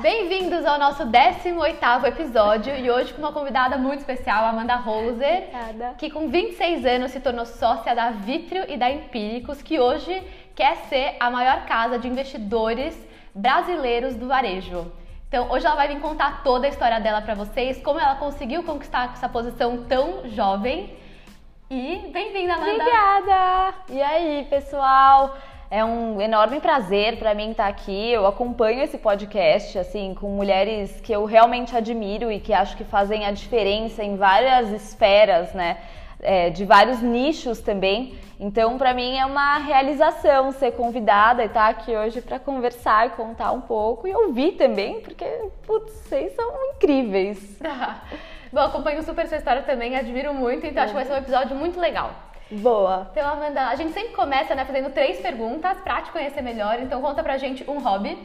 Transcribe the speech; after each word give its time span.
Bem-vindos 0.00 0.64
ao 0.64 0.78
nosso 0.78 1.04
18º 1.06 2.04
episódio 2.04 2.72
e 2.72 2.88
hoje 2.88 3.12
com 3.12 3.20
uma 3.20 3.32
convidada 3.32 3.76
muito 3.76 3.98
especial, 3.98 4.44
Amanda 4.44 4.76
Roser, 4.76 5.48
Obrigada. 5.52 5.96
que 5.98 6.08
com 6.08 6.28
26 6.28 6.86
anos 6.86 7.10
se 7.10 7.18
tornou 7.18 7.44
sócia 7.44 7.96
da 7.96 8.10
Vitrio 8.10 8.64
e 8.68 8.76
da 8.76 8.88
Empíricos, 8.88 9.60
que 9.60 9.80
hoje 9.80 10.22
quer 10.54 10.76
ser 10.88 11.16
a 11.18 11.28
maior 11.28 11.66
casa 11.66 11.98
de 11.98 12.06
investidores 12.06 12.96
brasileiros 13.34 14.14
do 14.14 14.28
varejo. 14.28 14.86
Então, 15.26 15.50
hoje 15.50 15.66
ela 15.66 15.74
vai 15.74 15.88
vir 15.88 15.98
contar 16.00 16.44
toda 16.44 16.68
a 16.68 16.70
história 16.70 17.00
dela 17.00 17.20
para 17.20 17.34
vocês, 17.34 17.82
como 17.82 17.98
ela 17.98 18.14
conseguiu 18.14 18.62
conquistar 18.62 19.10
essa 19.14 19.28
posição 19.28 19.84
tão 19.88 20.28
jovem. 20.28 20.96
E 21.68 22.08
bem-vinda, 22.12 22.54
Amanda! 22.54 22.70
Obrigada! 22.70 23.74
E 23.90 24.00
aí, 24.00 24.46
pessoal? 24.48 25.36
É 25.70 25.84
um 25.84 26.18
enorme 26.18 26.60
prazer 26.60 27.18
para 27.18 27.34
mim 27.34 27.50
estar 27.50 27.66
aqui. 27.66 28.10
Eu 28.10 28.26
acompanho 28.26 28.82
esse 28.82 28.96
podcast 28.96 29.78
assim 29.78 30.14
com 30.14 30.30
mulheres 30.30 30.98
que 31.02 31.12
eu 31.12 31.26
realmente 31.26 31.76
admiro 31.76 32.32
e 32.32 32.40
que 32.40 32.54
acho 32.54 32.74
que 32.74 32.84
fazem 32.84 33.26
a 33.26 33.32
diferença 33.32 34.02
em 34.02 34.16
várias 34.16 34.70
esferas, 34.70 35.52
né? 35.52 35.76
É, 36.20 36.48
de 36.48 36.64
vários 36.64 37.02
nichos 37.02 37.60
também. 37.60 38.18
Então, 38.40 38.78
para 38.78 38.94
mim 38.94 39.18
é 39.18 39.26
uma 39.26 39.58
realização 39.58 40.52
ser 40.52 40.72
convidada 40.72 41.42
e 41.42 41.46
estar 41.46 41.68
aqui 41.68 41.94
hoje 41.94 42.22
para 42.22 42.38
conversar 42.38 43.08
e 43.08 43.10
contar 43.10 43.52
um 43.52 43.60
pouco 43.60 44.08
e 44.08 44.14
ouvir 44.14 44.52
também, 44.52 45.00
porque 45.00 45.26
putz, 45.66 45.92
vocês 45.92 46.34
são 46.34 46.50
incríveis. 46.70 47.60
Bom, 48.50 48.60
acompanho 48.60 49.02
super 49.02 49.28
sua 49.28 49.36
história 49.36 49.62
também, 49.62 49.96
admiro 49.96 50.32
muito, 50.32 50.66
então 50.66 50.82
acho 50.82 50.92
que 50.92 50.98
vai 50.98 51.04
ser 51.04 51.12
um 51.12 51.18
episódio 51.18 51.54
muito 51.54 51.78
legal. 51.78 52.10
Boa. 52.50 53.08
Então, 53.12 53.30
Amanda, 53.30 53.66
a 53.66 53.74
gente 53.74 53.92
sempre 53.92 54.14
começa 54.14 54.54
né, 54.54 54.64
fazendo 54.64 54.90
três 54.90 55.20
perguntas 55.20 55.76
pra 55.80 56.00
te 56.00 56.10
conhecer 56.10 56.40
melhor. 56.40 56.78
Então, 56.80 57.00
conta 57.00 57.22
pra 57.22 57.36
gente 57.36 57.68
um 57.68 57.78
hobby. 57.78 58.18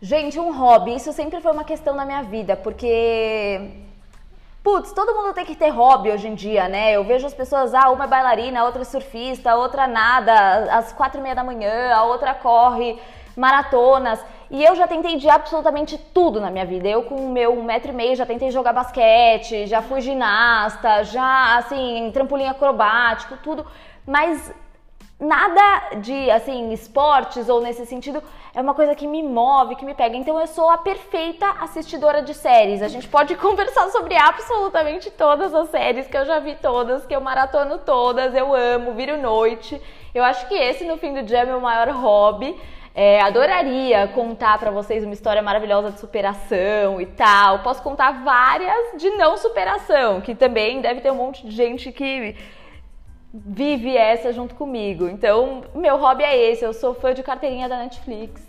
Gente, 0.00 0.40
um 0.40 0.56
hobby, 0.56 0.96
isso 0.96 1.12
sempre 1.12 1.42
foi 1.42 1.52
uma 1.52 1.64
questão 1.64 1.94
na 1.94 2.06
minha 2.06 2.22
vida, 2.22 2.56
porque. 2.56 3.70
Putz, 4.62 4.92
todo 4.92 5.14
mundo 5.14 5.34
tem 5.34 5.44
que 5.44 5.54
ter 5.54 5.68
hobby 5.70 6.10
hoje 6.10 6.28
em 6.28 6.34
dia, 6.34 6.68
né? 6.68 6.92
Eu 6.92 7.04
vejo 7.04 7.26
as 7.26 7.34
pessoas, 7.34 7.74
ah, 7.74 7.90
uma 7.90 8.04
é 8.04 8.08
bailarina, 8.08 8.60
a 8.60 8.64
outra 8.64 8.82
é 8.82 8.84
surfista, 8.84 9.50
a 9.50 9.56
outra 9.56 9.86
nada, 9.86 10.74
às 10.74 10.92
quatro 10.92 11.18
e 11.18 11.22
meia 11.22 11.34
da 11.34 11.44
manhã, 11.44 11.94
a 11.94 12.04
outra 12.04 12.34
corre 12.34 12.98
maratonas. 13.36 14.22
E 14.50 14.64
eu 14.64 14.74
já 14.74 14.88
tentei 14.88 15.16
de 15.16 15.28
absolutamente 15.28 15.96
tudo 16.12 16.40
na 16.40 16.50
minha 16.50 16.66
vida. 16.66 16.88
Eu, 16.88 17.04
com 17.04 17.14
o 17.14 17.30
meu 17.30 17.56
um 17.56 17.62
metro 17.62 17.92
e 17.92 17.94
meio, 17.94 18.16
já 18.16 18.26
tentei 18.26 18.50
jogar 18.50 18.72
basquete, 18.72 19.66
já 19.68 19.80
fui 19.80 20.00
ginasta, 20.00 21.04
já, 21.04 21.56
assim, 21.56 22.10
trampolim 22.12 22.48
acrobático, 22.48 23.36
tudo. 23.44 23.64
Mas 24.04 24.52
nada 25.20 25.96
de, 25.98 26.28
assim, 26.32 26.72
esportes 26.72 27.48
ou 27.48 27.60
nesse 27.60 27.86
sentido 27.86 28.20
é 28.52 28.60
uma 28.60 28.74
coisa 28.74 28.92
que 28.94 29.06
me 29.06 29.22
move, 29.22 29.76
que 29.76 29.84
me 29.84 29.94
pega. 29.94 30.16
Então 30.16 30.40
eu 30.40 30.48
sou 30.48 30.68
a 30.68 30.78
perfeita 30.78 31.46
assistidora 31.60 32.20
de 32.20 32.34
séries. 32.34 32.82
A 32.82 32.88
gente 32.88 33.06
pode 33.06 33.36
conversar 33.38 33.88
sobre 33.90 34.16
absolutamente 34.16 35.12
todas 35.12 35.54
as 35.54 35.68
séries 35.68 36.08
que 36.08 36.16
eu 36.16 36.24
já 36.24 36.40
vi 36.40 36.56
todas, 36.56 37.06
que 37.06 37.14
eu 37.14 37.20
maratono 37.20 37.78
todas, 37.78 38.34
eu 38.34 38.52
amo, 38.52 38.94
viro 38.94 39.16
noite. 39.16 39.80
Eu 40.12 40.24
acho 40.24 40.48
que 40.48 40.54
esse, 40.54 40.84
no 40.84 40.96
fim 40.96 41.14
do 41.14 41.22
dia, 41.22 41.38
é 41.38 41.44
meu 41.44 41.60
maior 41.60 41.88
hobby. 41.90 42.58
É, 42.94 43.20
adoraria 43.20 44.08
contar 44.08 44.58
para 44.58 44.70
vocês 44.70 45.04
uma 45.04 45.14
história 45.14 45.40
maravilhosa 45.40 45.92
de 45.92 46.00
superação 46.00 47.00
e 47.00 47.06
tal. 47.06 47.60
Posso 47.60 47.82
contar 47.82 48.24
várias 48.24 48.98
de 48.98 49.10
não 49.10 49.36
superação, 49.36 50.20
que 50.20 50.34
também 50.34 50.80
deve 50.80 51.00
ter 51.00 51.10
um 51.10 51.14
monte 51.14 51.46
de 51.46 51.52
gente 51.52 51.92
que 51.92 52.34
vive 53.32 53.96
essa 53.96 54.32
junto 54.32 54.56
comigo. 54.56 55.08
Então, 55.08 55.62
meu 55.74 55.96
hobby 55.96 56.24
é 56.24 56.36
esse. 56.50 56.64
Eu 56.64 56.72
sou 56.72 56.94
fã 56.94 57.14
de 57.14 57.22
carteirinha 57.22 57.68
da 57.68 57.78
Netflix. 57.78 58.42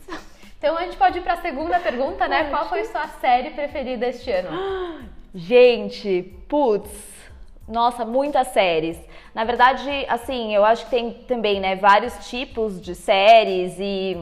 Então, 0.58 0.78
a 0.78 0.84
gente 0.84 0.98
pode 0.98 1.20
ir 1.20 1.22
para 1.22 1.34
a 1.34 1.42
segunda 1.42 1.80
pergunta, 1.80 2.28
né? 2.28 2.46
Qual 2.46 2.68
foi 2.68 2.84
sua 2.86 3.08
série 3.08 3.52
preferida 3.52 4.08
este 4.08 4.32
ano? 4.32 5.10
Gente, 5.34 6.24
putz. 6.48 7.21
Nossa, 7.68 8.04
muitas 8.04 8.48
séries. 8.48 8.98
Na 9.34 9.44
verdade, 9.44 9.90
assim, 10.10 10.54
eu 10.54 10.66
acho 10.66 10.86
que 10.86 10.92
tem 10.92 11.14
também, 11.28 11.60
né, 11.60 11.76
vários 11.76 12.30
tipos 12.30 12.82
de 12.82 12.96
séries 12.96 13.76
e 13.80 14.18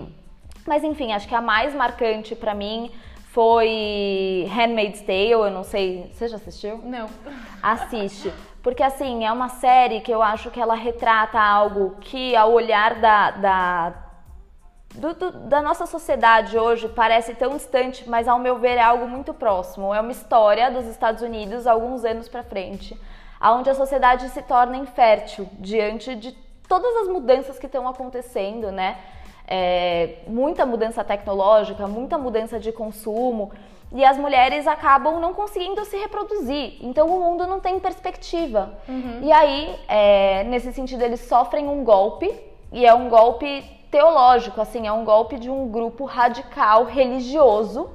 mas 0.68 0.84
enfim, 0.84 1.14
acho 1.14 1.28
que 1.28 1.34
a 1.34 1.42
mais 1.42 1.74
marcante 1.74 2.36
para 2.36 2.54
mim 2.54 2.92
foi 3.32 4.48
Handmaid's 4.52 5.02
Tale, 5.02 5.32
eu 5.32 5.50
não 5.50 5.64
sei, 5.64 6.12
você 6.14 6.28
já 6.28 6.36
assistiu? 6.36 6.78
Não. 6.84 7.08
Assiste, 7.62 8.32
porque 8.62 8.84
assim, 8.84 9.26
é 9.26 9.32
uma 9.32 9.50
série 9.50 10.02
que 10.02 10.12
eu 10.12 10.22
acho 10.22 10.52
que 10.52 10.60
ela 10.60 10.76
retrata 10.76 11.40
algo 11.40 11.96
que 12.02 12.36
ao 12.36 12.52
olhar 12.52 12.96
da, 12.96 13.32
da 13.32 13.94
do, 14.94 15.14
do, 15.14 15.32
da 15.48 15.62
nossa 15.62 15.88
sociedade 15.88 16.56
hoje 16.56 16.88
parece 16.90 17.34
tão 17.34 17.56
distante, 17.56 18.08
mas 18.08 18.28
ao 18.28 18.38
meu 18.38 18.60
ver 18.60 18.78
é 18.78 18.82
algo 18.82 19.08
muito 19.08 19.34
próximo. 19.34 19.94
É 19.94 20.02
uma 20.02 20.12
história 20.12 20.70
dos 20.70 20.86
Estados 20.86 21.22
Unidos 21.22 21.66
alguns 21.66 22.04
anos 22.04 22.28
para 22.28 22.44
frente 22.44 23.00
onde 23.42 23.70
a 23.70 23.76
sociedade 23.76 24.30
se 24.30 24.42
torna 24.42 24.78
infértil 24.78 25.48
diante 25.54 26.16
de 26.16 26.32
todas 26.68 26.96
as 26.98 27.08
mudanças 27.08 27.58
que 27.58 27.66
estão 27.66 27.88
acontecendo, 27.88 28.72
né? 28.72 28.98
É, 29.48 30.18
muita 30.28 30.66
mudança 30.66 31.04
tecnológica, 31.04 31.88
muita 31.88 32.18
mudança 32.18 32.60
de 32.60 32.72
consumo 32.72 33.52
e 33.92 34.06
as 34.06 34.18
mulheres 34.18 34.68
acabam 34.68 35.20
não 35.20 35.34
conseguindo 35.34 35.84
se 35.86 35.98
reproduzir. 35.98 36.78
Então 36.82 37.08
o 37.08 37.20
mundo 37.20 37.48
não 37.48 37.60
tem 37.60 37.80
perspectiva. 37.80 38.74
Uhum. 38.88 39.22
E 39.24 39.32
aí, 39.32 39.76
é, 39.88 40.44
nesse 40.44 40.72
sentido, 40.72 41.02
eles 41.02 41.22
sofrem 41.22 41.68
um 41.68 41.84
golpe 41.84 42.32
e 42.72 42.86
é 42.86 42.94
um 42.94 43.10
golpe 43.10 43.64
teológico, 43.90 44.62
assim, 44.62 44.86
é 44.86 44.92
um 44.92 45.04
golpe 45.04 45.40
de 45.40 45.50
um 45.50 45.68
grupo 45.68 46.06
radical 46.06 46.84
religioso 46.84 47.90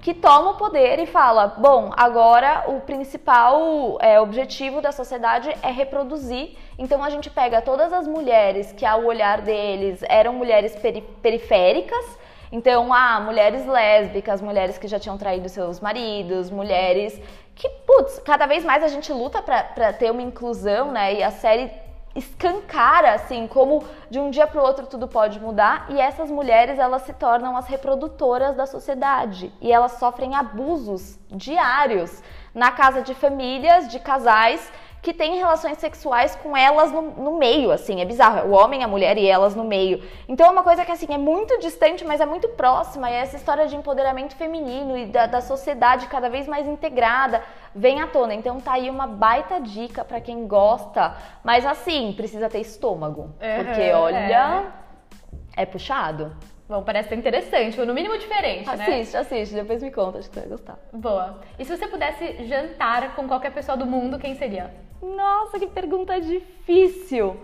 que 0.00 0.14
toma 0.14 0.52
o 0.52 0.54
poder 0.54 0.98
e 0.98 1.06
fala: 1.06 1.46
bom, 1.46 1.90
agora 1.96 2.64
o 2.68 2.80
principal 2.80 3.98
é, 4.00 4.20
objetivo 4.20 4.80
da 4.80 4.92
sociedade 4.92 5.50
é 5.62 5.70
reproduzir. 5.70 6.56
Então 6.78 7.04
a 7.04 7.10
gente 7.10 7.28
pega 7.28 7.60
todas 7.60 7.92
as 7.92 8.06
mulheres 8.06 8.72
que, 8.72 8.86
ao 8.86 9.04
olhar 9.04 9.42
deles, 9.42 10.02
eram 10.08 10.32
mulheres 10.32 10.74
peri 10.76 11.02
periféricas. 11.22 12.18
Então, 12.52 12.92
ah, 12.92 13.20
mulheres 13.20 13.64
lésbicas, 13.64 14.40
mulheres 14.40 14.76
que 14.76 14.88
já 14.88 14.98
tinham 14.98 15.16
traído 15.16 15.48
seus 15.48 15.78
maridos, 15.78 16.50
mulheres 16.50 17.20
que, 17.54 17.68
putz, 17.86 18.18
cada 18.20 18.46
vez 18.46 18.64
mais 18.64 18.82
a 18.82 18.88
gente 18.88 19.12
luta 19.12 19.40
para 19.42 19.92
ter 19.92 20.10
uma 20.10 20.22
inclusão, 20.22 20.90
né? 20.90 21.14
E 21.14 21.22
a 21.22 21.30
série 21.30 21.70
escancara 22.14 23.14
assim 23.14 23.46
como 23.46 23.84
de 24.10 24.18
um 24.18 24.30
dia 24.30 24.46
para 24.46 24.60
o 24.60 24.64
outro 24.64 24.86
tudo 24.86 25.06
pode 25.06 25.38
mudar 25.38 25.86
e 25.90 26.00
essas 26.00 26.30
mulheres 26.30 26.78
elas 26.78 27.02
se 27.02 27.12
tornam 27.12 27.56
as 27.56 27.66
reprodutoras 27.66 28.56
da 28.56 28.66
sociedade 28.66 29.52
e 29.60 29.70
elas 29.70 29.92
sofrem 29.92 30.34
abusos 30.34 31.18
diários 31.30 32.22
na 32.52 32.72
casa 32.72 33.00
de 33.02 33.14
famílias, 33.14 33.88
de 33.88 34.00
casais 34.00 34.72
que 35.02 35.14
têm 35.14 35.38
relações 35.38 35.78
sexuais 35.78 36.36
com 36.36 36.56
elas 36.56 36.92
no, 36.92 37.02
no, 37.02 37.38
meio, 37.38 37.70
assim, 37.70 38.00
é 38.00 38.04
bizarro, 38.04 38.50
o 38.50 38.52
homem, 38.52 38.84
a 38.84 38.88
mulher 38.88 39.16
e 39.16 39.26
elas 39.26 39.54
no 39.54 39.64
meio. 39.64 40.02
Então 40.28 40.46
é 40.46 40.50
uma 40.50 40.62
coisa 40.62 40.84
que, 40.84 40.92
assim, 40.92 41.06
é 41.10 41.16
muito 41.16 41.58
distante, 41.58 42.04
mas 42.04 42.20
é 42.20 42.26
muito 42.26 42.48
próxima, 42.50 43.10
e 43.10 43.14
essa 43.14 43.36
história 43.36 43.66
de 43.66 43.74
empoderamento 43.74 44.36
feminino 44.36 44.96
e 44.98 45.06
da, 45.06 45.26
da 45.26 45.40
sociedade 45.40 46.06
cada 46.06 46.28
vez 46.28 46.46
mais 46.46 46.66
integrada 46.66 47.42
vem 47.74 48.00
à 48.00 48.06
tona. 48.06 48.34
Então 48.34 48.60
tá 48.60 48.74
aí 48.74 48.90
uma 48.90 49.06
baita 49.06 49.60
dica 49.60 50.04
para 50.04 50.20
quem 50.20 50.46
gosta, 50.46 51.16
mas 51.42 51.64
assim, 51.64 52.12
precisa 52.14 52.48
ter 52.48 52.60
estômago, 52.60 53.34
porque 53.38 53.92
olha, 53.92 54.16
é, 54.16 55.62
é 55.62 55.66
puxado. 55.66 56.36
Bom, 56.68 56.84
parece 56.84 57.08
ser 57.08 57.16
interessante, 57.16 57.80
ou 57.80 57.84
no 57.84 57.92
mínimo 57.92 58.16
diferente, 58.16 58.68
assiste, 58.68 58.78
né? 58.78 59.00
Assiste, 59.00 59.16
assiste, 59.16 59.54
depois 59.56 59.82
me 59.82 59.90
conta, 59.90 60.18
acho 60.18 60.28
que 60.28 60.34
você 60.34 60.40
vai 60.42 60.50
gostar. 60.50 60.78
Boa. 60.92 61.40
E 61.58 61.64
se 61.64 61.76
você 61.76 61.88
pudesse 61.88 62.44
jantar 62.44 63.16
com 63.16 63.26
qualquer 63.26 63.50
pessoa 63.50 63.76
do 63.76 63.84
mundo, 63.84 64.20
quem 64.20 64.36
seria? 64.36 64.70
Nossa, 65.02 65.58
que 65.58 65.66
pergunta 65.66 66.20
difícil! 66.20 67.36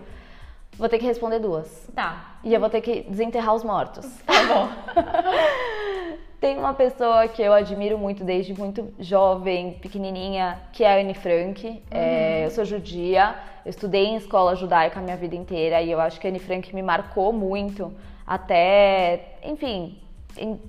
Vou 0.77 0.87
ter 0.87 0.99
que 0.99 1.05
responder 1.05 1.39
duas. 1.39 1.89
Tá. 1.95 2.37
E 2.43 2.53
eu 2.53 2.59
vou 2.59 2.69
ter 2.69 2.81
que 2.81 3.01
desenterrar 3.01 3.55
os 3.55 3.63
mortos. 3.63 4.05
Tá 4.25 4.33
bom. 4.43 4.69
Tem 6.39 6.55
uma 6.55 6.75
pessoa 6.75 7.27
que 7.27 7.41
eu 7.41 7.51
admiro 7.51 7.97
muito 7.97 8.23
desde 8.23 8.53
muito 8.53 8.93
jovem, 8.99 9.73
pequenininha, 9.73 10.61
que 10.71 10.83
é 10.83 10.93
a 10.93 11.01
Anne 11.01 11.15
Frank. 11.15 11.67
Uhum. 11.67 11.81
É, 11.89 12.45
eu 12.45 12.51
sou 12.51 12.63
judia, 12.63 13.35
eu 13.65 13.71
estudei 13.71 14.05
em 14.05 14.17
escola 14.17 14.55
judaica 14.55 14.99
a 14.99 15.01
minha 15.01 15.17
vida 15.17 15.35
inteira 15.35 15.81
e 15.81 15.89
eu 15.89 15.99
acho 15.99 16.19
que 16.19 16.27
a 16.27 16.29
Anne 16.29 16.37
Frank 16.37 16.73
me 16.75 16.83
marcou 16.83 17.33
muito 17.33 17.91
até, 18.25 19.39
enfim, 19.43 19.97
em 20.37 20.59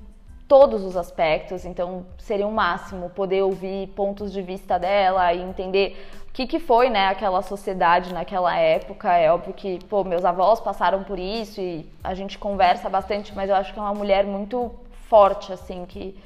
todos 0.49 0.83
os 0.85 0.97
aspectos. 0.97 1.67
Então, 1.67 2.07
seria 2.17 2.47
o 2.47 2.51
um 2.51 2.55
máximo 2.55 3.11
poder 3.11 3.43
ouvir 3.43 3.89
pontos 3.89 4.33
de 4.33 4.41
vista 4.41 4.79
dela 4.79 5.35
e 5.35 5.43
entender 5.43 6.09
que, 6.33 6.47
que 6.47 6.59
foi, 6.59 6.89
né, 6.89 7.09
aquela 7.09 7.43
sociedade 7.43 8.13
naquela 8.13 8.57
época. 8.57 9.13
É 9.17 9.31
óbvio 9.33 9.55
que, 9.55 9.85
pô, 9.87 10.05
meus 10.05 10.25
avós 10.25 10.61
passaram 10.61 11.03
por 11.03 11.19
isso 11.19 11.61
e 11.61 11.87
a 12.03 12.15
gente 12.15 12.39
conversa 12.39 12.89
bastante, 12.89 13.35
mas 13.35 13.51
eu 13.51 13.57
acho 13.57 13.73
que 13.73 13.79
é 13.79 13.83
uma 13.83 13.95
mulher 13.95 14.25
muito 14.25 14.71
forte, 15.09 15.53
assim, 15.53 15.85
que 15.87 16.17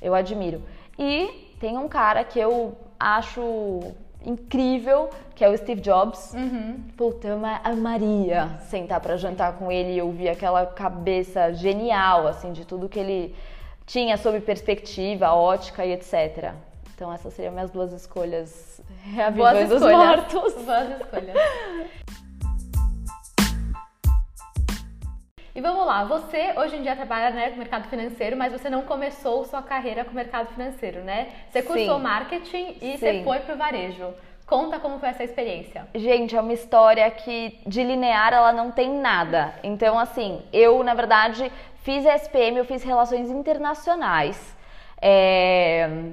eu 0.00 0.14
admiro. 0.14 0.62
E 0.98 1.54
tem 1.58 1.78
um 1.78 1.88
cara 1.88 2.24
que 2.24 2.38
eu 2.38 2.76
acho 2.98 3.80
incrível, 4.24 5.10
que 5.34 5.44
é 5.44 5.48
o 5.48 5.56
Steve 5.56 5.80
Jobs. 5.80 6.34
Uhum. 6.34 6.80
Puta, 6.96 7.28
eu 7.28 7.40
amaria 7.64 8.58
sentar 8.60 9.00
para 9.00 9.16
jantar 9.16 9.54
com 9.54 9.70
ele 9.70 9.94
e 9.94 10.02
ouvir 10.02 10.28
aquela 10.28 10.66
cabeça 10.66 11.52
genial, 11.52 12.26
assim, 12.26 12.52
de 12.52 12.64
tudo 12.64 12.88
que 12.88 12.98
ele 12.98 13.34
tinha 13.86 14.16
sob 14.16 14.40
perspectiva, 14.40 15.32
ótica 15.32 15.84
e 15.84 15.92
etc. 15.92 16.52
Então 16.94 17.12
essas 17.12 17.32
seriam 17.34 17.52
minhas 17.52 17.70
duas 17.70 17.92
escolhas 17.92 18.80
reavivando 19.04 19.74
os 19.74 19.82
mortos. 19.82 20.54
Boas 20.64 21.00
escolhas. 21.00 21.36
E 25.54 25.60
vamos 25.60 25.86
lá, 25.86 26.04
você 26.04 26.54
hoje 26.56 26.76
em 26.76 26.82
dia 26.82 26.96
trabalha 26.96 27.28
né, 27.30 27.50
com 27.50 27.58
mercado 27.58 27.86
financeiro, 27.86 28.38
mas 28.38 28.52
você 28.52 28.70
não 28.70 28.82
começou 28.82 29.44
sua 29.44 29.60
carreira 29.60 30.02
com 30.02 30.12
o 30.12 30.14
mercado 30.14 30.48
financeiro, 30.54 31.02
né? 31.04 31.28
Você 31.50 31.62
cursou 31.62 31.96
Sim. 31.96 32.02
marketing 32.02 32.76
e 32.80 32.96
você 32.96 33.12
Sim. 33.12 33.24
foi 33.24 33.40
pro 33.40 33.54
varejo. 33.54 34.14
Conta 34.46 34.78
como 34.78 34.98
foi 34.98 35.10
essa 35.10 35.22
experiência. 35.22 35.86
Gente, 35.94 36.34
é 36.34 36.40
uma 36.40 36.52
história 36.54 37.10
que 37.10 37.58
de 37.66 37.84
linear 37.84 38.32
ela 38.32 38.52
não 38.52 38.70
tem 38.70 38.90
nada. 38.98 39.54
Então, 39.62 39.98
assim, 39.98 40.42
eu, 40.52 40.82
na 40.82 40.94
verdade, 40.94 41.52
fiz 41.82 42.04
SPM, 42.04 42.56
eu 42.56 42.64
fiz 42.64 42.82
relações 42.82 43.30
internacionais. 43.30 44.56
É, 45.00 46.12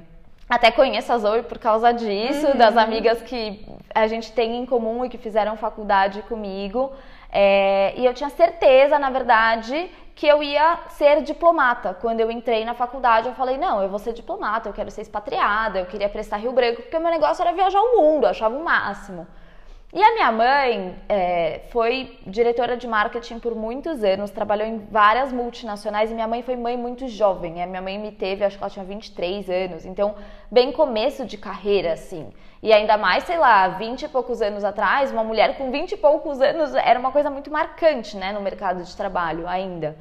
Até 0.49 0.71
conheço 0.71 1.13
a 1.13 1.17
Zoe 1.19 1.43
por 1.43 1.59
causa 1.59 1.93
disso, 1.93 2.57
das 2.57 2.75
amigas 2.75 3.21
que 3.21 3.63
a 3.93 4.07
gente 4.07 4.31
tem 4.31 4.57
em 4.57 4.65
comum 4.65 5.05
e 5.05 5.09
que 5.09 5.17
fizeram 5.17 5.55
faculdade 5.55 6.23
comigo. 6.23 6.91
É, 7.31 7.93
E 7.95 8.03
eu 8.05 8.13
tinha 8.15 8.29
certeza, 8.31 8.97
na 8.97 9.11
verdade, 9.11 9.91
que 10.15 10.27
eu 10.27 10.41
ia 10.41 10.79
ser 10.89 11.21
diplomata. 11.21 11.93
Quando 11.93 12.19
eu 12.19 12.31
entrei 12.31 12.65
na 12.65 12.73
faculdade, 12.73 13.27
eu 13.27 13.35
falei: 13.35 13.57
não, 13.57 13.81
eu 13.83 13.89
vou 13.89 13.99
ser 13.99 14.11
diplomata, 14.13 14.67
eu 14.67 14.73
quero 14.73 14.89
ser 14.89 15.01
expatriada, 15.01 15.79
eu 15.79 15.85
queria 15.85 16.09
prestar 16.09 16.37
Rio 16.37 16.51
Branco, 16.51 16.81
porque 16.81 16.97
o 16.97 16.99
meu 16.99 17.11
negócio 17.11 17.41
era 17.43 17.53
viajar 17.53 17.79
o 17.81 17.97
mundo, 17.97 18.25
eu 18.25 18.31
achava 18.31 18.57
o 18.57 18.63
máximo. 18.63 19.27
E 19.91 20.03
a 20.03 20.13
minha 20.13 20.31
mãe 20.31 20.95
é, 21.09 21.61
foi 21.71 22.19
diretora 22.27 22.77
de 22.77 22.87
marketing 22.87 23.39
por 23.39 23.55
muitos 23.55 24.03
anos, 24.03 24.29
trabalhou 24.29 24.67
em 24.67 24.77
várias 24.77 25.33
multinacionais 25.33 26.11
e 26.11 26.13
minha 26.13 26.27
mãe 26.27 26.43
foi 26.43 26.55
mãe 26.55 26.77
muito 26.77 27.07
jovem. 27.07 27.63
A 27.63 27.65
minha 27.65 27.81
mãe 27.81 27.97
me 27.97 28.11
teve, 28.11 28.43
acho 28.43 28.55
que 28.55 28.63
ela 28.63 28.69
tinha 28.69 28.85
23 28.85 29.49
anos, 29.49 29.87
então 29.87 30.13
bem 30.51 30.71
começo 30.71 31.25
de 31.25 31.39
carreira, 31.39 31.93
assim. 31.93 32.31
E 32.61 32.71
ainda 32.71 32.99
mais, 32.99 33.23
sei 33.23 33.39
lá, 33.39 33.67
20 33.69 34.03
e 34.03 34.07
poucos 34.09 34.43
anos 34.43 34.63
atrás, 34.63 35.11
uma 35.11 35.23
mulher 35.23 35.57
com 35.57 35.71
20 35.71 35.93
e 35.93 35.97
poucos 35.97 36.39
anos 36.39 36.75
era 36.75 36.99
uma 36.99 37.11
coisa 37.11 37.31
muito 37.31 37.49
marcante, 37.49 38.15
né, 38.15 38.31
no 38.31 38.41
mercado 38.41 38.83
de 38.83 38.95
trabalho 38.95 39.47
ainda. 39.47 39.97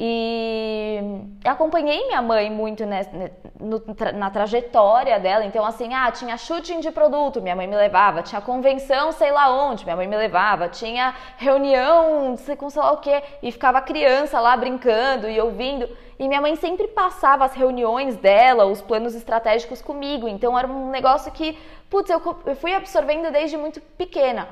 E 0.00 1.00
acompanhei 1.44 2.06
minha 2.06 2.22
mãe 2.22 2.48
muito 2.48 2.86
nessa- 2.86 3.10
no- 3.58 3.82
na 4.14 4.30
trajetória 4.30 5.18
dela. 5.18 5.44
Então, 5.44 5.64
assim, 5.64 5.92
ah, 5.92 6.08
tinha 6.12 6.36
shooting 6.36 6.78
de 6.78 6.92
produto, 6.92 7.42
minha 7.42 7.56
mãe 7.56 7.66
me 7.66 7.74
levava. 7.74 8.22
Tinha 8.22 8.40
convenção, 8.40 9.10
sei 9.10 9.32
lá 9.32 9.50
onde, 9.50 9.84
minha 9.84 9.96
mãe 9.96 10.06
me 10.06 10.16
levava. 10.16 10.68
Tinha 10.68 11.14
reunião, 11.36 12.36
sei 12.36 12.54
com 12.54 12.70
sei 12.70 12.80
lá 12.80 12.92
o 12.92 12.98
quê. 12.98 13.22
E 13.42 13.50
ficava 13.50 13.80
criança 13.80 14.38
lá 14.38 14.56
brincando 14.56 15.28
e 15.28 15.40
ouvindo. 15.40 15.88
E 16.16 16.28
minha 16.28 16.40
mãe 16.40 16.54
sempre 16.54 16.86
passava 16.86 17.44
as 17.44 17.54
reuniões 17.54 18.16
dela, 18.16 18.66
os 18.66 18.80
planos 18.80 19.16
estratégicos 19.16 19.82
comigo. 19.82 20.28
Então, 20.28 20.56
era 20.56 20.68
um 20.68 20.90
negócio 20.90 21.32
que, 21.32 21.58
putz, 21.90 22.08
eu, 22.08 22.20
eu 22.46 22.54
fui 22.54 22.72
absorvendo 22.72 23.32
desde 23.32 23.56
muito 23.56 23.80
pequena. 23.80 24.48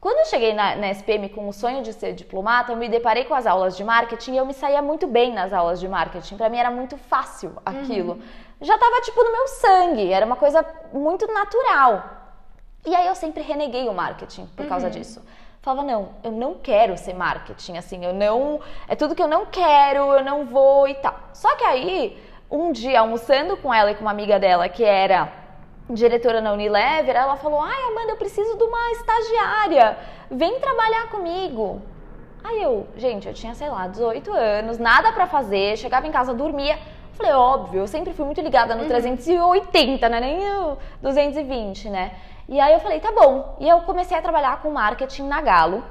Quando 0.00 0.18
eu 0.20 0.24
cheguei 0.24 0.54
na, 0.54 0.76
na 0.76 0.90
SPM 0.90 1.28
com 1.28 1.46
o 1.46 1.52
sonho 1.52 1.82
de 1.82 1.92
ser 1.92 2.14
diplomata, 2.14 2.72
eu 2.72 2.76
me 2.76 2.88
deparei 2.88 3.24
com 3.24 3.34
as 3.34 3.46
aulas 3.46 3.76
de 3.76 3.84
marketing 3.84 4.32
e 4.32 4.36
eu 4.38 4.46
me 4.46 4.54
saía 4.54 4.80
muito 4.80 5.06
bem 5.06 5.30
nas 5.32 5.52
aulas 5.52 5.78
de 5.78 5.86
marketing. 5.86 6.38
Pra 6.38 6.48
mim 6.48 6.56
era 6.56 6.70
muito 6.70 6.96
fácil 6.96 7.52
aquilo. 7.66 8.18
Já 8.62 8.78
tava 8.78 9.02
tipo 9.02 9.22
no 9.22 9.30
meu 9.30 9.48
sangue, 9.48 10.10
era 10.10 10.24
uma 10.24 10.36
coisa 10.36 10.64
muito 10.92 11.26
natural. 11.26 12.02
E 12.86 12.94
aí 12.94 13.06
eu 13.06 13.14
sempre 13.14 13.42
reneguei 13.42 13.88
o 13.88 13.92
marketing 13.92 14.46
por 14.56 14.66
causa 14.66 14.88
disso. 14.88 15.22
Falava, 15.60 15.86
não, 15.86 16.08
eu 16.24 16.32
não 16.32 16.54
quero 16.54 16.96
ser 16.96 17.12
marketing, 17.12 17.76
assim, 17.76 18.02
eu 18.02 18.14
não. 18.14 18.60
É 18.88 18.96
tudo 18.96 19.14
que 19.14 19.22
eu 19.22 19.28
não 19.28 19.44
quero, 19.44 20.14
eu 20.14 20.24
não 20.24 20.46
vou 20.46 20.88
e 20.88 20.94
tal. 20.94 21.14
Só 21.34 21.54
que 21.56 21.64
aí, 21.64 22.18
um 22.50 22.72
dia, 22.72 23.00
almoçando 23.00 23.54
com 23.58 23.72
ela 23.72 23.90
e 23.90 23.94
com 23.94 24.00
uma 24.00 24.10
amiga 24.10 24.38
dela 24.38 24.66
que 24.70 24.82
era 24.82 25.39
diretora 25.94 26.40
na 26.40 26.52
Unilever, 26.52 27.16
ela 27.16 27.36
falou: 27.36 27.60
Ai, 27.60 27.82
Amanda, 27.90 28.12
eu 28.12 28.16
preciso 28.16 28.56
de 28.56 28.62
uma 28.62 28.90
estagiária, 28.92 29.98
vem 30.30 30.58
trabalhar 30.60 31.08
comigo. 31.10 31.82
Aí 32.42 32.62
eu, 32.62 32.86
gente, 32.96 33.28
eu 33.28 33.34
tinha, 33.34 33.54
sei 33.54 33.68
lá, 33.68 33.86
18 33.86 34.32
anos, 34.32 34.78
nada 34.78 35.12
pra 35.12 35.26
fazer, 35.26 35.76
chegava 35.76 36.06
em 36.06 36.10
casa, 36.10 36.32
dormia. 36.32 36.78
Falei, 37.12 37.32
óbvio, 37.32 37.80
eu 37.80 37.86
sempre 37.86 38.14
fui 38.14 38.24
muito 38.24 38.40
ligada 38.40 38.74
no 38.74 38.86
380, 38.86 40.08
né? 40.08 40.20
Nem 40.20 40.38
o 40.56 40.78
220, 41.02 41.90
né? 41.90 42.12
E 42.48 42.58
aí 42.58 42.72
eu 42.72 42.80
falei, 42.80 42.98
tá 42.98 43.12
bom. 43.12 43.56
E 43.60 43.68
eu 43.68 43.80
comecei 43.82 44.16
a 44.16 44.22
trabalhar 44.22 44.62
com 44.62 44.70
marketing 44.70 45.24
na 45.24 45.42
Galo. 45.42 45.84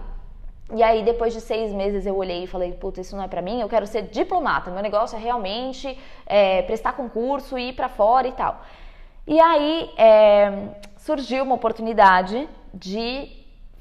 E 0.74 0.84
aí, 0.84 1.04
depois 1.04 1.34
de 1.34 1.42
seis 1.42 1.72
meses, 1.72 2.06
eu 2.06 2.16
olhei 2.16 2.44
e 2.44 2.48
falei, 2.48 2.74
puta, 2.74 3.02
isso 3.02 3.16
não 3.16 3.24
é 3.24 3.28
pra 3.28 3.42
mim, 3.42 3.62
eu 3.62 3.70
quero 3.70 3.88
ser 3.88 4.04
diplomata. 4.04 4.70
Meu 4.70 4.84
negócio 4.84 5.16
é 5.16 5.20
realmente 5.20 5.98
é, 6.26 6.62
prestar 6.64 6.94
concurso, 6.94 7.58
ir 7.58 7.74
pra 7.74 7.90
fora 7.90 8.28
e 8.28 8.32
tal. 8.32 8.62
E 9.30 9.40
aí, 9.40 9.92
é, 9.96 10.70
surgiu 10.98 11.44
uma 11.44 11.54
oportunidade 11.54 12.50
de 12.74 13.30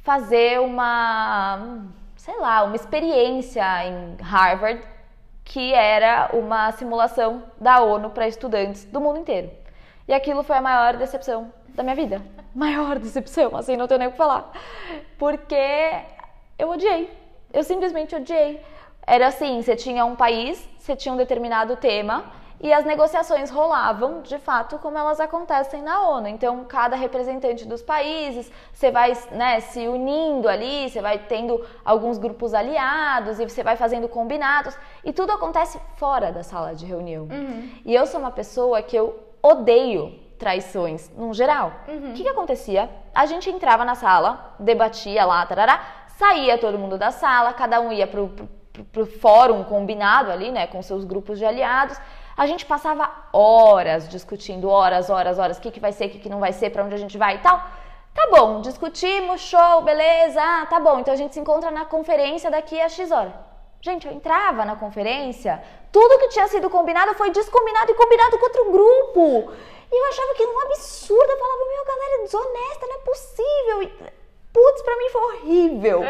fazer 0.03 0.61
uma, 0.61 1.87
sei 2.17 2.39
lá, 2.39 2.65
uma 2.65 2.77
experiência 2.77 3.65
em 3.87 4.19
Harvard, 4.21 4.83
que 5.47 5.73
era 5.73 6.29
uma 6.35 6.71
simulação 6.73 7.45
da 7.59 7.81
ONU 7.81 8.11
para 8.11 8.29
estudantes 8.29 8.85
do 8.85 9.01
mundo 9.01 9.21
inteiro. 9.21 9.51
E 10.07 10.13
aquilo 10.13 10.43
foi 10.43 10.59
a 10.59 10.61
maior 10.61 10.99
decepção 10.99 11.51
da 11.69 11.83
minha 11.83 11.97
vida. 11.97 12.21
Maior 12.55 12.99
decepção, 12.99 13.57
assim, 13.57 13.75
não 13.75 13.89
tenho 13.89 14.01
nem 14.01 14.09
o 14.09 14.11
que 14.11 14.19
falar. 14.19 14.53
Porque 15.17 16.03
eu 16.59 16.69
odiei. 16.69 17.11
Eu 17.55 17.65
simplesmente 17.65 18.15
odiei. 18.15 18.61
Era 19.07 19.29
assim, 19.29 19.63
você 19.63 19.75
tinha 19.75 20.05
um 20.05 20.15
país, 20.15 20.69
você 20.79 20.95
tinha 20.95 21.15
um 21.15 21.17
determinado 21.17 21.75
tema 21.77 22.37
e 22.61 22.73
as 22.73 22.85
negociações 22.85 23.51
rolavam, 23.51 24.21
de 24.23 24.37
fato, 24.39 24.79
como 24.79 24.99
elas 24.99 25.21
acontecem 25.21 25.81
na 25.83 26.09
ONU. 26.09 26.27
Então, 26.29 26.65
cada 26.65 26.97
representante 26.97 27.65
dos 27.65 27.83
países, 27.83 28.51
você 28.73 28.91
vai 28.91 29.13
né, 29.31 29.61
se 29.61 29.87
unindo 29.87 30.49
ali, 30.49 30.91
você 30.91 31.01
vai 31.01 31.19
tendo 31.19 31.65
alguns 31.85 32.19
grupos 32.19 32.53
aliados 32.55 33.39
e 33.39 33.45
você 33.49 33.63
vai 33.63 33.77
fazendo 33.77 34.09
combinados 34.09 34.77
e 35.05 35.13
tudo 35.13 35.31
acontece 35.33 35.81
fora 35.97 36.33
da 36.33 36.43
sala 36.43 36.75
de 36.75 36.85
reunião. 36.85 37.29
E 37.85 37.95
eu 37.95 38.07
sou 38.07 38.19
uma 38.21 38.31
pessoa 38.33 38.83
que 38.83 38.97
eu 38.97 39.19
odeio 39.41 40.19
traições, 40.39 41.11
no 41.17 41.33
geral. 41.35 41.73
O 42.11 42.13
que, 42.15 42.23
que 42.23 42.29
acontecia? 42.29 42.89
A 43.15 43.27
gente 43.27 43.49
entrava 43.51 43.85
na 43.85 43.95
sala, 43.95 44.55
debatia 44.59 45.25
lá, 45.25 45.45
tarará, 45.47 45.81
saía 46.17 46.59
todo 46.59 46.79
mundo 46.79 46.97
da 46.99 47.11
sala, 47.11 47.53
cada 47.53 47.81
um 47.81 47.93
ia 47.93 48.07
pro, 48.07 48.29
pro, 48.29 48.47
pro- 48.73 48.85
pro 48.85 49.07
fórum 49.07 49.65
combinado 49.65 50.31
ali, 50.31 50.51
né, 50.53 50.67
com 50.67 50.81
seus 50.83 51.05
grupos 51.05 51.39
de 51.39 51.45
aliados. 51.45 51.99
A 52.39 52.47
gente 52.47 52.65
passava 52.65 53.11
horas 53.33 54.09
discutindo, 54.09 54.71
horas, 54.71 55.11
horas, 55.11 55.41
horas, 55.41 55.59
o 55.59 55.61
que, 55.61 55.73
que 55.73 55.81
vai 55.81 55.91
ser, 55.91 56.07
o 56.07 56.11
que, 56.11 56.21
que 56.21 56.29
não 56.29 56.39
vai 56.39 56.53
ser, 56.53 56.71
pra 56.71 56.85
onde 56.85 56.95
a 56.95 56.99
gente 56.99 57.19
vai 57.19 57.35
e 57.35 57.39
tal. 57.39 57.61
Tá 58.15 58.29
bom, 58.31 58.61
discutimos, 58.61 59.41
show, 59.41 59.83
beleza, 59.83 60.41
ah, 60.41 60.65
tá 60.67 60.79
bom, 60.79 61.01
então 61.01 61.13
a 61.13 61.17
gente 61.17 61.35
se 61.35 61.41
encontra 61.41 61.73
na 61.73 61.85
conferência 61.85 62.49
daqui 62.49 62.81
a 62.81 62.89
X 62.89 63.11
hora. 63.11 63.35
Gente, 63.81 64.07
eu 64.07 64.13
entrava 64.13 64.65
na 64.65 64.77
conferência, 64.77 65.61
tudo 65.91 66.19
que 66.21 66.29
tinha 66.29 66.47
sido 66.47 66.71
combinado 66.71 67.13
foi 67.15 67.31
descombinado 67.31 67.91
e 67.91 67.95
combinado 67.95 68.39
com 68.39 68.45
outro 68.45 68.71
grupo. 68.71 69.53
E 69.91 69.97
eu 70.01 70.09
achava 70.09 70.31
aquilo 70.31 70.53
um 70.53 70.61
absurdo. 70.61 71.31
Eu 71.31 71.39
falava, 71.39 71.65
meu, 71.65 71.85
galera, 71.85 72.23
desonesta, 72.23 72.87
não 72.87 72.95
é 72.95 72.99
possível. 72.99 74.18
Putz, 74.59 74.83
pra 74.83 74.97
mim 74.97 75.09
foi 75.11 75.23
horrível. 75.23 76.03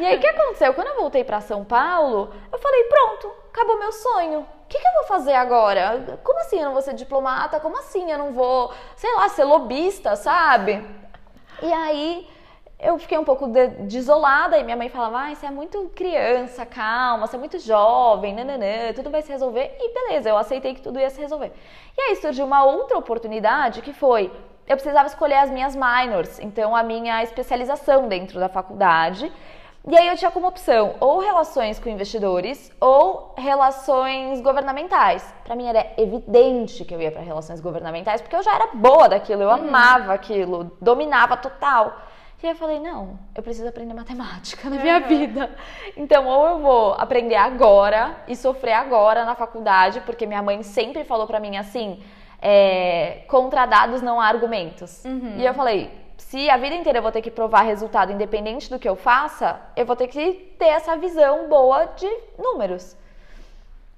E 0.00 0.06
aí, 0.06 0.16
o 0.16 0.20
que 0.20 0.26
aconteceu? 0.26 0.74
Quando 0.74 0.88
eu 0.88 0.96
voltei 0.96 1.22
pra 1.22 1.40
São 1.40 1.64
Paulo, 1.64 2.32
eu 2.50 2.58
falei, 2.58 2.82
pronto, 2.84 3.30
acabou 3.52 3.78
meu 3.78 3.92
sonho. 3.92 4.40
O 4.40 4.46
que, 4.68 4.76
que 4.78 4.88
eu 4.88 4.92
vou 4.94 5.04
fazer 5.04 5.34
agora? 5.34 6.18
Como 6.24 6.40
assim 6.40 6.58
eu 6.58 6.64
não 6.64 6.72
vou 6.72 6.82
ser 6.82 6.94
diplomata? 6.94 7.60
Como 7.60 7.78
assim 7.78 8.10
eu 8.10 8.18
não 8.18 8.32
vou, 8.32 8.72
sei 8.96 9.14
lá, 9.14 9.28
ser 9.28 9.44
lobista, 9.44 10.16
sabe? 10.16 10.84
E 11.62 11.72
aí 11.72 12.26
eu 12.80 12.98
fiquei 12.98 13.16
um 13.18 13.24
pouco 13.24 13.46
de- 13.46 13.68
desolada 13.86 14.58
e 14.58 14.64
minha 14.64 14.76
mãe 14.76 14.88
falava: 14.88 15.18
Ai, 15.18 15.36
você 15.36 15.46
é 15.46 15.50
muito 15.50 15.92
criança, 15.94 16.66
calma, 16.66 17.26
você 17.28 17.36
é 17.36 17.38
muito 17.38 17.58
jovem, 17.60 18.34
nananã, 18.34 18.92
tudo 18.94 19.10
vai 19.10 19.22
se 19.22 19.30
resolver. 19.30 19.76
E 19.78 19.94
beleza, 19.94 20.28
eu 20.30 20.36
aceitei 20.38 20.74
que 20.74 20.80
tudo 20.82 20.98
ia 20.98 21.10
se 21.10 21.20
resolver. 21.20 21.52
E 21.96 22.00
aí 22.00 22.16
surgiu 22.16 22.44
uma 22.46 22.64
outra 22.64 22.96
oportunidade 22.98 23.80
que 23.82 23.92
foi: 23.92 24.32
eu 24.72 24.76
precisava 24.76 25.06
escolher 25.06 25.36
as 25.36 25.50
minhas 25.50 25.76
minors, 25.76 26.38
então 26.40 26.74
a 26.74 26.82
minha 26.82 27.22
especialização 27.22 28.08
dentro 28.08 28.40
da 28.40 28.48
faculdade. 28.48 29.30
E 29.86 29.98
aí 29.98 30.06
eu 30.06 30.16
tinha 30.16 30.30
como 30.30 30.46
opção 30.46 30.94
ou 31.00 31.18
relações 31.18 31.78
com 31.78 31.88
investidores 31.88 32.70
ou 32.80 33.34
relações 33.36 34.40
governamentais. 34.40 35.34
Pra 35.44 35.56
mim 35.56 35.66
era 35.66 35.92
evidente 35.98 36.84
que 36.84 36.94
eu 36.94 37.00
ia 37.00 37.10
para 37.10 37.20
relações 37.20 37.60
governamentais 37.60 38.20
porque 38.20 38.36
eu 38.36 38.42
já 38.42 38.54
era 38.54 38.68
boa 38.74 39.08
daquilo, 39.08 39.42
eu 39.42 39.50
amava 39.50 40.14
aquilo, 40.14 40.70
dominava 40.80 41.36
total. 41.36 41.96
E 42.40 42.46
aí 42.46 42.52
eu 42.52 42.56
falei, 42.56 42.80
não, 42.80 43.18
eu 43.36 43.42
preciso 43.42 43.68
aprender 43.68 43.94
matemática 43.94 44.68
na 44.68 44.76
minha 44.76 44.98
vida. 45.00 45.48
Então, 45.96 46.26
ou 46.26 46.46
eu 46.48 46.58
vou 46.58 46.92
aprender 46.94 47.36
agora 47.36 48.16
e 48.26 48.34
sofrer 48.34 48.72
agora 48.72 49.24
na 49.24 49.36
faculdade, 49.36 50.00
porque 50.00 50.26
minha 50.26 50.42
mãe 50.42 50.60
sempre 50.64 51.04
falou 51.04 51.26
pra 51.26 51.38
mim 51.38 51.56
assim, 51.56 52.02
é, 52.42 53.22
contra 53.28 53.64
dados 53.64 54.02
não 54.02 54.20
há 54.20 54.26
argumentos. 54.26 55.04
E 55.38 55.44
eu 55.44 55.54
falei, 55.54 55.90
se 56.18 56.50
a 56.50 56.56
vida 56.56 56.74
inteira 56.74 56.98
eu 56.98 57.02
vou 57.02 57.12
ter 57.12 57.22
que 57.22 57.30
provar 57.30 57.62
resultado 57.62 58.12
independente 58.12 58.68
do 58.68 58.78
que 58.78 58.88
eu 58.88 58.96
faça, 58.96 59.60
eu 59.76 59.86
vou 59.86 59.94
ter 59.94 60.08
que 60.08 60.32
ter 60.58 60.66
essa 60.66 60.96
visão 60.96 61.48
boa 61.48 61.86
de 61.86 62.08
números. 62.38 62.96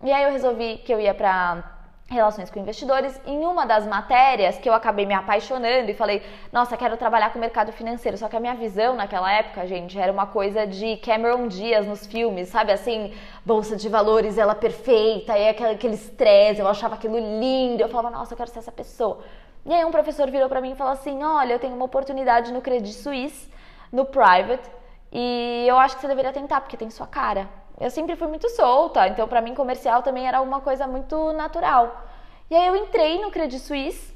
E 0.02 0.12
aí 0.12 0.24
eu 0.24 0.30
resolvi 0.30 0.78
que 0.78 0.92
eu 0.92 1.00
ia 1.00 1.14
pra 1.14 1.73
relações 2.14 2.50
com 2.50 2.58
investidores. 2.58 3.20
Em 3.26 3.44
uma 3.44 3.66
das 3.66 3.86
matérias 3.86 4.56
que 4.56 4.68
eu 4.68 4.74
acabei 4.74 5.04
me 5.04 5.14
apaixonando 5.14 5.90
e 5.90 5.94
falei, 5.94 6.22
nossa, 6.52 6.76
quero 6.76 6.96
trabalhar 6.96 7.30
com 7.30 7.38
o 7.38 7.40
mercado 7.40 7.72
financeiro. 7.72 8.16
Só 8.16 8.28
que 8.28 8.36
a 8.36 8.40
minha 8.40 8.54
visão 8.54 8.94
naquela 8.96 9.30
época, 9.30 9.66
gente, 9.66 9.98
era 9.98 10.10
uma 10.10 10.26
coisa 10.26 10.66
de 10.66 10.96
Cameron 10.98 11.48
Diaz 11.48 11.86
nos 11.86 12.06
filmes, 12.06 12.48
sabe? 12.48 12.72
Assim, 12.72 13.12
bolsa 13.44 13.76
de 13.76 13.88
valores, 13.88 14.38
ela 14.38 14.54
perfeita, 14.54 15.36
e 15.36 15.48
aquele 15.48 15.94
estresse, 15.94 16.60
eu 16.60 16.68
achava 16.68 16.94
aquilo 16.94 17.18
lindo. 17.18 17.82
Eu 17.82 17.88
falava, 17.88 18.10
nossa, 18.16 18.32
eu 18.32 18.36
quero 18.36 18.50
ser 18.50 18.60
essa 18.60 18.72
pessoa. 18.72 19.18
E 19.66 19.72
aí 19.72 19.84
um 19.84 19.90
professor 19.90 20.30
virou 20.30 20.48
para 20.48 20.60
mim 20.60 20.72
e 20.72 20.76
falou 20.76 20.92
assim: 20.92 21.22
"Olha, 21.22 21.54
eu 21.54 21.58
tenho 21.58 21.74
uma 21.74 21.86
oportunidade 21.86 22.52
no 22.52 22.60
Credit 22.60 22.92
Suisse, 22.92 23.48
no 23.90 24.04
private, 24.04 24.68
e 25.10 25.64
eu 25.66 25.78
acho 25.78 25.94
que 25.94 26.02
você 26.02 26.08
deveria 26.08 26.32
tentar 26.32 26.60
porque 26.60 26.76
tem 26.76 26.90
sua 26.90 27.06
cara". 27.06 27.48
Eu 27.80 27.90
sempre 27.90 28.14
fui 28.14 28.28
muito 28.28 28.48
solta, 28.50 29.08
então 29.08 29.26
para 29.26 29.40
mim 29.40 29.54
comercial 29.54 30.02
também 30.02 30.28
era 30.28 30.40
uma 30.40 30.60
coisa 30.60 30.86
muito 30.86 31.32
natural. 31.32 32.04
E 32.50 32.54
aí 32.54 32.66
eu 32.66 32.76
entrei 32.76 33.20
no 33.20 33.30
Credit 33.30 33.60
Suisse, 33.60 34.14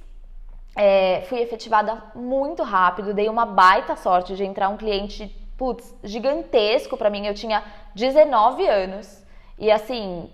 é, 0.77 1.23
fui 1.29 1.41
efetivada 1.41 2.01
muito 2.15 2.63
rápido, 2.63 3.13
dei 3.13 3.29
uma 3.29 3.45
baita 3.45 3.97
sorte 3.97 4.37
de 4.37 4.45
entrar 4.45 4.69
um 4.69 4.77
cliente, 4.77 5.27
putz, 5.57 5.93
gigantesco 6.05 6.97
para 6.97 7.11
mim. 7.11 7.27
Eu 7.27 7.35
tinha 7.35 7.65
19 7.95 8.67
anos 8.67 9.25
e 9.59 9.71
assim 9.71 10.31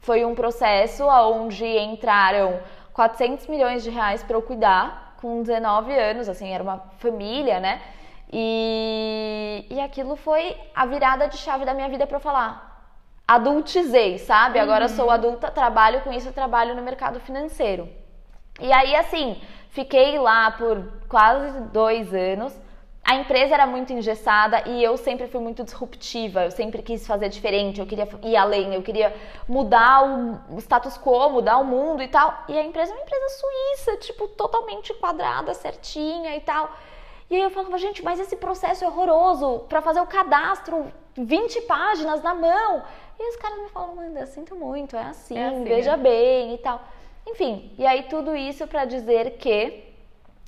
foi 0.00 0.24
um 0.24 0.34
processo 0.34 1.04
onde 1.06 1.64
entraram 1.64 2.58
400 2.92 3.46
milhões 3.46 3.84
de 3.84 3.90
reais 3.90 4.22
para 4.22 4.36
eu 4.36 4.42
cuidar 4.42 5.16
com 5.20 5.42
19 5.42 5.92
anos, 5.96 6.28
assim, 6.28 6.52
era 6.52 6.62
uma 6.62 6.78
família, 6.98 7.60
né? 7.60 7.80
E, 8.32 9.66
e 9.70 9.80
aquilo 9.80 10.16
foi 10.16 10.56
a 10.74 10.84
virada 10.86 11.28
de 11.28 11.38
chave 11.38 11.64
da 11.64 11.74
minha 11.74 11.88
vida 11.88 12.06
para 12.06 12.16
eu 12.16 12.20
falar. 12.20 12.68
Adultizei, 13.26 14.18
sabe? 14.18 14.58
Agora 14.58 14.86
uhum. 14.86 14.96
sou 14.96 15.10
adulta, 15.10 15.50
trabalho 15.50 16.00
com 16.02 16.12
isso, 16.12 16.32
trabalho 16.32 16.74
no 16.74 16.82
mercado 16.82 17.20
financeiro. 17.20 17.88
E 18.60 18.72
aí, 18.72 18.94
assim, 18.96 19.40
fiquei 19.70 20.18
lá 20.18 20.50
por 20.50 20.82
quase 21.08 21.60
dois 21.68 22.12
anos. 22.12 22.58
A 23.04 23.14
empresa 23.14 23.54
era 23.54 23.66
muito 23.66 23.90
engessada 23.90 24.64
e 24.66 24.84
eu 24.84 24.94
sempre 24.98 25.26
fui 25.28 25.40
muito 25.40 25.64
disruptiva, 25.64 26.44
eu 26.44 26.50
sempre 26.50 26.82
quis 26.82 27.06
fazer 27.06 27.30
diferente, 27.30 27.80
eu 27.80 27.86
queria 27.86 28.06
ir 28.22 28.36
além, 28.36 28.74
eu 28.74 28.82
queria 28.82 29.16
mudar 29.48 30.02
o 30.50 30.58
status 30.58 30.98
quo, 30.98 31.30
mudar 31.30 31.56
o 31.56 31.64
mundo 31.64 32.02
e 32.02 32.08
tal. 32.08 32.44
E 32.48 32.58
a 32.58 32.62
empresa 32.62 32.92
é 32.92 32.94
uma 32.94 33.02
empresa 33.02 33.24
suíça, 33.28 33.96
tipo, 33.98 34.28
totalmente 34.28 34.92
quadrada, 34.94 35.54
certinha 35.54 36.36
e 36.36 36.40
tal. 36.40 36.70
E 37.30 37.36
aí 37.36 37.42
eu 37.42 37.50
falava, 37.50 37.76
gente, 37.76 38.02
mas 38.02 38.18
esse 38.18 38.36
processo 38.36 38.84
é 38.84 38.88
horroroso 38.88 39.60
para 39.68 39.82
fazer 39.82 40.00
o 40.00 40.06
cadastro, 40.06 40.90
20 41.14 41.62
páginas 41.62 42.22
na 42.22 42.34
mão. 42.34 42.82
E 43.18 43.28
os 43.30 43.36
caras 43.36 43.58
me 43.58 43.68
falam, 43.68 43.92
Amanda, 43.92 44.24
sinto 44.26 44.54
muito, 44.54 44.96
é 44.96 45.02
assim, 45.02 45.36
é 45.36 45.48
assim 45.48 45.64
veja 45.64 45.92
é. 45.92 45.96
bem 45.96 46.54
e 46.54 46.58
tal. 46.58 46.80
Enfim, 47.26 47.72
e 47.76 47.86
aí 47.86 48.04
tudo 48.04 48.34
isso 48.34 48.66
para 48.66 48.86
dizer 48.86 49.32
que 49.32 49.84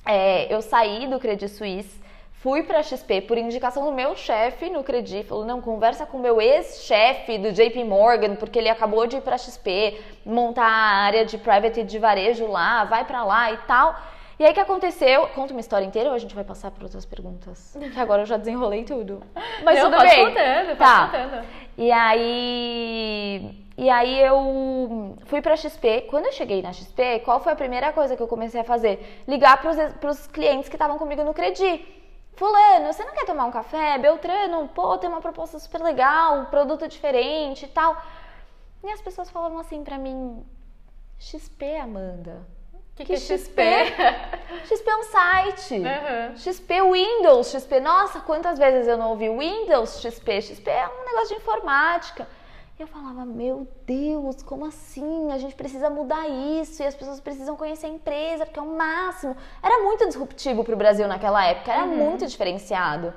é, 0.05 0.51
eu 0.53 0.61
saí 0.61 1.05
do 1.07 1.19
Credit 1.19 1.49
Suisse, 1.49 2.01
fui 2.31 2.63
para 2.63 2.79
a 2.79 2.83
XP 2.83 3.21
por 3.21 3.37
indicação 3.37 3.85
do 3.85 3.91
meu 3.91 4.15
chefe 4.15 4.67
no 4.67 4.83
Credit, 4.83 5.27
falou, 5.27 5.45
não, 5.45 5.61
conversa 5.61 6.07
com 6.07 6.17
o 6.17 6.19
meu 6.19 6.41
ex-chefe 6.41 7.37
do 7.37 7.51
JP 7.51 7.83
Morgan, 7.83 8.35
porque 8.35 8.57
ele 8.57 8.69
acabou 8.69 9.05
de 9.05 9.17
ir 9.17 9.21
para 9.21 9.35
a 9.35 9.37
XP, 9.37 10.01
montar 10.25 10.65
a 10.65 11.03
área 11.05 11.23
de 11.23 11.37
private 11.37 11.83
de 11.83 11.99
varejo 11.99 12.47
lá, 12.47 12.83
vai 12.85 13.05
para 13.05 13.23
lá 13.23 13.51
e 13.51 13.57
tal. 13.67 13.95
E 14.41 14.43
aí 14.43 14.49
o 14.49 14.53
que 14.55 14.59
aconteceu? 14.59 15.27
Conta 15.35 15.53
uma 15.53 15.59
história 15.59 15.85
inteira 15.85 16.09
ou 16.09 16.15
a 16.15 16.17
gente 16.17 16.33
vai 16.33 16.43
passar 16.43 16.71
para 16.71 16.83
outras 16.83 17.05
perguntas? 17.05 17.77
Que 17.93 17.99
agora 17.99 18.23
eu 18.23 18.25
já 18.25 18.37
desenrolei 18.37 18.83
tudo. 18.83 19.21
Mas 19.63 19.77
Não, 19.77 19.85
tudo 19.85 19.97
pode 19.97 20.09
bem. 20.09 20.25
Contando, 20.25 20.77
tá. 20.79 21.05
contando. 21.05 21.45
E 21.77 21.91
aí 21.91 23.63
e 23.77 23.87
aí 23.87 24.19
eu 24.19 25.15
fui 25.25 25.43
para 25.43 25.55
XP. 25.55 26.07
Quando 26.09 26.25
eu 26.25 26.31
cheguei 26.31 26.59
na 26.63 26.73
XP, 26.73 27.19
qual 27.19 27.39
foi 27.39 27.53
a 27.53 27.55
primeira 27.55 27.93
coisa 27.93 28.17
que 28.17 28.23
eu 28.23 28.27
comecei 28.27 28.61
a 28.61 28.63
fazer? 28.63 29.23
Ligar 29.27 29.61
para 29.61 30.09
os 30.09 30.25
clientes 30.25 30.67
que 30.67 30.75
estavam 30.75 30.97
comigo 30.97 31.23
no 31.23 31.35
Credi. 31.35 31.85
Fulano, 32.33 32.91
você 32.91 33.05
não 33.05 33.13
quer 33.13 33.27
tomar 33.27 33.45
um 33.45 33.51
café? 33.51 33.99
Beltrano, 33.99 34.67
pô, 34.69 34.97
tem 34.97 35.07
uma 35.07 35.21
proposta 35.21 35.59
super 35.59 35.83
legal, 35.83 36.39
um 36.39 36.45
produto 36.45 36.87
diferente 36.87 37.65
e 37.65 37.67
tal. 37.67 37.95
E 38.83 38.89
as 38.89 39.03
pessoas 39.03 39.29
falavam 39.29 39.59
assim 39.59 39.83
para 39.83 39.99
mim: 39.99 40.43
XP, 41.19 41.75
Amanda 41.75 42.41
que, 42.95 43.05
que, 43.05 43.13
é 43.13 43.17
XP? 43.17 43.61
XP 44.65 44.89
é 44.89 44.95
um 44.97 45.03
site. 45.03 45.75
Uhum. 45.75 46.37
XP 46.37 46.81
Windows, 46.81 47.51
XP. 47.51 47.79
Nossa, 47.79 48.19
quantas 48.19 48.57
vezes 48.57 48.87
eu 48.87 48.97
não 48.97 49.11
ouvi 49.11 49.29
Windows 49.29 50.01
XP? 50.01 50.41
XP 50.41 50.69
é 50.69 50.87
um 50.87 51.05
negócio 51.05 51.35
de 51.35 51.41
informática. 51.41 52.27
E 52.77 52.81
eu 52.81 52.87
falava, 52.87 53.25
meu 53.25 53.67
Deus, 53.85 54.41
como 54.41 54.65
assim? 54.65 55.31
A 55.31 55.37
gente 55.37 55.53
precisa 55.55 55.89
mudar 55.89 56.27
isso 56.27 56.81
e 56.81 56.85
as 56.85 56.95
pessoas 56.95 57.19
precisam 57.19 57.55
conhecer 57.55 57.85
a 57.85 57.89
empresa, 57.89 58.45
porque 58.45 58.59
é 58.59 58.61
o 58.63 58.75
máximo. 58.75 59.37
Era 59.61 59.83
muito 59.83 60.07
disruptivo 60.07 60.63
para 60.63 60.73
o 60.73 60.77
Brasil 60.77 61.07
naquela 61.07 61.45
época, 61.45 61.71
era 61.71 61.83
uhum. 61.83 61.95
muito 61.95 62.25
diferenciado. 62.25 63.13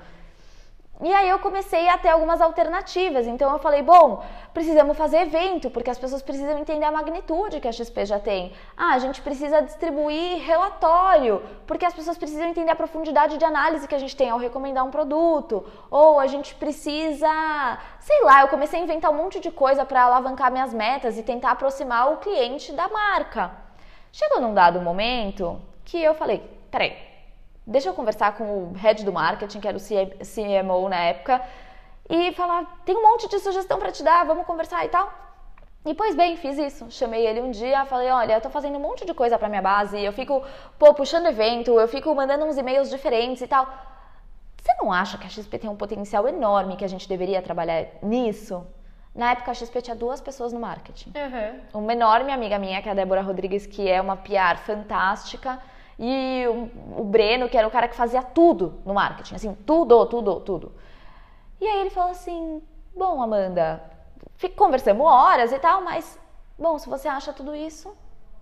E 1.02 1.12
aí 1.12 1.28
eu 1.28 1.40
comecei 1.40 1.88
a 1.88 1.98
ter 1.98 2.08
algumas 2.08 2.40
alternativas. 2.40 3.26
Então 3.26 3.52
eu 3.52 3.58
falei, 3.58 3.82
bom, 3.82 4.24
precisamos 4.52 4.96
fazer 4.96 5.22
evento, 5.22 5.68
porque 5.68 5.90
as 5.90 5.98
pessoas 5.98 6.22
precisam 6.22 6.56
entender 6.56 6.84
a 6.84 6.92
magnitude 6.92 7.60
que 7.60 7.66
a 7.66 7.72
XP 7.72 8.06
já 8.06 8.20
tem. 8.20 8.52
Ah, 8.76 8.94
a 8.94 8.98
gente 8.98 9.20
precisa 9.20 9.60
distribuir 9.60 10.40
relatório, 10.42 11.42
porque 11.66 11.84
as 11.84 11.92
pessoas 11.92 12.16
precisam 12.16 12.46
entender 12.46 12.70
a 12.70 12.76
profundidade 12.76 13.36
de 13.36 13.44
análise 13.44 13.88
que 13.88 13.94
a 13.94 13.98
gente 13.98 14.16
tem 14.16 14.30
ao 14.30 14.38
recomendar 14.38 14.84
um 14.84 14.90
produto. 14.90 15.66
Ou 15.90 16.20
a 16.20 16.28
gente 16.28 16.54
precisa, 16.54 17.78
sei 17.98 18.22
lá, 18.22 18.42
eu 18.42 18.48
comecei 18.48 18.78
a 18.78 18.82
inventar 18.82 19.10
um 19.10 19.16
monte 19.16 19.40
de 19.40 19.50
coisa 19.50 19.84
para 19.84 20.04
alavancar 20.04 20.52
minhas 20.52 20.72
metas 20.72 21.18
e 21.18 21.22
tentar 21.22 21.50
aproximar 21.50 22.12
o 22.12 22.18
cliente 22.18 22.72
da 22.72 22.88
marca. 22.88 23.50
Chegou 24.12 24.40
num 24.40 24.54
dado 24.54 24.80
momento 24.80 25.60
que 25.84 26.00
eu 26.00 26.14
falei, 26.14 26.40
peraí, 26.70 27.13
deixa 27.66 27.88
eu 27.88 27.94
conversar 27.94 28.36
com 28.36 28.44
o 28.44 28.72
head 28.72 29.04
do 29.04 29.12
marketing, 29.12 29.60
que 29.60 29.68
era 29.68 29.76
o 29.76 29.80
CMO 29.80 30.88
na 30.88 30.96
época, 30.96 31.40
e 32.08 32.32
falar: 32.32 32.80
tem 32.84 32.96
um 32.96 33.02
monte 33.02 33.28
de 33.28 33.38
sugestão 33.38 33.78
para 33.78 33.92
te 33.92 34.02
dar, 34.02 34.24
vamos 34.24 34.46
conversar 34.46 34.84
e 34.84 34.88
tal. 34.88 35.12
E 35.86 35.92
pois 35.94 36.14
bem, 36.14 36.36
fiz 36.36 36.56
isso. 36.56 36.90
Chamei 36.90 37.26
ele 37.26 37.40
um 37.40 37.50
dia, 37.50 37.84
falei: 37.86 38.10
olha, 38.10 38.34
eu 38.34 38.40
tô 38.40 38.50
fazendo 38.50 38.76
um 38.76 38.80
monte 38.80 39.04
de 39.04 39.14
coisa 39.14 39.38
para 39.38 39.48
minha 39.48 39.62
base, 39.62 39.98
eu 40.00 40.12
fico, 40.12 40.42
pô, 40.78 40.94
puxando 40.94 41.26
evento, 41.26 41.78
eu 41.78 41.88
fico 41.88 42.14
mandando 42.14 42.44
uns 42.44 42.56
e-mails 42.56 42.90
diferentes 42.90 43.42
e 43.42 43.46
tal. 43.46 43.66
Você 44.56 44.72
não 44.80 44.90
acha 44.90 45.18
que 45.18 45.26
a 45.26 45.28
XP 45.28 45.58
tem 45.58 45.68
um 45.68 45.76
potencial 45.76 46.26
enorme 46.26 46.76
que 46.76 46.84
a 46.84 46.88
gente 46.88 47.06
deveria 47.06 47.42
trabalhar 47.42 47.86
nisso? 48.02 48.66
Na 49.14 49.30
época, 49.32 49.50
a 49.50 49.54
XP 49.54 49.82
tinha 49.82 49.94
duas 49.94 50.20
pessoas 50.20 50.52
no 50.52 50.58
marketing. 50.58 51.12
Uhum. 51.14 51.82
Uma 51.82 51.92
enorme 51.92 52.32
amiga 52.32 52.58
minha, 52.58 52.82
que 52.82 52.88
é 52.88 52.92
a 52.92 52.94
Débora 52.94 53.20
Rodrigues, 53.20 53.66
que 53.66 53.88
é 53.88 54.00
uma 54.00 54.16
PR 54.16 54.56
fantástica 54.64 55.60
e 55.98 56.44
o, 56.48 57.00
o 57.00 57.04
Breno, 57.04 57.48
que 57.48 57.56
era 57.56 57.66
o 57.66 57.70
cara 57.70 57.88
que 57.88 57.96
fazia 57.96 58.22
tudo 58.22 58.80
no 58.84 58.94
marketing, 58.94 59.34
assim, 59.34 59.54
tudo, 59.66 60.06
tudo, 60.06 60.40
tudo. 60.40 60.72
E 61.60 61.66
aí 61.66 61.80
ele 61.80 61.90
falou 61.90 62.10
assim: 62.10 62.62
Bom, 62.94 63.22
Amanda, 63.22 63.82
conversamos 64.56 65.06
horas 65.06 65.52
e 65.52 65.58
tal, 65.58 65.82
mas, 65.82 66.18
bom, 66.58 66.78
se 66.78 66.88
você 66.88 67.08
acha 67.08 67.32
tudo 67.32 67.54
isso, 67.54 67.96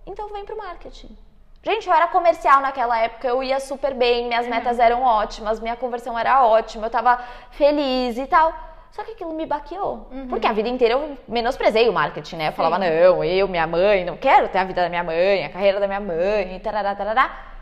então 0.05 0.29
vem 0.29 0.45
pro 0.45 0.57
marketing. 0.57 1.17
Gente, 1.63 1.87
eu 1.87 1.93
era 1.93 2.07
comercial 2.07 2.59
naquela 2.59 2.99
época, 2.99 3.27
eu 3.27 3.41
ia 3.41 3.59
super 3.59 3.93
bem, 3.93 4.27
minhas 4.27 4.47
metas 4.47 4.79
eram 4.79 5.01
ótimas, 5.01 5.61
minha 5.61 5.77
conversão 5.77 6.19
era 6.19 6.45
ótima, 6.45 6.87
eu 6.87 6.91
tava 6.91 7.17
feliz 7.51 8.17
e 8.17 8.27
tal. 8.27 8.72
Só 8.93 9.03
que 9.03 9.13
aquilo 9.13 9.33
me 9.33 9.47
baqueou. 9.47 10.07
Uhum. 10.11 10.27
Porque 10.27 10.45
a 10.45 10.53
vida 10.53 10.69
inteira 10.69 10.93
eu 10.93 11.17
menosprezei 11.27 11.89
o 11.89 11.93
marketing, 11.93 12.35
né? 12.35 12.47
Eu 12.47 12.51
Sim. 12.51 12.57
falava, 12.57 12.77
não, 12.77 12.85
eu, 13.23 13.47
minha 13.47 13.65
mãe, 13.65 14.05
não 14.05 14.15
quero 14.15 14.47
ter 14.49 14.59
a 14.59 14.63
vida 14.63 14.83
da 14.83 14.89
minha 14.89 15.03
mãe, 15.03 15.43
a 15.43 15.49
carreira 15.49 15.79
da 15.79 15.87
minha 15.87 15.99
mãe, 15.99 16.59
tarará, 16.59 16.93
tarará. 16.93 17.53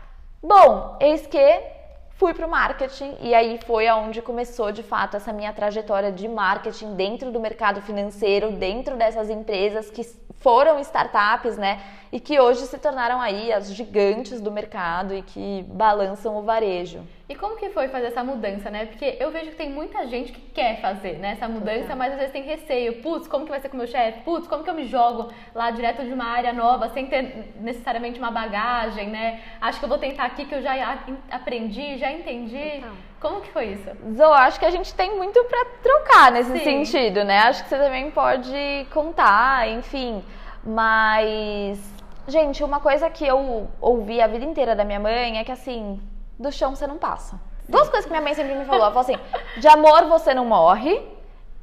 Bom, 0.42 0.98
eis 1.00 1.26
que 1.26 1.62
fui 2.10 2.34
para 2.34 2.46
o 2.46 2.50
marketing 2.50 3.16
e 3.20 3.34
aí 3.34 3.58
foi 3.66 3.88
aonde 3.88 4.20
começou 4.20 4.70
de 4.72 4.82
fato 4.82 5.16
essa 5.16 5.32
minha 5.32 5.54
trajetória 5.54 6.12
de 6.12 6.28
marketing 6.28 6.96
dentro 6.96 7.32
do 7.32 7.40
mercado 7.40 7.80
financeiro, 7.80 8.52
dentro 8.52 8.96
dessas 8.96 9.30
empresas 9.30 9.90
que 9.90 10.04
foram 10.38 10.78
startups, 10.80 11.56
né? 11.56 11.80
E 12.12 12.20
que 12.20 12.38
hoje 12.38 12.60
se 12.66 12.76
tornaram 12.76 13.22
aí 13.22 13.50
as 13.50 13.74
gigantes 13.74 14.38
do 14.38 14.52
mercado 14.52 15.14
e 15.14 15.22
que 15.22 15.64
balançam 15.66 16.36
o 16.36 16.42
varejo. 16.42 17.00
E 17.26 17.34
como 17.34 17.56
que 17.56 17.70
foi 17.70 17.88
fazer 17.88 18.08
essa 18.08 18.22
mudança, 18.22 18.70
né? 18.70 18.84
Porque 18.84 19.16
eu 19.18 19.30
vejo 19.30 19.52
que 19.52 19.56
tem 19.56 19.70
muita 19.70 20.06
gente 20.06 20.30
que 20.30 20.40
quer 20.52 20.78
fazer 20.82 21.14
né, 21.14 21.32
essa 21.32 21.48
mudança, 21.48 21.96
mas 21.96 22.12
às 22.12 22.18
vezes 22.18 22.32
tem 22.34 22.42
receio. 22.42 23.00
Putz, 23.00 23.26
como 23.26 23.46
que 23.46 23.50
vai 23.50 23.58
ser 23.60 23.70
com 23.70 23.76
o 23.76 23.78
meu 23.78 23.86
chefe? 23.86 24.20
Putz, 24.20 24.46
como 24.46 24.62
que 24.62 24.68
eu 24.68 24.74
me 24.74 24.84
jogo 24.84 25.32
lá 25.54 25.70
direto 25.70 26.04
de 26.04 26.12
uma 26.12 26.26
área 26.26 26.52
nova, 26.52 26.90
sem 26.90 27.06
ter 27.06 27.54
necessariamente 27.58 28.18
uma 28.18 28.30
bagagem, 28.30 29.08
né? 29.08 29.40
Acho 29.58 29.78
que 29.78 29.86
eu 29.86 29.88
vou 29.88 29.96
tentar 29.96 30.24
aqui 30.24 30.44
que 30.44 30.54
eu 30.54 30.60
já 30.60 30.98
aprendi, 31.30 31.96
já 31.96 32.12
entendi. 32.12 32.82
Total. 32.82 32.96
Como 33.18 33.40
que 33.40 33.50
foi 33.52 33.66
isso? 33.68 33.88
Zo, 34.14 34.24
acho 34.24 34.58
que 34.60 34.66
a 34.66 34.70
gente 34.70 34.92
tem 34.92 35.16
muito 35.16 35.42
para 35.44 35.64
trocar 35.82 36.30
nesse 36.32 36.58
Sim. 36.58 36.84
sentido, 36.84 37.24
né? 37.24 37.38
Acho 37.38 37.62
que 37.62 37.70
você 37.70 37.78
também 37.78 38.10
pode 38.10 38.86
contar, 38.92 39.66
enfim. 39.70 40.22
Mas, 40.64 41.91
gente, 42.28 42.62
uma 42.62 42.80
coisa 42.80 43.08
que 43.10 43.26
eu 43.26 43.68
ouvi 43.80 44.20
a 44.20 44.26
vida 44.26 44.44
inteira 44.44 44.74
da 44.74 44.84
minha 44.84 45.00
mãe 45.00 45.38
é 45.38 45.44
que 45.44 45.52
assim, 45.52 46.00
do 46.38 46.50
chão 46.52 46.74
você 46.74 46.86
não 46.86 46.98
passa. 46.98 47.40
Duas 47.68 47.88
coisas 47.88 48.04
que 48.04 48.10
minha 48.10 48.22
mãe 48.22 48.34
sempre 48.34 48.54
me 48.54 48.64
falou. 48.64 48.82
Ela 48.82 48.92
falou 48.92 49.02
assim: 49.02 49.18
de 49.58 49.68
amor 49.68 50.04
você 50.06 50.34
não 50.34 50.44
morre 50.44 51.00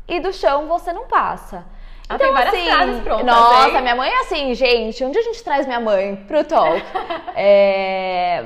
e 0.08 0.20
do 0.20 0.32
chão 0.34 0.68
você 0.68 0.92
não 0.94 1.08
passa. 1.08 1.66
Ela 2.10 2.18
tem 2.18 2.32
várias 2.34 2.64
frases 2.64 3.04
prontas. 3.04 3.26
Nossa, 3.26 3.70
hein? 3.70 3.82
minha 3.82 3.96
mãe 3.96 4.10
é 4.10 4.20
assim, 4.22 4.54
gente. 4.56 5.04
Onde 5.04 5.20
a 5.20 5.22
gente 5.22 5.44
traz 5.44 5.68
minha 5.68 5.80
mãe 5.80 6.16
pro 6.28 6.44
talk? 6.44 6.84
É, 7.36 8.44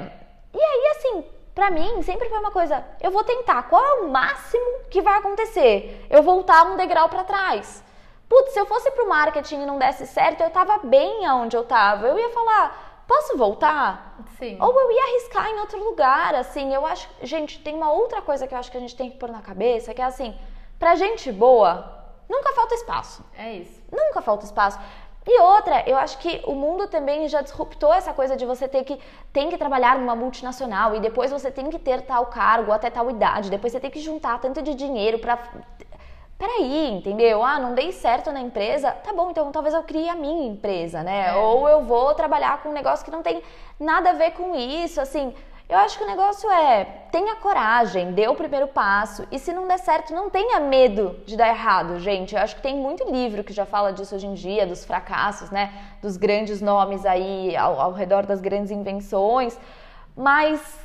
E 0.53 0.59
aí, 0.61 0.91
assim, 0.97 1.23
pra 1.55 1.71
mim, 1.71 2.01
sempre 2.03 2.29
foi 2.29 2.37
uma 2.37 2.51
coisa. 2.51 2.83
Eu 3.01 3.09
vou 3.09 3.23
tentar. 3.23 3.63
Qual 3.63 3.83
é 3.83 3.93
o 4.01 4.09
máximo 4.09 4.65
que 4.89 5.01
vai 5.01 5.17
acontecer? 5.17 6.05
Eu 6.09 6.21
voltar 6.21 6.65
um 6.65 6.75
degrau 6.75 7.07
pra 7.09 7.23
trás. 7.23 7.83
Putz, 8.33 8.51
se 8.51 8.59
eu 8.59 8.65
fosse 8.65 8.89
pro 8.89 9.07
marketing 9.07 9.61
e 9.61 9.65
não 9.67 9.77
desse 9.77 10.07
certo, 10.07 10.41
eu 10.41 10.49
tava 10.49 10.79
bem 10.79 11.23
aonde 11.23 11.55
eu 11.55 11.63
tava. 11.63 12.07
Eu 12.07 12.17
ia 12.17 12.31
falar, 12.31 13.03
posso 13.07 13.37
voltar? 13.37 14.17
Sim. 14.39 14.57
Ou 14.59 14.79
eu 14.79 14.91
ia 14.91 15.03
arriscar 15.03 15.51
em 15.51 15.59
outro 15.59 15.77
lugar, 15.77 16.33
assim. 16.33 16.73
Eu 16.73 16.83
acho. 16.83 17.07
Gente, 17.21 17.59
tem 17.59 17.75
uma 17.75 17.91
outra 17.91 18.23
coisa 18.23 18.47
que 18.47 18.55
eu 18.55 18.57
acho 18.57 18.71
que 18.71 18.77
a 18.77 18.79
gente 18.79 18.95
tem 18.95 19.11
que 19.11 19.17
pôr 19.17 19.29
na 19.29 19.39
cabeça, 19.39 19.93
que 19.93 20.01
é 20.01 20.05
assim, 20.05 20.35
pra 20.79 20.95
gente 20.95 21.31
boa, 21.31 22.05
nunca 22.27 22.51
falta 22.53 22.73
espaço. 22.73 23.23
É 23.37 23.53
isso. 23.53 23.79
Nunca 23.91 24.19
falta 24.19 24.45
espaço. 24.45 24.79
E 25.27 25.39
outra, 25.39 25.87
eu 25.87 25.95
acho 25.95 26.17
que 26.17 26.41
o 26.45 26.55
mundo 26.55 26.87
também 26.87 27.27
já 27.27 27.43
disruptou 27.43 27.93
essa 27.93 28.15
coisa 28.15 28.35
de 28.35 28.47
você 28.47 28.67
ter 28.67 28.83
que 28.83 28.99
tem 29.31 29.47
que 29.47 29.59
trabalhar 29.59 29.99
numa 29.99 30.15
multinacional 30.15 30.95
e 30.95 30.99
depois 30.99 31.29
você 31.29 31.51
tem 31.51 31.69
que 31.69 31.77
ter 31.77 32.01
tal 32.01 32.25
cargo 32.25 32.71
até 32.71 32.89
tal 32.89 33.11
idade, 33.11 33.51
depois 33.51 33.71
você 33.71 33.79
tem 33.79 33.91
que 33.91 33.99
juntar 33.99 34.39
tanto 34.39 34.63
de 34.63 34.73
dinheiro 34.73 35.19
pra. 35.19 35.37
Peraí, 36.43 36.91
entendeu? 36.91 37.41
Ah, 37.41 37.57
não 37.57 37.73
dei 37.73 37.93
certo 37.93 38.29
na 38.29 38.41
empresa. 38.41 38.91
Tá 38.91 39.13
bom, 39.13 39.31
então 39.31 39.49
talvez 39.49 39.73
eu 39.73 39.81
crie 39.81 40.09
a 40.09 40.15
minha 40.15 40.45
empresa, 40.49 41.01
né? 41.01 41.29
É. 41.29 41.35
Ou 41.35 41.69
eu 41.69 41.85
vou 41.85 42.13
trabalhar 42.15 42.61
com 42.61 42.67
um 42.67 42.73
negócio 42.73 43.05
que 43.05 43.09
não 43.09 43.23
tem 43.23 43.41
nada 43.79 44.09
a 44.09 44.13
ver 44.13 44.31
com 44.31 44.53
isso, 44.53 44.99
assim. 44.99 45.33
Eu 45.69 45.77
acho 45.77 45.97
que 45.97 46.03
o 46.03 46.07
negócio 46.07 46.51
é 46.51 46.83
tenha 47.13 47.37
coragem, 47.37 48.11
dê 48.11 48.27
o 48.27 48.35
primeiro 48.35 48.67
passo 48.67 49.25
e 49.31 49.39
se 49.39 49.53
não 49.53 49.69
der 49.69 49.79
certo, 49.79 50.13
não 50.13 50.29
tenha 50.29 50.59
medo 50.59 51.17
de 51.25 51.37
dar 51.37 51.47
errado, 51.47 51.97
gente. 51.99 52.35
Eu 52.35 52.41
acho 52.41 52.57
que 52.57 52.61
tem 52.61 52.75
muito 52.75 53.09
livro 53.09 53.41
que 53.41 53.53
já 53.53 53.65
fala 53.65 53.93
disso 53.93 54.13
hoje 54.13 54.27
em 54.27 54.33
dia, 54.33 54.67
dos 54.67 54.83
fracassos, 54.83 55.49
né? 55.49 55.71
Dos 56.01 56.17
grandes 56.17 56.61
nomes 56.61 57.05
aí 57.05 57.55
ao, 57.55 57.79
ao 57.79 57.93
redor 57.93 58.25
das 58.25 58.41
grandes 58.41 58.69
invenções. 58.69 59.57
Mas, 60.13 60.77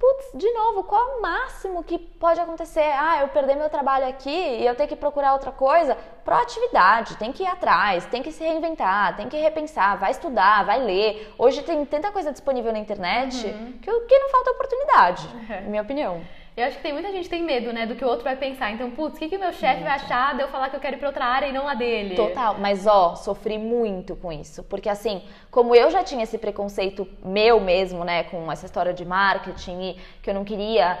putz, 0.00 0.30
de 0.34 0.50
novo, 0.52 0.82
qual 0.84 0.98
é 0.98 1.16
o 1.16 1.22
máximo 1.22 1.84
que 1.84 1.98
pode 1.98 2.40
acontecer? 2.40 2.90
Ah, 2.98 3.20
eu 3.20 3.28
perder 3.28 3.54
meu 3.54 3.68
trabalho 3.68 4.08
aqui 4.08 4.30
e 4.30 4.64
eu 4.64 4.74
ter 4.74 4.86
que 4.86 4.96
procurar 4.96 5.34
outra 5.34 5.52
coisa? 5.52 5.94
Proatividade, 6.24 7.16
tem 7.16 7.30
que 7.30 7.42
ir 7.42 7.46
atrás, 7.46 8.06
tem 8.06 8.22
que 8.22 8.32
se 8.32 8.42
reinventar, 8.42 9.14
tem 9.16 9.28
que 9.28 9.36
repensar, 9.36 9.98
vai 9.98 10.10
estudar, 10.10 10.64
vai 10.64 10.82
ler. 10.82 11.34
Hoje 11.38 11.62
tem 11.62 11.84
tanta 11.84 12.10
coisa 12.10 12.32
disponível 12.32 12.72
na 12.72 12.78
internet 12.78 13.42
que, 13.82 14.00
que 14.00 14.18
não 14.18 14.30
falta 14.30 14.50
oportunidade, 14.52 15.28
na 15.48 15.60
minha 15.68 15.82
opinião. 15.82 16.22
Eu 16.60 16.66
acho 16.66 16.76
que 16.76 16.82
tem 16.82 16.92
muita 16.92 17.10
gente 17.10 17.24
que 17.24 17.30
tem 17.30 17.42
medo, 17.42 17.72
né, 17.72 17.86
do 17.86 17.94
que 17.94 18.04
o 18.04 18.08
outro 18.08 18.22
vai 18.22 18.36
pensar. 18.36 18.70
Então, 18.70 18.90
putz, 18.90 19.16
o 19.16 19.18
que, 19.18 19.30
que 19.30 19.36
o 19.36 19.40
meu 19.40 19.50
chefe 19.50 19.82
vai 19.82 19.92
achar 19.92 20.34
de 20.34 20.42
eu 20.42 20.48
falar 20.48 20.68
que 20.68 20.76
eu 20.76 20.80
quero 20.80 20.96
ir 20.96 20.98
pra 20.98 21.08
outra 21.08 21.24
área 21.24 21.46
e 21.46 21.52
não 21.52 21.66
a 21.66 21.74
dele? 21.74 22.14
Total, 22.14 22.58
mas 22.58 22.86
ó, 22.86 23.16
sofri 23.16 23.56
muito 23.56 24.14
com 24.14 24.30
isso, 24.30 24.62
porque 24.64 24.88
assim, 24.88 25.22
como 25.50 25.74
eu 25.74 25.90
já 25.90 26.04
tinha 26.04 26.22
esse 26.22 26.36
preconceito 26.36 27.08
meu 27.24 27.60
mesmo, 27.60 28.04
né, 28.04 28.24
com 28.24 28.52
essa 28.52 28.66
história 28.66 28.92
de 28.92 29.06
marketing 29.06 29.80
e 29.80 29.96
que 30.22 30.28
eu 30.28 30.34
não 30.34 30.44
queria, 30.44 30.98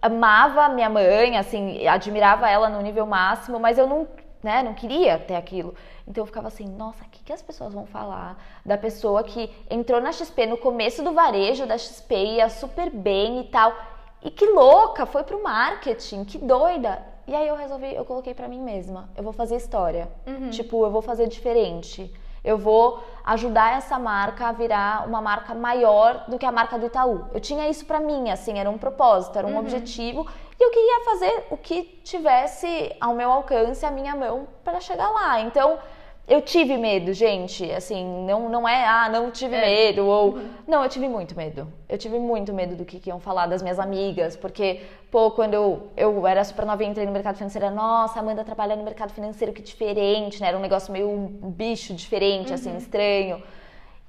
amava 0.00 0.70
minha 0.70 0.88
mãe, 0.88 1.36
assim, 1.36 1.86
admirava 1.86 2.48
ela 2.48 2.70
no 2.70 2.80
nível 2.80 3.04
máximo, 3.04 3.60
mas 3.60 3.76
eu 3.76 3.86
não, 3.86 4.08
né, 4.42 4.62
não 4.62 4.72
queria 4.72 5.18
ter 5.18 5.36
aquilo. 5.36 5.74
Então 6.08 6.22
eu 6.22 6.26
ficava 6.26 6.48
assim, 6.48 6.64
nossa, 6.64 7.04
o 7.04 7.08
que, 7.08 7.22
que 7.22 7.32
as 7.32 7.42
pessoas 7.42 7.74
vão 7.74 7.84
falar 7.84 8.42
da 8.64 8.78
pessoa 8.78 9.22
que 9.22 9.50
entrou 9.70 10.00
na 10.00 10.10
XP 10.10 10.46
no 10.46 10.56
começo 10.56 11.02
do 11.02 11.12
varejo 11.12 11.66
da 11.66 11.76
XP, 11.76 12.14
ia 12.14 12.48
super 12.48 12.88
bem 12.90 13.40
e 13.40 13.44
tal. 13.44 13.91
E 14.24 14.30
que 14.30 14.46
louca, 14.46 15.04
foi 15.06 15.24
pro 15.24 15.42
marketing, 15.42 16.24
que 16.24 16.38
doida. 16.38 17.02
E 17.26 17.34
aí 17.34 17.46
eu 17.46 17.56
resolvi, 17.56 17.94
eu 17.94 18.04
coloquei 18.04 18.34
pra 18.34 18.48
mim 18.48 18.60
mesma, 18.60 19.08
eu 19.16 19.22
vou 19.22 19.32
fazer 19.32 19.56
história. 19.56 20.08
Tipo, 20.50 20.84
eu 20.84 20.90
vou 20.90 21.02
fazer 21.02 21.28
diferente. 21.28 22.12
Eu 22.44 22.58
vou 22.58 23.00
ajudar 23.24 23.76
essa 23.76 24.00
marca 24.00 24.48
a 24.48 24.52
virar 24.52 25.06
uma 25.06 25.22
marca 25.22 25.54
maior 25.54 26.24
do 26.26 26.36
que 26.36 26.44
a 26.44 26.50
marca 26.50 26.76
do 26.76 26.86
Itaú. 26.86 27.26
Eu 27.32 27.38
tinha 27.38 27.68
isso 27.68 27.86
pra 27.86 28.00
mim, 28.00 28.30
assim, 28.30 28.58
era 28.58 28.68
um 28.68 28.76
propósito, 28.76 29.38
era 29.38 29.46
um 29.46 29.56
objetivo, 29.56 30.26
e 30.58 30.62
eu 30.64 30.70
queria 30.70 31.04
fazer 31.04 31.46
o 31.50 31.56
que 31.56 31.84
tivesse 32.02 32.92
ao 33.00 33.14
meu 33.14 33.30
alcance, 33.30 33.86
à 33.86 33.92
minha 33.92 34.16
mão, 34.16 34.48
para 34.64 34.80
chegar 34.80 35.08
lá. 35.10 35.40
Então, 35.40 35.78
eu 36.26 36.40
tive 36.40 36.76
medo, 36.76 37.12
gente. 37.12 37.70
Assim, 37.72 38.04
não, 38.24 38.48
não 38.48 38.68
é, 38.68 38.86
ah, 38.86 39.08
não 39.08 39.30
tive 39.30 39.56
É. 39.56 39.60
medo, 39.60 40.06
ou. 40.06 40.38
Não, 40.66 40.82
eu 40.82 40.88
tive 40.88 41.08
muito 41.08 41.36
medo. 41.36 41.70
Eu 41.88 41.98
tive 41.98 42.18
muito 42.18 42.52
medo 42.52 42.76
do 42.76 42.84
que, 42.84 42.98
que 43.00 43.10
iam 43.10 43.20
falar 43.20 43.46
das 43.46 43.60
minhas 43.62 43.78
amigas, 43.78 44.36
porque, 44.36 44.80
pô, 45.10 45.30
quando 45.32 45.54
eu, 45.54 45.88
eu 45.96 46.26
era 46.26 46.42
super 46.44 46.64
novinha, 46.64 46.90
entrei 46.90 47.04
no 47.06 47.12
mercado 47.12 47.36
financeiro, 47.36 47.70
nossa, 47.70 48.20
Amanda 48.20 48.44
trabalha 48.44 48.76
no 48.76 48.82
mercado 48.84 49.12
financeiro, 49.12 49.52
que 49.52 49.62
diferente, 49.62 50.40
né? 50.40 50.48
Era 50.48 50.56
um 50.56 50.60
negócio 50.60 50.92
meio 50.92 51.08
um 51.10 51.50
bicho 51.50 51.92
diferente, 51.94 52.52
assim, 52.54 52.76
estranho. 52.76 53.42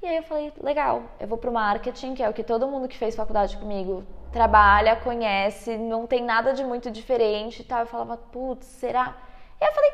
E 0.01 0.05
aí 0.05 0.17
eu 0.17 0.23
falei, 0.23 0.51
legal, 0.61 1.03
eu 1.19 1.27
vou 1.27 1.37
pro 1.37 1.51
marketing, 1.51 2.13
que 2.13 2.21
é 2.21 2.29
o 2.29 2.33
que 2.33 2.43
todo 2.43 2.67
mundo 2.67 2.87
que 2.89 2.97
fez 2.97 3.15
faculdade 3.15 3.55
comigo 3.57 4.03
trabalha, 4.33 4.95
conhece, 4.97 5.77
não 5.77 6.05
tem 6.07 6.23
nada 6.23 6.53
de 6.53 6.63
muito 6.63 6.89
diferente 6.91 7.61
e 7.61 7.63
tal. 7.63 7.81
Eu 7.81 7.85
falava, 7.85 8.17
putz, 8.17 8.65
será? 8.65 9.15
E 9.61 9.63
aí 9.63 9.69
eu 9.69 9.73
falei, 9.73 9.91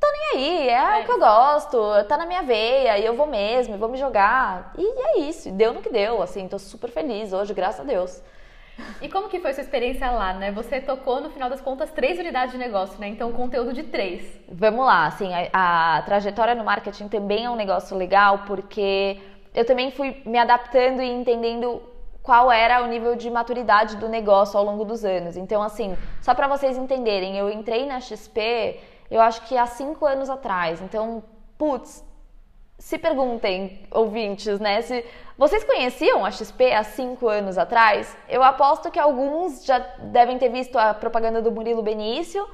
tô 0.00 0.06
nem 0.10 0.22
aí, 0.34 0.68
é, 0.68 1.00
É 1.00 1.02
o 1.02 1.04
que 1.04 1.12
eu 1.12 1.18
gosto, 1.18 1.78
tá 2.08 2.16
na 2.16 2.26
minha 2.26 2.42
veia, 2.42 2.98
e 2.98 3.04
eu 3.04 3.14
vou 3.14 3.26
mesmo, 3.26 3.74
e 3.74 3.78
vou 3.78 3.88
me 3.88 3.98
jogar. 3.98 4.72
E 4.76 4.84
é 4.84 5.18
isso, 5.20 5.50
deu 5.50 5.72
no 5.72 5.82
que 5.82 5.90
deu, 5.90 6.22
assim, 6.22 6.48
tô 6.48 6.58
super 6.58 6.90
feliz 6.90 7.32
hoje, 7.32 7.54
graças 7.54 7.80
a 7.80 7.84
Deus. 7.84 8.22
E 9.02 9.08
como 9.08 9.28
que 9.28 9.40
foi 9.40 9.52
sua 9.52 9.62
experiência 9.62 10.08
lá, 10.10 10.32
né? 10.32 10.52
Você 10.52 10.80
tocou, 10.80 11.20
no 11.20 11.30
final 11.30 11.50
das 11.50 11.60
contas, 11.60 11.90
três 11.90 12.18
unidades 12.18 12.52
de 12.52 12.58
negócio, 12.58 12.98
né? 13.00 13.08
Então, 13.08 13.32
conteúdo 13.32 13.72
de 13.72 13.82
três. 13.82 14.38
Vamos 14.48 14.86
lá, 14.86 15.06
assim, 15.06 15.30
a, 15.52 15.96
a 15.98 16.02
trajetória 16.02 16.54
no 16.54 16.64
marketing 16.64 17.08
também 17.08 17.44
é 17.44 17.50
um 17.50 17.56
negócio 17.56 17.96
legal, 17.96 18.44
porque 18.46 19.20
eu 19.52 19.64
também 19.64 19.90
fui 19.90 20.22
me 20.24 20.38
adaptando 20.38 21.02
e 21.02 21.10
entendendo 21.10 21.82
qual 22.22 22.52
era 22.52 22.82
o 22.82 22.86
nível 22.86 23.16
de 23.16 23.30
maturidade 23.30 23.96
do 23.96 24.08
negócio 24.08 24.58
ao 24.58 24.64
longo 24.64 24.84
dos 24.84 25.04
anos. 25.04 25.36
Então, 25.36 25.62
assim, 25.62 25.96
só 26.20 26.34
para 26.34 26.46
vocês 26.46 26.76
entenderem, 26.76 27.36
eu 27.36 27.50
entrei 27.50 27.86
na 27.86 28.00
XP, 28.00 28.78
eu 29.10 29.20
acho 29.20 29.42
que 29.42 29.56
há 29.56 29.66
cinco 29.66 30.04
anos 30.06 30.28
atrás. 30.28 30.80
Então, 30.80 31.22
putz, 31.56 32.04
se 32.78 32.96
perguntem, 32.96 33.86
ouvintes, 33.90 34.60
né? 34.60 34.80
Se 34.82 35.04
vocês 35.36 35.64
conheciam 35.64 36.24
a 36.24 36.30
XP 36.30 36.72
há 36.72 36.84
cinco 36.84 37.28
anos 37.28 37.58
atrás, 37.58 38.16
eu 38.28 38.42
aposto 38.42 38.90
que 38.90 38.98
alguns 38.98 39.64
já 39.64 39.78
devem 39.78 40.38
ter 40.38 40.48
visto 40.48 40.78
a 40.78 40.94
propaganda 40.94 41.42
do 41.42 41.50
Murilo 41.50 41.82
Benício. 41.82 42.48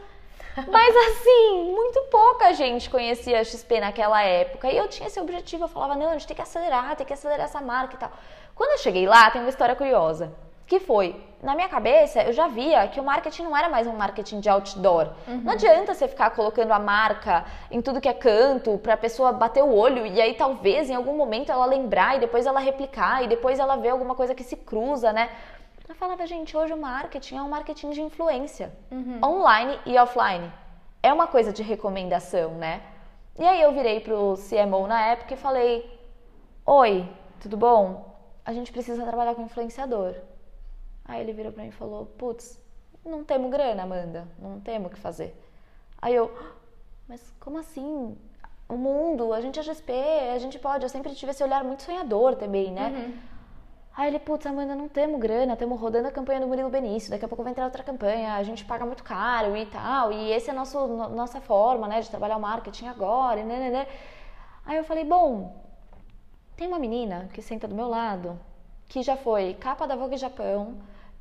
Mas 0.69 0.97
assim, 0.97 1.73
muito 1.73 2.01
pouca 2.11 2.55
gente 2.55 2.89
conhecia 2.89 3.41
a 3.41 3.45
XP 3.45 3.81
naquela 3.81 4.23
época. 4.23 4.71
E 4.71 4.77
eu 4.77 4.89
tinha 4.89 5.09
esse 5.09 5.21
objetivo, 5.21 5.65
eu 5.65 5.69
falava, 5.69 5.97
não, 5.97 6.11
a 6.11 6.13
gente 6.13 6.29
tem 6.29 6.37
que 6.37 6.43
acelerar, 6.43 6.95
tem 6.97 7.05
que 7.05 7.13
acelerar 7.13 7.47
essa 7.47 7.61
marca 7.61 7.97
e 7.97 7.99
tal. 7.99 8.13
Quando 8.55 8.71
eu 8.71 8.79
cheguei 8.79 9.07
lá, 9.07 9.31
tem 9.31 9.41
uma 9.41 9.51
história 9.51 9.75
curiosa. 9.75 10.33
Que 10.67 10.79
foi, 10.81 11.21
na 11.45 11.55
minha 11.55 11.69
cabeça, 11.69 12.23
eu 12.23 12.33
já 12.33 12.49
via 12.49 12.89
que 12.89 12.99
o 12.99 13.05
marketing 13.05 13.43
não 13.43 13.57
era 13.57 13.69
mais 13.69 13.87
um 13.87 13.93
marketing 13.93 14.41
de 14.41 14.49
outdoor. 14.49 15.11
Não 15.27 15.53
adianta 15.53 15.93
você 15.93 16.09
ficar 16.09 16.31
colocando 16.31 16.73
a 16.73 16.79
marca 16.79 17.45
em 17.71 17.83
tudo 17.83 18.01
que 18.01 18.09
é 18.09 18.15
canto 18.15 18.79
pra 18.79 18.97
pessoa 18.97 19.31
bater 19.31 19.63
o 19.63 19.71
olho 19.75 20.07
e 20.07 20.21
aí 20.23 20.33
talvez 20.33 20.89
em 20.89 20.95
algum 20.95 21.15
momento 21.15 21.53
ela 21.53 21.67
lembrar 21.67 22.17
e 22.17 22.21
depois 22.21 22.47
ela 22.47 22.59
replicar 22.61 23.23
e 23.23 23.29
depois 23.29 23.59
ela 23.59 23.77
ver 23.77 23.91
alguma 23.91 24.15
coisa 24.15 24.35
que 24.35 24.43
se 24.43 24.57
cruza, 24.57 25.13
né? 25.13 25.29
Eu 25.87 25.95
falava, 25.95 26.27
gente, 26.27 26.57
hoje 26.57 26.73
o 26.73 26.79
marketing 26.79 27.37
é 27.37 27.43
um 27.43 27.49
marketing 27.51 27.91
de 27.91 28.01
influência, 28.01 28.73
online 29.23 29.79
e 29.85 29.99
offline. 29.99 30.51
É 31.03 31.13
uma 31.13 31.27
coisa 31.27 31.53
de 31.53 31.63
recomendação, 31.63 32.53
né? 32.53 32.81
E 33.39 33.45
aí 33.45 33.61
eu 33.61 33.71
virei 33.73 34.01
pro 34.01 34.35
CMO 34.49 34.87
na 34.87 35.09
época 35.09 35.35
e 35.35 35.37
falei: 35.37 36.01
Oi, 36.65 37.07
tudo 37.39 37.59
bom? 37.59 38.17
A 38.47 38.53
gente 38.55 38.73
precisa 38.73 39.05
trabalhar 39.05 39.35
com 39.35 39.43
influenciador. 39.43 40.15
Aí 41.05 41.21
ele 41.21 41.33
virou 41.33 41.53
pra 41.53 41.63
mim 41.63 41.69
e 41.69 41.73
falou: 41.73 42.07
Putz, 42.07 42.61
não 43.05 43.25
temos 43.25 43.51
grana, 43.51 43.83
Amanda, 43.83 44.27
não 44.39 44.61
temos 44.61 44.91
o 44.91 44.95
que 44.95 44.99
fazer. 45.01 45.35
Aí 46.01 46.15
eu: 46.15 46.31
Mas 47.09 47.21
como 47.41 47.59
assim? 47.59 48.17
O 48.67 48.77
mundo, 48.77 49.33
a 49.35 49.41
gente 49.43 49.61
é 49.61 49.63
GSP, 49.63 49.93
a 50.35 50.39
gente 50.39 50.59
pode. 50.59 50.85
Eu 50.85 50.89
sempre 50.89 51.15
tive 51.15 51.31
esse 51.33 51.43
olhar 51.45 51.63
muito 51.63 51.83
sonhador 51.83 52.35
também, 52.37 52.73
né? 52.73 52.91
Aí 53.97 54.09
ele, 54.09 54.19
putz, 54.19 54.45
Amanda, 54.47 54.75
não 54.75 54.89
temos 54.89 55.21
grana, 55.21 55.53
estamos 55.53 55.79
rodando 55.79 56.09
a 56.09 56.11
campanha 56.11 56.41
do 56.41 56.49
Murilo 56.49 56.69
Benício, 56.71 57.11
daqui 57.11 57.25
a 57.25 57.29
pouco 57.29 57.45
vai 57.45 57.53
entrar 57.53 57.67
outra 57.67 57.83
campanha, 57.85 58.35
a 58.35 58.43
gente 58.43 58.65
paga 58.65 58.85
muito 58.85 59.05
caro 59.05 59.57
e 59.57 59.67
tal, 59.67 60.11
e 60.11 60.33
esse 60.33 60.49
é 60.51 60.53
a 60.53 60.57
nosso, 60.57 60.85
no- 60.89 61.11
nossa 61.11 61.41
forma, 61.41 61.87
né, 61.87 62.01
de 62.01 62.11
trabalhar 62.11 62.37
o 62.37 62.41
marketing 62.41 62.89
agora, 62.89 63.39
e 63.39 63.45
né, 63.45 63.57
né, 63.61 63.71
né. 63.71 63.87
Aí 64.67 64.79
eu 64.79 64.83
falei, 64.85 65.05
bom, 65.05 65.55
tem 66.57 66.67
uma 66.67 66.79
menina 66.79 67.29
que 67.33 67.41
senta 67.41 67.69
do 67.69 67.75
meu 67.75 67.87
lado, 67.89 68.37
que 68.89 69.01
já 69.01 69.17
foi 69.17 69.55
capa 69.55 69.87
da 69.87 69.95
Vogue 69.95 70.17
Japão, 70.17 70.75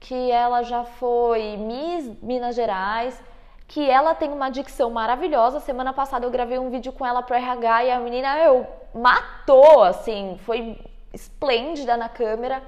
que 0.04 0.32
ela 0.32 0.64
já 0.64 0.84
foi 0.84 1.56
Miss 1.58 2.12
Minas 2.22 2.56
Gerais, 2.56 3.22
que 3.68 3.90
ela 3.90 4.14
tem 4.14 4.32
uma 4.32 4.50
dicção 4.50 4.92
maravilhosa. 4.92 5.60
Semana 5.60 5.94
passada 5.94 6.26
eu 6.26 6.32
gravei 6.32 6.60
um 6.60 6.70
vídeo 6.70 6.92
com 6.92 7.06
ela 7.06 7.24
pro 7.24 7.36
RH 7.36 7.84
e 7.86 7.92
a 7.92 8.00
menina, 8.00 8.38
eu, 8.38 8.68
matou, 8.94 9.82
assim, 9.82 10.38
foi 10.46 10.78
esplêndida 11.14 11.96
na 11.96 12.10
câmera. 12.10 12.62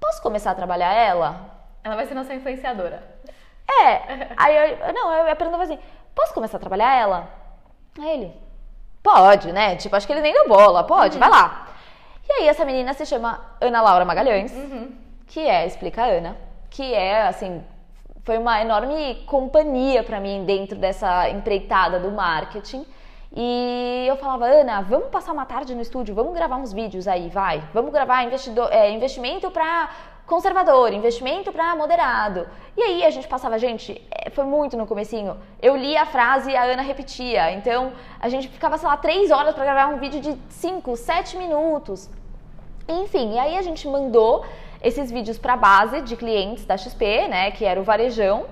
Posso 0.00 0.22
começar 0.22 0.52
a 0.52 0.54
trabalhar 0.54 0.92
ela? 0.92 1.52
Ela 1.84 1.96
vai 1.96 2.06
ser 2.06 2.14
nossa 2.14 2.34
influenciadora. 2.34 3.02
É. 3.68 4.28
Aí 4.36 4.56
eu, 4.56 4.94
não, 4.94 5.12
eu, 5.12 5.30
a 5.30 5.36
pergunta 5.36 5.58
foi 5.58 5.74
assim: 5.74 5.84
posso 6.14 6.32
começar 6.32 6.56
a 6.56 6.60
trabalhar 6.60 6.94
ela? 6.94 7.28
Aí 7.98 8.10
ele, 8.10 8.44
Pode, 9.04 9.52
né? 9.52 9.76
Tipo, 9.76 9.94
acho 9.96 10.06
que 10.06 10.14
ele 10.14 10.22
nem 10.22 10.32
deu 10.32 10.48
bola. 10.48 10.82
Pode, 10.82 11.16
uhum. 11.16 11.20
vai 11.20 11.28
lá. 11.28 11.68
E 12.26 12.32
aí 12.32 12.48
essa 12.48 12.64
menina 12.64 12.94
se 12.94 13.04
chama 13.04 13.38
Ana 13.60 13.82
Laura 13.82 14.06
Magalhães, 14.06 14.50
uhum. 14.50 14.92
que 15.26 15.40
é 15.40 15.66
Explica 15.66 16.02
Ana, 16.04 16.34
que 16.74 16.92
é, 16.92 17.22
assim, 17.28 17.62
foi 18.24 18.36
uma 18.36 18.60
enorme 18.60 19.22
companhia 19.26 20.02
para 20.02 20.18
mim 20.18 20.44
dentro 20.44 20.76
dessa 20.76 21.30
empreitada 21.30 22.00
do 22.00 22.10
marketing. 22.10 22.84
E 23.36 24.04
eu 24.08 24.16
falava, 24.16 24.46
Ana, 24.46 24.80
vamos 24.82 25.08
passar 25.08 25.32
uma 25.32 25.46
tarde 25.46 25.72
no 25.72 25.80
estúdio, 25.80 26.16
vamos 26.16 26.34
gravar 26.34 26.56
uns 26.56 26.72
vídeos 26.72 27.06
aí, 27.06 27.28
vai. 27.28 27.62
Vamos 27.72 27.92
gravar 27.92 28.24
investidor, 28.24 28.72
é, 28.72 28.90
investimento 28.90 29.52
para 29.52 29.88
conservador, 30.26 30.92
investimento 30.92 31.52
para 31.52 31.76
moderado. 31.76 32.48
E 32.76 32.82
aí 32.82 33.04
a 33.04 33.10
gente 33.10 33.28
passava, 33.28 33.56
gente, 33.56 34.02
é, 34.10 34.30
foi 34.30 34.44
muito 34.44 34.76
no 34.76 34.84
comecinho. 34.84 35.36
Eu 35.62 35.76
lia 35.76 36.02
a 36.02 36.06
frase 36.06 36.50
e 36.50 36.56
a 36.56 36.64
Ana 36.64 36.82
repetia. 36.82 37.52
Então 37.52 37.92
a 38.18 38.28
gente 38.28 38.48
ficava, 38.48 38.76
sei 38.78 38.88
lá, 38.88 38.96
três 38.96 39.30
horas 39.30 39.54
para 39.54 39.64
gravar 39.64 39.94
um 39.94 39.98
vídeo 39.98 40.20
de 40.20 40.36
cinco, 40.48 40.96
sete 40.96 41.36
minutos. 41.36 42.10
Enfim, 42.88 43.34
e 43.34 43.38
aí 43.38 43.56
a 43.56 43.62
gente 43.62 43.86
mandou 43.86 44.44
esses 44.84 45.10
vídeos 45.10 45.38
para 45.38 45.56
base 45.56 46.02
de 46.02 46.14
clientes 46.14 46.64
da 46.66 46.76
XP, 46.76 47.26
né, 47.26 47.50
que 47.50 47.64
era 47.64 47.80
o 47.80 47.84
varejão. 47.84 48.46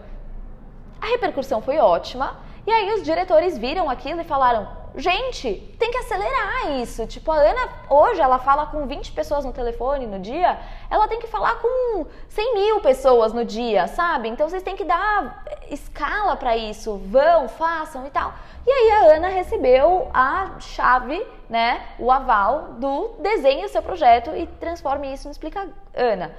A 1.01 1.07
repercussão 1.07 1.61
foi 1.61 1.79
ótima. 1.79 2.37
E 2.67 2.71
aí 2.71 2.95
os 2.95 3.03
diretores 3.03 3.59
viram 3.59 3.91
aquilo 3.91 4.21
e 4.21 4.25
falaram: 4.25 4.67
gente, 4.97 5.55
tem 5.79 5.91
que 5.91 5.99
acelerar 5.99 6.73
isso. 6.81 7.07
Tipo, 7.07 7.33
a 7.33 7.37
Ana 7.37 7.69
hoje 7.91 8.21
ela 8.21 8.39
fala 8.39 8.67
com 8.67 8.87
20 8.87 9.13
pessoas 9.13 9.45
no 9.45 9.53
telefone 9.53 10.07
no 10.07 10.19
dia, 10.19 10.59
ela 10.91 11.09
tem 11.09 11.19
que 11.19 11.27
falar 11.27 11.57
com 11.57 12.07
100 12.29 12.55
mil 12.55 12.81
pessoas 12.81 13.33
no 13.33 13.45
dia, 13.45 13.87
sabe? 13.89 14.29
Então 14.29 14.49
vocês 14.49 14.63
têm 14.63 14.77
que 14.77 14.85
dar 14.85 15.45
escala 15.71 16.37
para 16.37 16.57
isso. 16.57 16.97
Vão, 17.07 17.49
façam 17.49 18.07
e 18.07 18.11
tal. 18.11 18.33
E 18.67 18.71
aí 18.71 18.91
a 18.91 19.17
Ana 19.17 19.29
recebeu 19.29 20.09
a 20.15 20.53
chave, 20.61 21.21
né, 21.53 21.83
o 21.99 22.11
aval 22.11 22.77
do 22.79 23.09
desenho 23.19 23.69
seu 23.69 23.83
projeto 23.83 24.35
e 24.35 24.47
transforme 24.59 25.13
isso 25.13 25.29
no 25.29 25.33
Explica 25.33 25.69
Ana. 25.95 26.35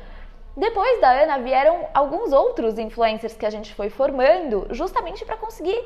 Depois 0.58 1.00
da 1.00 1.12
Ana 1.12 1.38
vieram 1.38 1.88
alguns 1.94 2.34
outros 2.34 2.80
influencers 2.80 3.36
que 3.36 3.46
a 3.46 3.50
gente 3.52 3.76
foi 3.76 3.92
formando 3.92 4.66
justamente 4.72 5.24
para 5.24 5.38
conseguir 5.38 5.80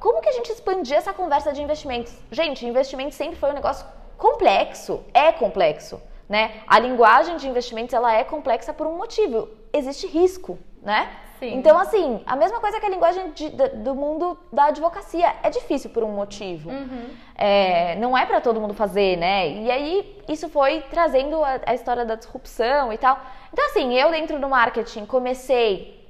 como 0.00 0.22
que 0.22 0.30
a 0.30 0.32
gente 0.32 0.50
expandia 0.50 0.96
essa 0.96 1.12
conversa 1.12 1.52
de 1.52 1.62
investimentos? 1.62 2.14
Gente, 2.30 2.66
investimento 2.66 3.14
sempre 3.14 3.36
foi 3.36 3.50
um 3.50 3.54
negócio 3.54 3.86
complexo, 4.16 5.04
é 5.12 5.30
complexo, 5.30 6.00
né? 6.26 6.62
A 6.66 6.78
linguagem 6.78 7.36
de 7.36 7.46
investimentos 7.46 7.92
ela 7.92 8.14
é 8.14 8.24
complexa 8.24 8.72
por 8.72 8.86
um 8.86 8.96
motivo, 8.96 9.46
existe 9.74 10.06
risco, 10.06 10.58
né? 10.80 11.10
Sim. 11.38 11.54
Então, 11.56 11.78
assim, 11.78 12.22
a 12.26 12.36
mesma 12.36 12.60
coisa 12.60 12.78
que 12.78 12.86
a 12.86 12.88
linguagem 12.88 13.30
de, 13.32 13.50
do 13.50 13.94
mundo 13.94 14.38
da 14.52 14.66
advocacia. 14.66 15.34
É 15.42 15.50
difícil 15.50 15.90
por 15.90 16.02
um 16.02 16.12
motivo. 16.12 16.70
Uhum. 16.70 17.08
É, 17.36 17.96
não 17.96 18.16
é 18.16 18.24
para 18.24 18.40
todo 18.40 18.60
mundo 18.60 18.74
fazer, 18.74 19.16
né? 19.16 19.48
E 19.48 19.70
aí, 19.70 20.22
isso 20.28 20.48
foi 20.48 20.82
trazendo 20.90 21.42
a, 21.44 21.60
a 21.66 21.74
história 21.74 22.04
da 22.04 22.14
disrupção 22.14 22.92
e 22.92 22.98
tal. 22.98 23.18
Então, 23.52 23.64
assim, 23.66 23.94
eu 23.94 24.10
dentro 24.10 24.38
do 24.38 24.48
marketing 24.48 25.06
comecei 25.06 26.04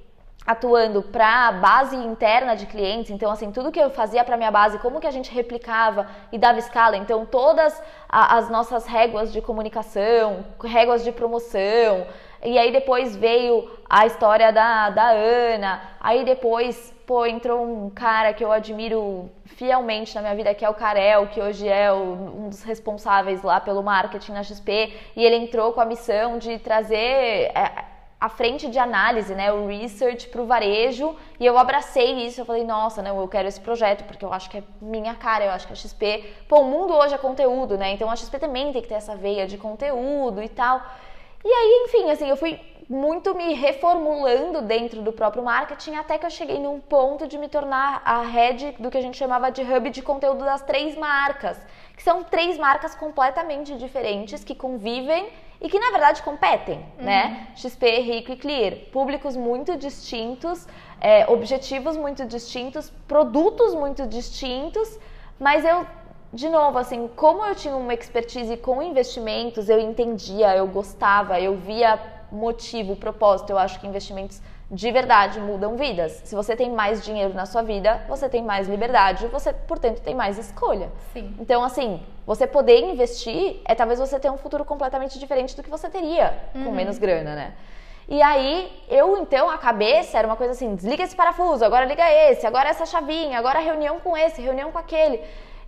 atuando 0.47 1.03
para 1.03 1.49
a 1.49 1.53
base 1.53 1.97
interna 1.97 2.55
de 2.55 2.67
clientes, 2.67 3.11
então 3.11 3.31
assim, 3.31 3.51
tudo 3.51 3.73
que 3.73 3.81
eu 3.81 3.89
fazia 3.91 4.23
para 4.23 4.37
minha 4.37 4.51
base, 4.51 4.79
como 4.79 5.01
que 5.01 5.07
a 5.07 5.11
gente 5.11 5.33
replicava 5.33 6.07
e 6.31 6.39
dava 6.39 6.59
escala, 6.59 6.97
então 6.97 7.25
todas 7.25 7.83
a, 8.09 8.37
as 8.37 8.51
nossas 8.51 8.85
réguas 8.85 9.33
de 9.33 9.41
comunicação, 9.41 10.45
réguas 10.63 11.03
de 11.03 11.13
promoção, 11.13 12.07
e 12.45 12.59
aí 12.59 12.71
depois 12.71 13.17
veio 13.17 13.71
a 13.89 14.07
história 14.07 14.53
da, 14.53 14.91
da 14.91 15.11
Ana, 15.11 15.83
aí 16.01 16.25
depois, 16.25 16.93
pô, 17.07 17.25
entrou 17.25 17.65
um 17.65 17.91
cara 17.91 18.33
que 18.33 18.45
eu 18.45 18.53
admiro 18.53 19.31
fielmente 19.45 20.15
na 20.15 20.21
minha 20.23 20.35
vida, 20.35 20.55
que 20.55 20.65
é 20.65 20.69
o 20.69 20.75
Karel, 20.75 21.29
que 21.29 21.41
hoje 21.41 21.69
é 21.69 21.93
o, 21.93 21.97
um 21.97 22.49
dos 22.49 22.63
responsáveis 22.63 23.43
lá 23.43 23.61
pelo 23.61 23.83
marketing 23.83 24.33
na 24.33 24.43
XP, 24.43 24.93
e 25.17 25.25
ele 25.25 25.37
entrou 25.37 25.73
com 25.73 25.81
a 25.81 25.85
missão 25.85 26.39
de 26.39 26.59
trazer... 26.59 26.97
É, 26.97 27.95
a 28.25 28.29
frente 28.31 28.71
de 28.71 28.79
análise, 28.79 29.35
né, 29.35 29.53
o 29.53 29.67
research 29.67 30.29
para 30.29 30.41
o 30.41 30.47
varejo, 30.47 31.15
e 31.39 31.45
eu 31.45 31.59
abracei 31.59 32.27
isso, 32.27 32.41
eu 32.41 32.47
falei, 32.47 32.65
nossa, 32.65 33.03
não, 33.03 33.21
eu 33.21 33.29
quero 33.29 33.47
esse 33.47 33.61
projeto, 33.61 34.05
porque 34.05 34.25
eu 34.25 34.33
acho 34.33 34.49
que 34.49 34.57
é 34.57 34.63
minha 34.81 35.15
cara, 35.15 35.45
eu 35.45 35.51
acho 35.51 35.67
que 35.67 35.75
a 35.75 35.77
XP, 35.77 36.25
pô, 36.49 36.61
o 36.61 36.65
mundo 36.65 36.95
hoje 36.95 37.15
é 37.15 37.19
conteúdo, 37.19 37.77
né, 37.77 37.93
então 37.93 38.11
a 38.11 38.17
XP 38.17 38.39
também 38.39 38.73
tem 38.73 38.81
que 38.81 38.89
ter 38.89 38.95
essa 38.95 39.15
veia 39.15 39.47
de 39.47 39.59
conteúdo 39.59 40.43
e 40.43 40.49
tal. 40.49 40.81
E 41.45 41.49
aí, 41.49 41.85
enfim, 41.87 42.11
assim, 42.11 42.29
eu 42.29 42.37
fui 42.37 42.59
muito 42.89 43.35
me 43.35 43.55
reformulando 43.55 44.63
dentro 44.63 45.03
do 45.03 45.13
próprio 45.13 45.43
marketing 45.43 45.95
até 45.95 46.19
que 46.19 46.27
eu 46.27 46.31
cheguei 46.31 46.59
num 46.59 46.81
ponto 46.81 47.27
de 47.27 47.39
me 47.39 47.49
tornar 47.49 48.03
a 48.05 48.23
head 48.23 48.77
do 48.79 48.91
que 48.91 48.99
a 48.99 49.01
gente 49.01 49.17
chamava 49.17 49.51
de 49.51 49.63
hub 49.63 49.91
de 49.91 50.03
conteúdo 50.03 50.45
das 50.45 50.63
três 50.63 50.97
marcas, 50.97 51.59
que 51.97 52.03
são 52.03 52.23
três 52.23 52.59
marcas 52.59 52.95
completamente 52.95 53.77
diferentes 53.77 54.45
que 54.45 54.55
convivem 54.55 55.29
e 55.61 55.69
que 55.69 55.79
na 55.79 55.91
verdade 55.91 56.23
competem, 56.23 56.79
uhum. 56.99 57.05
né? 57.05 57.49
XP, 57.57 58.01
Rico 58.01 58.33
e 58.33 58.37
Clear, 58.37 58.75
públicos 58.93 59.37
muito 59.37 59.77
distintos, 59.77 60.67
é, 61.01 61.27
objetivos 61.31 61.97
muito 61.97 62.25
distintos, 62.27 62.91
produtos 63.09 63.75
muito 63.75 64.07
distintos, 64.07 64.99
mas 65.39 65.65
eu 65.65 65.87
de 66.35 66.49
novo, 66.49 66.77
assim, 66.79 67.09
como 67.15 67.47
eu 67.47 67.55
tinha 67.55 67.77
uma 67.77 67.95
expertise 67.95 68.57
com 68.57 68.83
investimentos, 68.83 69.69
eu 69.69 69.79
entendia, 69.79 70.57
eu 70.57 70.67
gostava, 70.67 71.41
eu 71.41 71.55
via 71.55 71.97
motivo, 72.33 72.97
propósito. 72.97 73.51
Eu 73.51 73.59
acho 73.59 73.79
que 73.79 73.87
investimentos 73.87 74.43
de 74.69 74.91
verdade 74.91 75.39
mudam 75.39 75.77
vidas. 75.77 76.23
Se 76.25 76.35
você 76.35 76.57
tem 76.57 76.71
mais 76.71 77.05
dinheiro 77.05 77.33
na 77.35 77.47
sua 77.47 77.63
vida, 77.63 78.05
você 78.09 78.29
tem 78.29 78.43
mais 78.43 78.67
liberdade, 78.67 79.29
você, 79.29 79.53
portanto, 79.53 80.01
tem 80.01 80.13
mais 80.13 80.37
escolha. 80.37 80.91
Sim. 81.13 81.37
Então, 81.39 81.63
assim, 81.63 82.03
você 82.27 82.49
poder 82.49 82.81
investir 82.81 83.61
é 83.65 83.73
talvez 83.77 84.01
você 84.01 84.19
ter 84.19 84.31
um 84.31 84.37
futuro 84.37 84.65
completamente 84.65 85.21
diferente 85.21 85.55
do 85.55 85.63
que 85.63 85.71
você 85.71 85.89
teria 85.89 86.37
uhum. 86.53 86.65
com 86.65 86.73
menos 86.73 86.99
grana, 86.99 87.37
né? 87.37 87.55
E 88.09 88.21
aí, 88.21 88.71
eu 88.91 89.17
então, 89.19 89.49
a 89.49 89.57
cabeça 89.57 90.19
era 90.19 90.27
uma 90.27 90.37
coisa 90.37 90.53
assim: 90.53 90.75
desliga 90.75 91.05
esse 91.05 91.15
parafuso, 91.15 91.65
agora 91.65 91.87
liga 91.87 92.05
esse, 92.11 92.45
agora 92.45 92.69
essa 92.69 92.85
chavinha, 92.85 93.39
agora 93.39 93.61
reunião 93.61 94.01
com 94.01 94.17
esse, 94.17 94.43
reunião 94.43 94.73
com 94.73 94.79
aquele. 94.79 95.23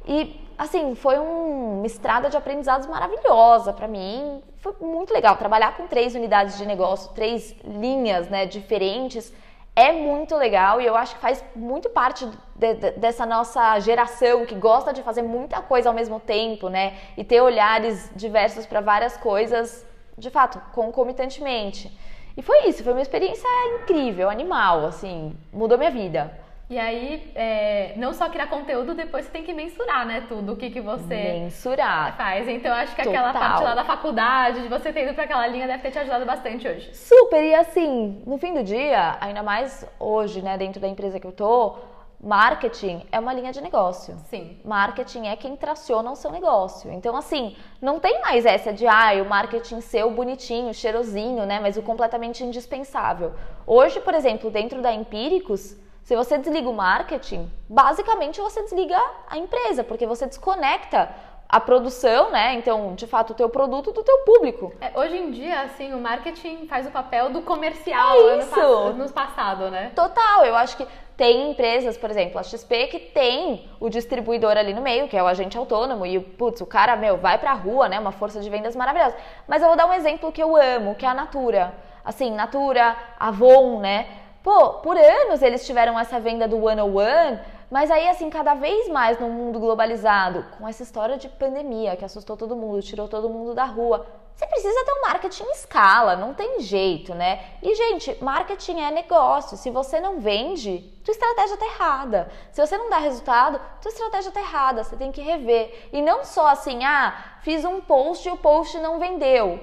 E 0.06 0.46
assim, 0.58 0.94
foi 0.94 1.18
um, 1.18 1.78
uma 1.78 1.86
estrada 1.86 2.30
de 2.30 2.36
aprendizados 2.36 2.86
maravilhosa 2.86 3.72
para 3.72 3.88
mim. 3.88 4.42
Foi 4.58 4.74
muito 4.80 5.12
legal 5.12 5.36
trabalhar 5.36 5.76
com 5.76 5.86
três 5.86 6.14
unidades 6.14 6.56
de 6.56 6.66
negócio, 6.66 7.12
três 7.12 7.54
linhas, 7.64 8.28
né, 8.28 8.46
diferentes. 8.46 9.32
É 9.74 9.92
muito 9.92 10.34
legal 10.34 10.80
e 10.80 10.86
eu 10.86 10.96
acho 10.96 11.16
que 11.16 11.20
faz 11.20 11.44
muito 11.54 11.90
parte 11.90 12.26
de, 12.54 12.74
de, 12.74 12.90
dessa 12.92 13.26
nossa 13.26 13.78
geração 13.80 14.46
que 14.46 14.54
gosta 14.54 14.90
de 14.90 15.02
fazer 15.02 15.20
muita 15.20 15.60
coisa 15.60 15.90
ao 15.90 15.94
mesmo 15.94 16.18
tempo, 16.18 16.70
né? 16.70 16.96
E 17.14 17.22
ter 17.22 17.42
olhares 17.42 18.10
diversos 18.16 18.64
para 18.64 18.80
várias 18.80 19.18
coisas, 19.18 19.84
de 20.16 20.30
fato, 20.30 20.58
concomitantemente. 20.72 21.92
E 22.34 22.40
foi 22.40 22.68
isso, 22.68 22.82
foi 22.82 22.94
uma 22.94 23.02
experiência 23.02 23.46
incrível, 23.74 24.30
animal, 24.30 24.86
assim, 24.86 25.36
mudou 25.52 25.76
minha 25.76 25.90
vida. 25.90 26.45
E 26.68 26.80
aí, 26.80 27.30
é, 27.36 27.92
não 27.96 28.12
só 28.12 28.28
criar 28.28 28.48
conteúdo, 28.48 28.92
depois 28.92 29.24
você 29.24 29.30
tem 29.30 29.44
que 29.44 29.54
mensurar, 29.54 30.04
né, 30.04 30.24
tudo, 30.28 30.52
o 30.52 30.56
que, 30.56 30.68
que 30.68 30.80
você 30.80 31.38
mensurar. 31.44 32.16
faz. 32.16 32.48
Então, 32.48 32.72
acho 32.74 32.94
que 32.94 33.04
Total. 33.04 33.14
aquela 33.14 33.32
parte 33.32 33.62
lá 33.62 33.74
da 33.74 33.84
faculdade, 33.84 34.62
de 34.62 34.68
você 34.68 34.92
ter 34.92 35.04
ido 35.04 35.14
para 35.14 35.24
aquela 35.24 35.46
linha, 35.46 35.68
deve 35.68 35.82
ter 35.84 35.92
te 35.92 35.98
ajudado 36.00 36.26
bastante 36.26 36.66
hoje. 36.66 36.92
Super! 36.92 37.44
E 37.44 37.54
assim, 37.54 38.20
no 38.26 38.36
fim 38.36 38.52
do 38.52 38.64
dia, 38.64 39.16
ainda 39.20 39.44
mais 39.44 39.88
hoje, 40.00 40.42
né, 40.42 40.58
dentro 40.58 40.80
da 40.80 40.88
empresa 40.88 41.20
que 41.20 41.26
eu 41.28 41.30
tô, 41.30 41.76
marketing 42.20 43.06
é 43.12 43.20
uma 43.20 43.32
linha 43.32 43.52
de 43.52 43.60
negócio. 43.60 44.16
Sim. 44.28 44.58
Marketing 44.64 45.28
é 45.28 45.36
quem 45.36 45.54
traciona 45.54 46.10
o 46.10 46.16
seu 46.16 46.32
negócio. 46.32 46.90
Então, 46.90 47.14
assim, 47.14 47.54
não 47.80 48.00
tem 48.00 48.20
mais 48.20 48.44
essa 48.44 48.72
de, 48.72 48.88
ah, 48.88 49.12
o 49.22 49.28
marketing 49.28 49.80
seu 49.80 50.10
bonitinho, 50.10 50.74
cheirosinho, 50.74 51.46
né, 51.46 51.60
mas 51.60 51.76
o 51.76 51.82
completamente 51.82 52.42
indispensável. 52.42 53.34
Hoje, 53.64 54.00
por 54.00 54.14
exemplo, 54.14 54.50
dentro 54.50 54.82
da 54.82 54.92
Empíricos, 54.92 55.85
se 56.06 56.14
você 56.14 56.38
desliga 56.38 56.68
o 56.68 56.72
marketing, 56.72 57.50
basicamente 57.68 58.40
você 58.40 58.62
desliga 58.62 58.96
a 59.28 59.36
empresa, 59.38 59.82
porque 59.82 60.06
você 60.06 60.24
desconecta 60.24 61.10
a 61.48 61.58
produção, 61.58 62.30
né? 62.30 62.54
Então, 62.54 62.94
de 62.94 63.08
fato, 63.08 63.30
o 63.30 63.34
teu 63.34 63.48
produto 63.48 63.90
do 63.90 64.04
teu 64.04 64.18
público. 64.18 64.72
É, 64.80 64.96
hoje 64.96 65.16
em 65.16 65.32
dia, 65.32 65.62
assim, 65.62 65.92
o 65.92 65.98
marketing 65.98 66.68
faz 66.68 66.86
o 66.86 66.92
papel 66.92 67.30
do 67.30 67.42
comercial 67.42 68.20
é 68.30 68.38
isso. 68.38 68.56
No, 68.56 68.92
no 68.92 69.10
passado, 69.10 69.68
né? 69.68 69.90
Total, 69.96 70.44
eu 70.44 70.54
acho 70.54 70.76
que 70.76 70.86
tem 71.16 71.50
empresas, 71.50 71.98
por 71.98 72.08
exemplo, 72.08 72.38
a 72.38 72.44
XP, 72.44 72.86
que 72.86 73.00
tem 73.00 73.68
o 73.80 73.88
distribuidor 73.88 74.56
ali 74.56 74.72
no 74.72 74.82
meio, 74.82 75.08
que 75.08 75.16
é 75.16 75.22
o 75.24 75.26
agente 75.26 75.58
autônomo, 75.58 76.06
e 76.06 76.20
putz, 76.20 76.60
o 76.60 76.66
cara, 76.66 76.94
meu, 76.94 77.16
vai 77.16 77.36
pra 77.36 77.52
rua, 77.52 77.88
né? 77.88 77.98
Uma 77.98 78.12
força 78.12 78.40
de 78.40 78.48
vendas 78.48 78.76
maravilhosa. 78.76 79.16
Mas 79.48 79.60
eu 79.60 79.66
vou 79.66 79.76
dar 79.76 79.86
um 79.86 79.92
exemplo 79.92 80.30
que 80.30 80.40
eu 80.40 80.54
amo, 80.54 80.94
que 80.94 81.04
é 81.04 81.08
a 81.08 81.14
Natura. 81.14 81.74
Assim, 82.04 82.30
Natura, 82.30 82.96
Avon, 83.18 83.80
né? 83.80 84.06
Pô, 84.46 84.74
por 84.74 84.96
anos 84.96 85.42
eles 85.42 85.66
tiveram 85.66 85.98
essa 85.98 86.20
venda 86.20 86.46
do 86.46 86.64
one 86.64 86.80
on 86.80 86.94
one, 86.94 87.40
mas 87.68 87.90
aí 87.90 88.08
assim, 88.08 88.30
cada 88.30 88.54
vez 88.54 88.88
mais 88.90 89.18
no 89.18 89.28
mundo 89.28 89.58
globalizado, 89.58 90.46
com 90.56 90.68
essa 90.68 90.84
história 90.84 91.16
de 91.16 91.28
pandemia 91.28 91.96
que 91.96 92.04
assustou 92.04 92.36
todo 92.36 92.54
mundo, 92.54 92.80
tirou 92.80 93.08
todo 93.08 93.28
mundo 93.28 93.56
da 93.56 93.64
rua, 93.64 94.06
você 94.32 94.46
precisa 94.46 94.84
ter 94.84 94.92
um 94.92 95.00
marketing 95.00 95.42
em 95.42 95.50
escala, 95.50 96.14
não 96.14 96.32
tem 96.32 96.60
jeito, 96.60 97.12
né? 97.12 97.40
E, 97.60 97.74
gente, 97.74 98.22
marketing 98.22 98.78
é 98.78 98.90
negócio. 98.92 99.56
Se 99.56 99.68
você 99.68 99.98
não 99.98 100.20
vende, 100.20 100.78
tua 101.04 101.10
estratégia 101.10 101.56
tá 101.56 101.66
errada. 101.66 102.30
Se 102.52 102.64
você 102.64 102.78
não 102.78 102.88
dá 102.88 102.98
resultado, 102.98 103.60
tua 103.80 103.90
estratégia 103.90 104.30
tá 104.30 104.40
errada. 104.40 104.84
Você 104.84 104.94
tem 104.94 105.10
que 105.10 105.22
rever. 105.22 105.88
E 105.90 106.02
não 106.02 106.22
só 106.22 106.48
assim, 106.48 106.84
ah, 106.84 107.38
fiz 107.40 107.64
um 107.64 107.80
post 107.80 108.28
e 108.28 108.30
o 108.30 108.36
post 108.36 108.78
não 108.78 108.98
vendeu. 109.00 109.58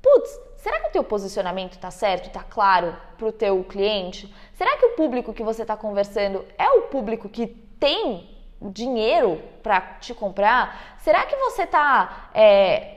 Putz, 0.00 0.47
será 0.68 0.80
que 0.80 0.88
o 0.88 0.92
teu 0.92 1.04
posicionamento 1.04 1.78
tá 1.78 1.90
certo, 1.90 2.30
tá 2.30 2.42
claro 2.42 2.94
pro 3.16 3.32
teu 3.32 3.64
cliente? 3.64 4.32
Será 4.52 4.76
que 4.76 4.84
o 4.84 4.90
público 4.90 5.32
que 5.32 5.42
você 5.42 5.62
está 5.62 5.74
conversando 5.78 6.44
é 6.58 6.68
o 6.68 6.82
público 6.82 7.26
que 7.26 7.46
tem 7.46 8.28
dinheiro 8.60 9.40
para 9.62 9.80
te 9.80 10.12
comprar? 10.12 10.98
Será 10.98 11.24
que 11.24 11.34
você 11.36 11.62
está 11.62 12.28
é, 12.34 12.96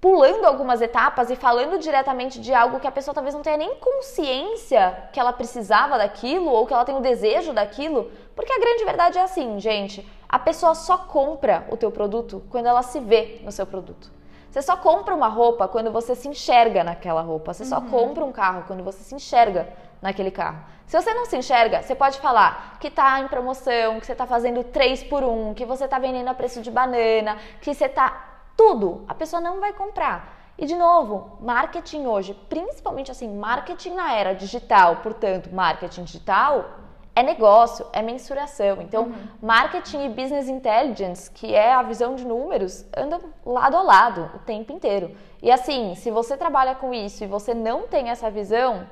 pulando 0.00 0.44
algumas 0.44 0.80
etapas 0.80 1.30
e 1.30 1.36
falando 1.36 1.80
diretamente 1.80 2.40
de 2.40 2.54
algo 2.54 2.78
que 2.78 2.86
a 2.86 2.92
pessoa 2.92 3.12
talvez 3.12 3.34
não 3.34 3.42
tenha 3.42 3.56
nem 3.56 3.74
consciência 3.74 5.08
que 5.12 5.18
ela 5.18 5.32
precisava 5.32 5.98
daquilo 5.98 6.48
ou 6.48 6.64
que 6.64 6.72
ela 6.72 6.84
tem 6.84 6.96
o 6.96 7.00
desejo 7.00 7.52
daquilo, 7.52 8.08
porque 8.36 8.52
a 8.52 8.60
grande 8.60 8.84
verdade 8.84 9.18
é 9.18 9.22
assim, 9.22 9.58
gente, 9.58 10.08
a 10.28 10.38
pessoa 10.38 10.76
só 10.76 10.96
compra 10.96 11.66
o 11.72 11.76
teu 11.76 11.90
produto 11.90 12.40
quando 12.50 12.66
ela 12.66 12.84
se 12.84 13.00
vê 13.00 13.40
no 13.42 13.50
seu 13.50 13.66
produto. 13.66 14.19
Você 14.50 14.62
só 14.62 14.76
compra 14.76 15.14
uma 15.14 15.28
roupa 15.28 15.68
quando 15.68 15.92
você 15.92 16.14
se 16.14 16.26
enxerga 16.26 16.82
naquela 16.82 17.22
roupa. 17.22 17.54
Você 17.54 17.62
uhum. 17.62 17.68
só 17.68 17.80
compra 17.80 18.24
um 18.24 18.32
carro 18.32 18.64
quando 18.66 18.82
você 18.82 19.02
se 19.02 19.14
enxerga 19.14 19.68
naquele 20.02 20.30
carro. 20.30 20.58
Se 20.86 21.00
você 21.00 21.14
não 21.14 21.24
se 21.24 21.36
enxerga, 21.36 21.82
você 21.82 21.94
pode 21.94 22.18
falar 22.18 22.76
que 22.80 22.88
está 22.88 23.20
em 23.20 23.28
promoção, 23.28 24.00
que 24.00 24.06
você 24.06 24.12
está 24.12 24.26
fazendo 24.26 24.64
3 24.64 25.04
por 25.04 25.22
1, 25.22 25.54
que 25.54 25.64
você 25.64 25.84
está 25.84 26.00
vendendo 26.00 26.26
a 26.26 26.34
preço 26.34 26.60
de 26.60 26.70
banana, 26.70 27.36
que 27.60 27.72
você 27.72 27.84
está 27.84 28.28
tudo, 28.56 29.04
a 29.06 29.14
pessoa 29.14 29.40
não 29.40 29.60
vai 29.60 29.72
comprar. 29.72 30.36
E 30.58 30.66
de 30.66 30.74
novo, 30.74 31.38
marketing 31.40 32.06
hoje, 32.06 32.34
principalmente 32.48 33.10
assim, 33.10 33.32
marketing 33.32 33.94
na 33.94 34.14
era 34.14 34.34
digital, 34.34 34.96
portanto, 34.96 35.48
marketing 35.54 36.02
digital 36.02 36.79
é 37.14 37.22
negócio, 37.22 37.86
é 37.92 38.02
mensuração. 38.02 38.80
Então, 38.80 39.04
uhum. 39.04 39.14
marketing 39.42 40.06
e 40.06 40.08
business 40.08 40.48
intelligence, 40.48 41.30
que 41.30 41.54
é 41.54 41.72
a 41.72 41.82
visão 41.82 42.14
de 42.14 42.24
números, 42.24 42.86
andam 42.96 43.20
lado 43.44 43.76
a 43.76 43.82
lado 43.82 44.30
o 44.34 44.38
tempo 44.40 44.72
inteiro. 44.72 45.16
E 45.42 45.50
assim, 45.50 45.94
se 45.94 46.10
você 46.10 46.36
trabalha 46.36 46.74
com 46.74 46.94
isso 46.94 47.24
e 47.24 47.26
você 47.26 47.54
não 47.54 47.88
tem 47.88 48.08
essa 48.08 48.30
visão, 48.30 48.86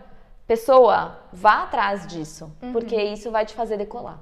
pessoa, 0.47 1.19
vá 1.33 1.63
atrás 1.63 2.07
disso, 2.07 2.51
uhum. 2.63 2.73
porque 2.73 2.97
isso 2.97 3.31
vai 3.31 3.45
te 3.45 3.55
fazer 3.55 3.77
decolar. 3.77 4.19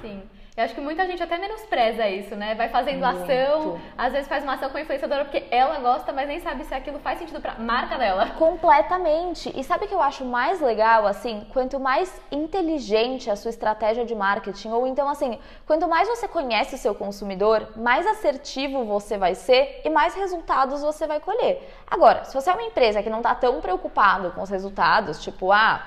Sim. 0.00 0.22
Eu 0.60 0.64
acho 0.66 0.74
que 0.74 0.80
muita 0.82 1.06
gente 1.06 1.22
até 1.22 1.38
menospreza 1.38 2.06
isso, 2.06 2.36
né? 2.36 2.54
Vai 2.54 2.68
fazendo 2.68 3.00
Muito. 3.00 3.22
ação, 3.22 3.80
às 3.96 4.12
vezes 4.12 4.28
faz 4.28 4.44
uma 4.44 4.52
ação 4.52 4.68
com 4.68 4.76
a 4.76 4.82
influenciadora 4.82 5.24
porque 5.24 5.44
ela 5.50 5.78
gosta, 5.78 6.12
mas 6.12 6.28
nem 6.28 6.38
sabe 6.38 6.64
se 6.64 6.74
aquilo 6.74 6.98
faz 6.98 7.18
sentido 7.18 7.40
pra 7.40 7.54
marca 7.54 7.96
dela. 7.96 8.26
Completamente. 8.38 9.50
E 9.58 9.64
sabe 9.64 9.86
o 9.86 9.88
que 9.88 9.94
eu 9.94 10.02
acho 10.02 10.22
mais 10.22 10.60
legal, 10.60 11.06
assim? 11.06 11.46
Quanto 11.50 11.80
mais 11.80 12.20
inteligente 12.30 13.30
a 13.30 13.36
sua 13.36 13.48
estratégia 13.48 14.04
de 14.04 14.14
marketing, 14.14 14.68
ou 14.68 14.86
então, 14.86 15.08
assim, 15.08 15.38
quanto 15.66 15.88
mais 15.88 16.06
você 16.06 16.28
conhece 16.28 16.74
o 16.74 16.78
seu 16.78 16.94
consumidor, 16.94 17.68
mais 17.74 18.06
assertivo 18.06 18.84
você 18.84 19.16
vai 19.16 19.34
ser 19.34 19.80
e 19.82 19.88
mais 19.88 20.14
resultados 20.14 20.82
você 20.82 21.06
vai 21.06 21.20
colher. 21.20 21.74
Agora, 21.90 22.26
se 22.26 22.34
você 22.34 22.50
é 22.50 22.52
uma 22.52 22.64
empresa 22.64 23.02
que 23.02 23.08
não 23.08 23.22
tá 23.22 23.34
tão 23.34 23.62
preocupado 23.62 24.30
com 24.32 24.42
os 24.42 24.50
resultados, 24.50 25.22
tipo, 25.22 25.52
ah, 25.52 25.82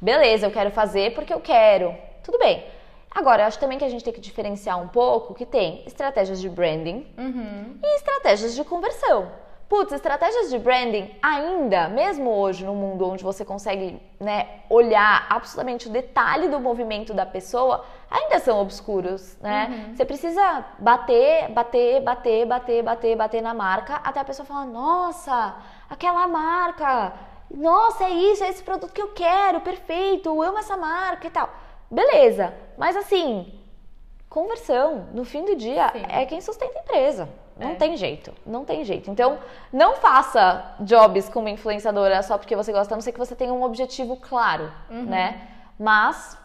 beleza, 0.00 0.46
eu 0.46 0.52
quero 0.52 0.70
fazer 0.70 1.14
porque 1.14 1.34
eu 1.34 1.40
quero, 1.40 1.92
tudo 2.22 2.38
bem. 2.38 2.64
Agora, 3.14 3.42
eu 3.42 3.46
acho 3.46 3.58
também 3.58 3.78
que 3.78 3.84
a 3.84 3.88
gente 3.88 4.02
tem 4.02 4.12
que 4.12 4.20
diferenciar 4.20 4.80
um 4.80 4.88
pouco 4.88 5.34
que 5.34 5.46
tem 5.46 5.84
estratégias 5.86 6.40
de 6.40 6.48
branding 6.48 7.06
uhum. 7.16 7.78
e 7.82 7.96
estratégias 7.96 8.54
de 8.54 8.64
conversão. 8.64 9.30
Putz, 9.68 9.92
estratégias 9.92 10.50
de 10.50 10.58
branding 10.58 11.10
ainda, 11.22 11.88
mesmo 11.88 12.30
hoje 12.30 12.64
no 12.64 12.74
mundo 12.74 13.08
onde 13.08 13.24
você 13.24 13.44
consegue 13.44 14.00
né, 14.20 14.60
olhar 14.68 15.26
absolutamente 15.30 15.88
o 15.88 15.90
detalhe 15.90 16.48
do 16.48 16.60
movimento 16.60 17.14
da 17.14 17.24
pessoa, 17.24 17.84
ainda 18.10 18.38
são 18.40 18.60
obscuros, 18.60 19.38
né? 19.40 19.68
Uhum. 19.70 19.96
Você 19.96 20.04
precisa 20.04 20.64
bater, 20.78 21.48
bater, 21.50 22.02
bater, 22.02 22.46
bater, 22.46 22.82
bater, 22.82 23.16
bater 23.16 23.42
na 23.42 23.54
marca 23.54 23.96
até 24.04 24.20
a 24.20 24.24
pessoa 24.24 24.44
falar, 24.44 24.66
nossa, 24.66 25.56
aquela 25.88 26.28
marca, 26.28 27.14
nossa, 27.50 28.04
é 28.04 28.10
isso, 28.10 28.44
é 28.44 28.48
esse 28.50 28.62
produto 28.62 28.92
que 28.92 29.02
eu 29.02 29.12
quero, 29.12 29.60
perfeito, 29.60 30.28
eu 30.28 30.42
amo 30.42 30.58
essa 30.58 30.76
marca 30.76 31.26
e 31.26 31.30
tal. 31.30 31.48
Beleza, 31.90 32.54
mas 32.76 32.96
assim, 32.96 33.52
conversão, 34.28 35.08
no 35.12 35.24
fim 35.24 35.44
do 35.44 35.54
dia, 35.54 35.90
Sim. 35.90 36.02
é 36.08 36.26
quem 36.26 36.40
sustenta 36.40 36.78
a 36.78 36.82
empresa. 36.82 37.28
Não 37.56 37.70
é. 37.70 37.74
tem 37.74 37.96
jeito, 37.96 38.32
não 38.44 38.64
tem 38.64 38.84
jeito. 38.84 39.10
Então, 39.10 39.38
não 39.72 39.94
faça 39.94 40.74
jobs 40.80 41.28
como 41.28 41.48
influenciadora 41.48 42.20
só 42.22 42.36
porque 42.36 42.56
você 42.56 42.72
gosta, 42.72 42.94
a 42.94 42.96
não 42.96 43.02
ser 43.02 43.12
que 43.12 43.18
você 43.18 43.36
tenha 43.36 43.52
um 43.52 43.62
objetivo 43.62 44.16
claro, 44.16 44.72
uhum. 44.90 45.04
né? 45.04 45.48
Mas 45.78 46.36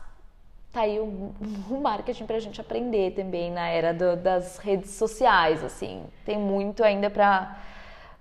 tá 0.72 0.82
aí 0.82 1.00
o, 1.00 1.34
o 1.70 1.80
marketing 1.82 2.26
pra 2.26 2.40
gente 2.40 2.62
aprender 2.62 3.12
também 3.16 3.52
na 3.52 3.68
era 3.68 3.92
do, 3.92 4.16
das 4.16 4.58
redes 4.58 4.92
sociais, 4.92 5.64
assim. 5.64 6.06
Tem 6.24 6.38
muito 6.38 6.84
ainda 6.84 7.10
pra, 7.10 7.58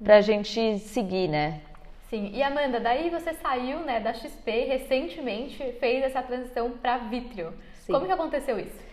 pra 0.02 0.22
gente 0.22 0.78
seguir, 0.78 1.28
né? 1.28 1.60
Sim, 2.08 2.30
e 2.32 2.42
Amanda, 2.42 2.80
daí 2.80 3.10
você 3.10 3.34
saiu 3.34 3.80
né, 3.80 4.00
da 4.00 4.14
XP 4.14 4.50
recentemente, 4.64 5.72
fez 5.78 6.02
essa 6.02 6.22
transição 6.22 6.70
para 6.70 6.96
Vitrio. 6.96 7.52
Sim. 7.80 7.92
Como 7.92 8.06
que 8.06 8.12
aconteceu 8.12 8.58
isso? 8.58 8.88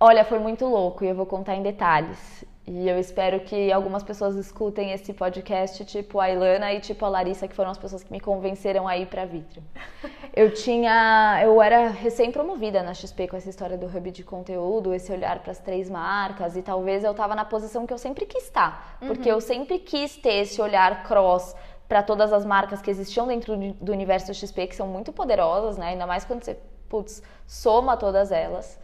Olha, 0.00 0.24
foi 0.24 0.38
muito 0.38 0.64
louco 0.66 1.04
e 1.04 1.08
eu 1.08 1.14
vou 1.14 1.26
contar 1.26 1.54
em 1.54 1.62
detalhes. 1.62 2.44
E 2.66 2.88
eu 2.88 2.98
espero 2.98 3.38
que 3.40 3.70
algumas 3.70 4.02
pessoas 4.02 4.34
escutem 4.34 4.90
esse 4.90 5.12
podcast, 5.12 5.84
tipo 5.84 6.18
a 6.18 6.28
Ilana 6.28 6.72
e 6.72 6.80
tipo 6.80 7.04
a 7.04 7.08
Larissa, 7.08 7.46
que 7.46 7.54
foram 7.54 7.70
as 7.70 7.78
pessoas 7.78 8.02
que 8.02 8.10
me 8.10 8.18
convenceram 8.18 8.88
a 8.88 8.98
ir 8.98 9.06
para 9.06 9.24
Vitrio. 9.24 9.62
Eu 10.34 10.52
tinha, 10.52 11.40
eu 11.42 11.62
era 11.62 11.88
recém-promovida 11.88 12.82
na 12.82 12.92
XP 12.92 13.26
com 13.26 13.38
essa 13.38 13.48
história 13.48 13.78
do 13.78 13.86
hub 13.86 14.10
de 14.10 14.22
conteúdo, 14.22 14.92
esse 14.92 15.10
olhar 15.10 15.38
para 15.38 15.50
as 15.50 15.58
três 15.58 15.88
marcas 15.88 16.58
e 16.58 16.62
talvez 16.62 17.04
eu 17.04 17.12
estava 17.12 17.34
na 17.34 17.42
posição 17.42 17.86
que 17.86 17.94
eu 17.94 17.96
sempre 17.96 18.26
quis 18.26 18.44
estar, 18.44 18.98
porque 19.00 19.30
uhum. 19.30 19.36
eu 19.36 19.40
sempre 19.40 19.78
quis 19.78 20.14
ter 20.18 20.42
esse 20.42 20.60
olhar 20.60 21.04
cross 21.04 21.56
para 21.88 22.02
todas 22.02 22.32
as 22.32 22.44
marcas 22.44 22.82
que 22.82 22.90
existiam 22.90 23.26
dentro 23.26 23.56
do 23.56 23.92
universo 23.92 24.32
XP, 24.34 24.66
que 24.68 24.76
são 24.76 24.86
muito 24.86 25.12
poderosas, 25.12 25.76
né? 25.76 25.88
Ainda 25.88 26.06
mais 26.06 26.24
quando 26.24 26.42
você, 26.42 26.58
putz, 26.88 27.22
soma 27.46 27.96
todas 27.96 28.32
elas. 28.32 28.78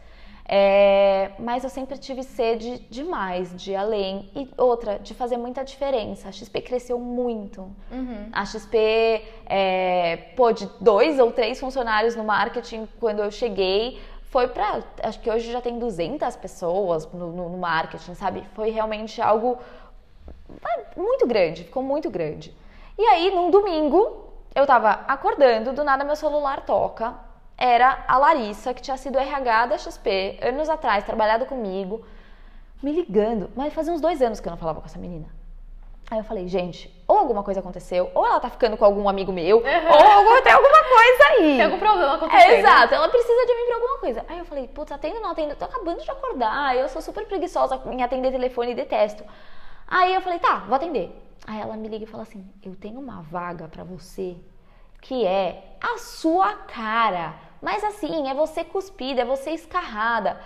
É, 0.45 1.31
mas 1.39 1.63
eu 1.63 1.69
sempre 1.69 1.97
tive 1.97 2.21
sede 2.21 2.79
demais, 2.89 3.55
de 3.55 3.75
além. 3.75 4.29
E 4.35 4.49
outra, 4.57 4.99
de 4.99 5.13
fazer 5.13 5.37
muita 5.37 5.63
diferença. 5.63 6.29
A 6.29 6.31
XP 6.31 6.61
cresceu 6.61 6.99
muito. 6.99 7.61
Uhum. 7.91 8.29
A 8.31 8.45
XP, 8.45 8.77
é, 9.45 10.17
pô, 10.35 10.51
de 10.51 10.69
dois 10.81 11.19
ou 11.19 11.31
três 11.31 11.59
funcionários 11.59 12.15
no 12.15 12.23
marketing 12.23 12.87
quando 12.99 13.19
eu 13.21 13.31
cheguei, 13.31 13.99
foi 14.23 14.47
para. 14.47 14.83
Acho 15.01 15.19
que 15.19 15.29
hoje 15.29 15.51
já 15.51 15.61
tem 15.61 15.79
200 15.79 16.35
pessoas 16.35 17.09
no, 17.11 17.31
no, 17.31 17.49
no 17.49 17.57
marketing, 17.57 18.13
sabe? 18.13 18.43
Foi 18.53 18.69
realmente 18.69 19.21
algo 19.21 19.57
muito 20.95 21.25
grande, 21.25 21.63
ficou 21.63 21.83
muito 21.83 22.09
grande. 22.09 22.53
E 22.97 23.05
aí, 23.05 23.31
num 23.33 23.49
domingo, 23.49 24.33
eu 24.55 24.65
tava 24.65 25.03
acordando, 25.07 25.73
do 25.73 25.83
nada 25.83 26.03
meu 26.03 26.15
celular 26.15 26.61
toca. 26.61 27.15
Era 27.57 28.03
a 28.07 28.17
Larissa, 28.17 28.73
que 28.73 28.81
tinha 28.81 28.97
sido 28.97 29.17
RH 29.17 29.67
da 29.67 29.77
XP 29.77 30.39
anos 30.41 30.69
atrás, 30.69 31.03
trabalhado 31.03 31.45
comigo, 31.45 32.05
me 32.81 32.91
ligando. 32.91 33.49
Mas 33.55 33.73
fazia 33.73 33.93
uns 33.93 34.01
dois 34.01 34.21
anos 34.21 34.39
que 34.39 34.47
eu 34.47 34.51
não 34.51 34.57
falava 34.57 34.79
com 34.79 34.85
essa 34.85 34.99
menina. 34.99 35.27
Aí 36.11 36.19
eu 36.19 36.23
falei, 36.23 36.47
gente, 36.47 36.93
ou 37.07 37.17
alguma 37.17 37.43
coisa 37.43 37.59
aconteceu, 37.61 38.11
ou 38.13 38.25
ela 38.25 38.39
tá 38.39 38.49
ficando 38.49 38.77
com 38.77 38.85
algum 38.85 39.07
amigo 39.07 39.31
meu, 39.31 39.57
uhum. 39.57 39.63
ou 39.63 40.41
tem 40.41 40.51
alguma 40.51 40.83
coisa 40.83 41.23
aí. 41.31 41.57
Tem 41.57 41.63
algum 41.63 41.79
problema 41.79 42.15
acontecendo. 42.15 42.51
É, 42.51 42.59
exato, 42.59 42.93
ela 42.93 43.07
precisa 43.07 43.45
de 43.45 43.55
mim 43.55 43.65
pra 43.65 43.75
alguma 43.75 43.97
coisa. 43.99 44.25
Aí 44.27 44.37
eu 44.37 44.45
falei, 44.45 44.67
putz, 44.67 44.91
atendo 44.91 45.15
ou 45.15 45.21
não 45.21 45.31
atendo? 45.31 45.55
Tô 45.55 45.65
acabando 45.65 46.03
de 46.03 46.11
acordar, 46.11 46.75
eu 46.75 46.89
sou 46.89 47.01
super 47.01 47.25
preguiçosa 47.25 47.81
em 47.85 48.03
atender 48.03 48.31
telefone 48.31 48.73
e 48.73 48.75
detesto. 48.75 49.23
Aí 49.87 50.13
eu 50.13 50.21
falei, 50.21 50.39
tá, 50.39 50.63
vou 50.67 50.75
atender. 50.75 51.19
Aí 51.45 51.59
ela 51.59 51.75
me 51.75 51.87
liga 51.87 52.03
e 52.03 52.07
fala 52.07 52.23
assim: 52.23 52.45
Eu 52.63 52.75
tenho 52.75 52.99
uma 52.99 53.21
vaga 53.21 53.67
para 53.67 53.83
você 53.83 54.37
que 55.01 55.25
é 55.25 55.75
a 55.81 55.97
sua 55.97 56.53
cara. 56.53 57.35
Mas 57.61 57.83
assim, 57.83 58.29
é 58.29 58.33
você 58.33 58.63
cuspida, 58.63 59.21
é 59.21 59.25
você 59.25 59.51
escarrada. 59.51 60.39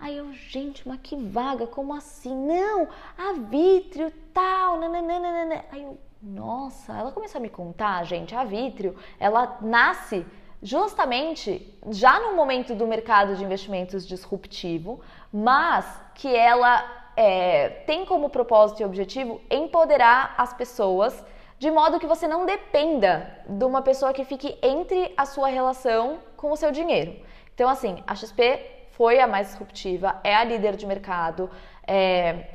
Aí 0.00 0.16
eu, 0.16 0.32
gente, 0.32 0.86
mas 0.88 1.00
que 1.02 1.16
vaga? 1.16 1.66
Como 1.66 1.92
assim? 1.92 2.34
Não, 2.34 2.88
a 3.16 3.32
Vitrio 3.32 4.12
tal, 4.32 4.78
nananana. 4.78 5.64
Aí 5.70 5.82
eu, 5.82 5.98
nossa, 6.22 6.92
ela 6.94 7.12
começou 7.12 7.38
a 7.38 7.42
me 7.42 7.48
contar, 7.48 8.04
gente, 8.04 8.34
a 8.34 8.44
Vitrio, 8.44 8.96
ela 9.20 9.58
nasce 9.60 10.24
justamente 10.62 11.78
já 11.90 12.18
no 12.18 12.34
momento 12.34 12.74
do 12.74 12.86
mercado 12.86 13.36
de 13.36 13.44
investimentos 13.44 14.06
disruptivo, 14.06 15.00
mas 15.32 16.00
que 16.14 16.34
ela 16.34 16.97
é, 17.18 17.68
tem 17.84 18.04
como 18.04 18.30
propósito 18.30 18.80
e 18.80 18.84
objetivo 18.84 19.40
empoderar 19.50 20.36
as 20.38 20.52
pessoas 20.52 21.24
de 21.58 21.68
modo 21.68 21.98
que 21.98 22.06
você 22.06 22.28
não 22.28 22.46
dependa 22.46 23.28
de 23.44 23.64
uma 23.64 23.82
pessoa 23.82 24.12
que 24.12 24.24
fique 24.24 24.56
entre 24.62 25.12
a 25.16 25.26
sua 25.26 25.48
relação 25.48 26.18
com 26.36 26.52
o 26.52 26.56
seu 26.56 26.70
dinheiro. 26.70 27.16
Então, 27.52 27.68
assim, 27.68 28.04
a 28.06 28.14
XP 28.14 28.60
foi 28.92 29.18
a 29.18 29.26
mais 29.26 29.48
disruptiva, 29.48 30.20
é 30.22 30.32
a 30.32 30.44
líder 30.44 30.76
de 30.76 30.86
mercado, 30.86 31.50
é, 31.84 32.46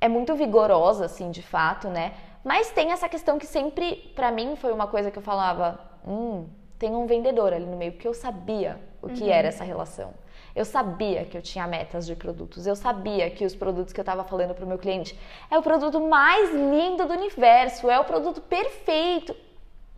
é 0.00 0.08
muito 0.08 0.34
vigorosa, 0.34 1.04
assim, 1.04 1.30
de 1.30 1.42
fato, 1.42 1.88
né? 1.88 2.14
Mas 2.42 2.70
tem 2.70 2.92
essa 2.92 3.10
questão 3.10 3.38
que 3.38 3.46
sempre, 3.46 3.96
pra 4.16 4.32
mim, 4.32 4.56
foi 4.56 4.72
uma 4.72 4.86
coisa 4.86 5.10
que 5.10 5.18
eu 5.18 5.22
falava, 5.22 5.78
hum, 6.08 6.46
tem 6.78 6.94
um 6.94 7.06
vendedor 7.06 7.52
ali 7.52 7.66
no 7.66 7.76
meio, 7.76 7.92
porque 7.92 8.08
eu 8.08 8.14
sabia 8.14 8.80
o 9.02 9.08
que 9.10 9.24
uhum. 9.24 9.30
era 9.30 9.48
essa 9.48 9.62
relação. 9.62 10.14
Eu 10.56 10.64
sabia 10.64 11.26
que 11.26 11.36
eu 11.36 11.42
tinha 11.42 11.66
metas 11.66 12.06
de 12.06 12.16
produtos. 12.16 12.66
Eu 12.66 12.74
sabia 12.74 13.30
que 13.30 13.44
os 13.44 13.54
produtos 13.54 13.92
que 13.92 14.00
eu 14.00 14.02
estava 14.02 14.24
falando 14.24 14.54
para 14.54 14.64
o 14.64 14.68
meu 14.68 14.78
cliente 14.78 15.16
é 15.50 15.58
o 15.58 15.62
produto 15.62 16.00
mais 16.00 16.50
lindo 16.50 17.06
do 17.06 17.12
universo, 17.12 17.90
é 17.90 18.00
o 18.00 18.04
produto 18.04 18.40
perfeito. 18.40 19.36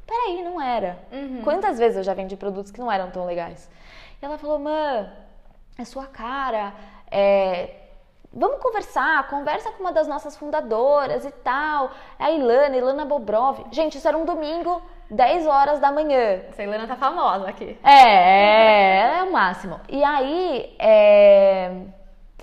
Peraí, 0.05 0.43
não 0.43 0.61
era. 0.61 0.99
Uhum. 1.13 1.43
Quantas 1.45 1.79
vezes 1.79 1.99
eu 1.99 2.03
já 2.03 2.13
vendi 2.13 2.37
produtos 2.37 2.73
que 2.73 2.81
não 2.81 2.91
eram 2.91 3.09
tão 3.09 3.25
legais? 3.25 3.71
E 4.21 4.25
ela 4.25 4.37
falou, 4.37 4.59
mãe, 4.59 5.09
é 5.79 5.85
sua 5.85 6.07
cara, 6.07 6.75
é, 7.09 7.71
Vamos 8.33 8.61
conversar, 8.61 9.27
conversa 9.29 9.73
com 9.73 9.81
uma 9.81 9.93
das 9.93 10.07
nossas 10.07 10.37
fundadoras 10.37 11.25
e 11.25 11.31
tal. 11.31 11.91
É 12.19 12.25
a 12.25 12.31
Ilana, 12.31 12.77
Ilana 12.77 13.05
Bobrov. 13.05 13.65
Gente, 13.73 13.97
isso 13.97 14.07
era 14.07 14.19
um 14.19 14.27
domingo, 14.27 14.83
10 15.11 15.47
horas 15.47 15.81
da 15.81 15.91
manhã. 15.91 16.43
Essa 16.49 16.63
Ilana 16.63 16.87
tá 16.87 16.95
famosa 16.95 17.49
aqui. 17.49 17.79
É, 17.83 17.91
é, 17.91 19.19
é 19.19 19.23
o 19.23 19.33
máximo. 19.33 19.81
E 19.89 20.05
aí, 20.05 20.77
é... 20.79 21.69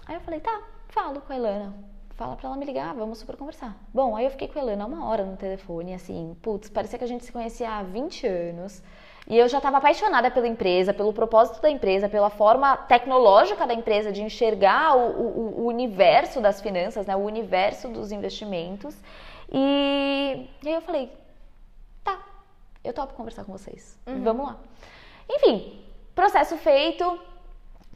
aí 0.07 0.15
eu 0.15 0.21
falei, 0.21 0.39
tá, 0.39 0.59
falo 0.89 1.21
com 1.21 1.33
a 1.33 1.35
Ilana. 1.35 1.73
Fala 2.15 2.35
pra 2.35 2.47
ela 2.47 2.57
me 2.57 2.65
ligar, 2.65 2.93
vamos 2.95 3.19
super 3.19 3.35
conversar. 3.35 3.75
Bom, 3.93 4.15
aí 4.15 4.25
eu 4.25 4.31
fiquei 4.31 4.47
com 4.47 4.57
a 4.57 4.63
Ilana 4.63 4.85
uma 4.85 5.07
hora 5.07 5.23
no 5.23 5.37
telefone, 5.37 5.93
assim, 5.93 6.35
putz, 6.41 6.69
parecia 6.69 6.97
que 6.97 7.03
a 7.03 7.07
gente 7.07 7.25
se 7.25 7.31
conhecia 7.31 7.69
há 7.69 7.83
20 7.83 8.25
anos. 8.25 8.81
E 9.27 9.37
eu 9.37 9.47
já 9.47 9.57
estava 9.57 9.77
apaixonada 9.77 10.29
pela 10.29 10.47
empresa, 10.47 10.93
pelo 10.93 11.11
propósito 11.11 11.59
da 11.59 11.69
empresa, 11.69 12.07
pela 12.07 12.29
forma 12.29 12.77
tecnológica 12.77 13.65
da 13.65 13.73
empresa 13.73 14.11
de 14.11 14.21
enxergar 14.21 14.95
o, 14.95 15.09
o, 15.09 15.61
o 15.61 15.65
universo 15.65 16.39
das 16.39 16.61
finanças, 16.61 17.07
né? 17.07 17.15
o 17.15 17.19
universo 17.19 17.87
dos 17.87 18.11
investimentos. 18.11 18.95
E, 19.51 20.47
e, 20.63 20.67
aí 20.67 20.75
eu 20.75 20.81
falei, 20.81 21.11
tá, 22.03 22.19
eu 22.83 22.93
topo 22.93 23.15
conversar 23.15 23.43
com 23.45 23.51
vocês. 23.51 23.97
Uhum. 24.05 24.23
Vamos 24.23 24.45
lá. 24.45 24.57
Enfim, 25.27 25.83
processo 26.13 26.55
feito, 26.57 27.19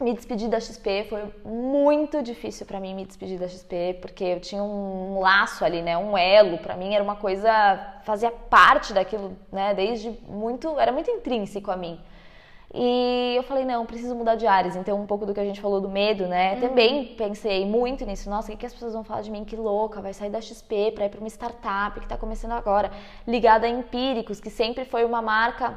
me 0.00 0.14
despedir 0.14 0.48
da 0.48 0.58
XP 0.58 1.06
foi 1.08 1.22
muito 1.44 2.22
difícil 2.22 2.64
para 2.64 2.80
mim 2.80 2.94
me 2.94 3.04
despedir 3.04 3.38
da 3.38 3.46
XP 3.46 3.98
porque 4.00 4.24
eu 4.24 4.40
tinha 4.40 4.62
um 4.62 5.20
laço 5.20 5.64
ali, 5.64 5.82
né, 5.82 5.96
um 5.98 6.16
elo, 6.16 6.58
para 6.58 6.74
mim 6.74 6.94
era 6.94 7.04
uma 7.04 7.16
coisa 7.16 7.50
fazia 8.02 8.30
parte 8.30 8.94
daquilo, 8.94 9.36
né, 9.52 9.74
desde 9.74 10.10
muito, 10.26 10.78
era 10.80 10.90
muito 10.90 11.10
intrínseco 11.10 11.70
a 11.70 11.76
mim. 11.76 12.00
E 12.72 13.34
eu 13.36 13.42
falei, 13.42 13.64
não, 13.64 13.84
preciso 13.84 14.14
mudar 14.14 14.36
de 14.36 14.46
áreas. 14.46 14.76
Então, 14.76 15.00
um 15.00 15.06
pouco 15.06 15.26
do 15.26 15.34
que 15.34 15.40
a 15.40 15.44
gente 15.44 15.60
falou 15.60 15.80
do 15.80 15.88
medo, 15.88 16.28
né? 16.28 16.54
Uhum. 16.54 16.60
Também 16.60 17.04
pensei 17.16 17.66
muito 17.66 18.06
nisso. 18.06 18.30
Nossa, 18.30 18.52
o 18.52 18.56
que, 18.56 18.64
as 18.64 18.72
pessoas 18.72 18.92
vão 18.92 19.02
falar 19.02 19.22
de 19.22 19.30
mim? 19.30 19.44
Que 19.44 19.56
louca, 19.56 20.00
vai 20.00 20.14
sair 20.14 20.30
da 20.30 20.40
XP 20.40 20.92
para 20.92 21.06
ir 21.06 21.08
para 21.08 21.18
uma 21.18 21.28
startup 21.28 21.98
que 21.98 22.06
está 22.06 22.16
começando 22.16 22.52
agora, 22.52 22.92
ligada 23.26 23.66
a 23.66 23.68
empíricos, 23.68 24.38
que 24.38 24.50
sempre 24.50 24.84
foi 24.84 25.04
uma 25.04 25.20
marca 25.20 25.76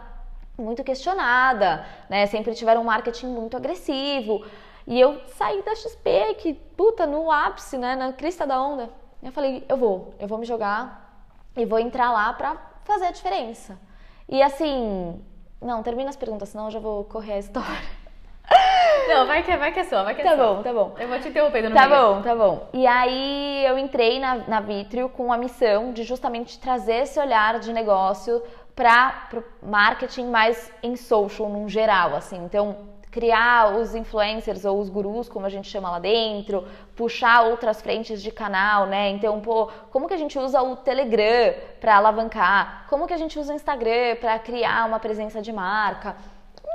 muito 0.57 0.83
questionada, 0.83 1.85
né? 2.09 2.25
Sempre 2.27 2.53
tiveram 2.53 2.81
um 2.81 2.85
marketing 2.85 3.27
muito 3.27 3.57
agressivo. 3.57 4.45
E 4.85 4.99
eu 4.99 5.19
saí 5.37 5.61
da 5.63 5.73
XP, 5.75 6.35
que 6.39 6.53
puta, 6.53 7.05
no 7.07 7.31
ápice, 7.31 7.77
né, 7.77 7.95
na 7.95 8.11
crista 8.13 8.45
da 8.45 8.61
onda. 8.61 8.89
Eu 9.21 9.31
falei, 9.31 9.63
eu 9.69 9.77
vou, 9.77 10.13
eu 10.19 10.27
vou 10.27 10.37
me 10.37 10.45
jogar 10.45 11.23
e 11.55 11.65
vou 11.65 11.79
entrar 11.79 12.11
lá 12.11 12.33
pra 12.33 12.57
fazer 12.83 13.05
a 13.05 13.11
diferença. 13.11 13.79
E 14.27 14.41
assim, 14.41 15.21
não, 15.61 15.81
termina 15.81 16.09
as 16.09 16.15
perguntas, 16.17 16.49
senão 16.49 16.65
eu 16.65 16.71
já 16.71 16.79
vou 16.79 17.05
correr 17.05 17.33
a 17.33 17.37
história. 17.39 18.03
Não, 19.07 19.25
vai 19.25 19.43
que, 19.43 19.51
é, 19.51 19.57
vai 19.57 19.71
que 19.71 19.79
é 19.79 19.83
sua, 19.83 20.03
vai 20.03 20.15
que 20.15 20.21
é 20.21 20.23
tá 20.23 20.35
sua. 20.35 20.37
Tá 20.37 20.53
bom, 20.53 20.63
tá 20.63 20.73
bom. 20.73 20.95
Eu 20.97 21.07
vou 21.09 21.19
te 21.19 21.27
interrompendo 21.27 21.69
no 21.69 21.75
Tá 21.75 21.87
meio. 21.87 22.01
bom, 22.15 22.21
tá 22.21 22.35
bom. 22.35 22.67
E 22.73 22.85
aí 22.87 23.65
eu 23.65 23.77
entrei 23.77 24.17
na, 24.19 24.35
na 24.47 24.59
Vitrio 24.61 25.09
com 25.09 25.31
a 25.33 25.37
missão 25.37 25.91
de 25.91 26.03
justamente 26.03 26.57
trazer 26.59 27.03
esse 27.03 27.19
olhar 27.19 27.59
de 27.59 27.73
negócio 27.73 28.41
para 28.75 29.29
marketing 29.62 30.27
mais 30.27 30.71
em 30.81 30.95
social, 30.95 31.49
num 31.49 31.69
geral, 31.69 32.15
assim. 32.15 32.43
Então, 32.43 32.75
criar 33.13 33.75
os 33.75 33.93
influencers 33.93 34.65
ou 34.65 34.79
os 34.79 34.89
gurus, 34.89 35.29
como 35.29 35.45
a 35.45 35.49
gente 35.49 35.69
chama 35.69 35.91
lá 35.91 35.99
dentro, 35.99 36.67
puxar 36.95 37.43
outras 37.43 37.79
frentes 37.79 38.23
de 38.23 38.31
canal, 38.31 38.88
né? 38.88 39.12
Então, 39.12 39.39
pô, 39.39 39.69
como 39.91 40.07
que 40.07 40.15
a 40.15 40.17
gente 40.17 40.39
usa 40.39 40.63
o 40.63 40.75
Telegram 40.75 41.53
para 41.79 41.97
alavancar? 41.97 42.88
Como 42.89 43.05
que 43.05 43.13
a 43.13 43.17
gente 43.17 43.38
usa 43.38 43.53
o 43.53 43.55
Instagram 43.55 44.15
para 44.19 44.39
criar 44.39 44.88
uma 44.88 44.99
presença 44.99 45.43
de 45.43 45.53
marca? 45.53 46.15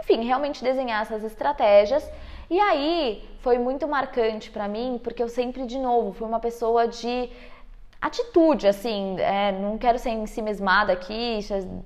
Enfim, 0.04 0.24
realmente 0.24 0.62
desenhar 0.62 1.02
essas 1.02 1.24
estratégias. 1.24 2.08
E 2.48 2.60
aí 2.60 3.28
foi 3.40 3.58
muito 3.58 3.88
marcante 3.88 4.48
para 4.48 4.68
mim, 4.68 5.00
porque 5.02 5.20
eu 5.20 5.28
sempre, 5.28 5.66
de 5.66 5.78
novo, 5.78 6.12
fui 6.12 6.26
uma 6.26 6.38
pessoa 6.38 6.86
de 6.86 7.30
atitude, 8.00 8.66
assim, 8.66 9.16
é, 9.18 9.52
não 9.52 9.76
quero 9.76 9.98
ser 9.98 10.10
ensimesmada 10.10 10.92
aqui, 10.92 11.40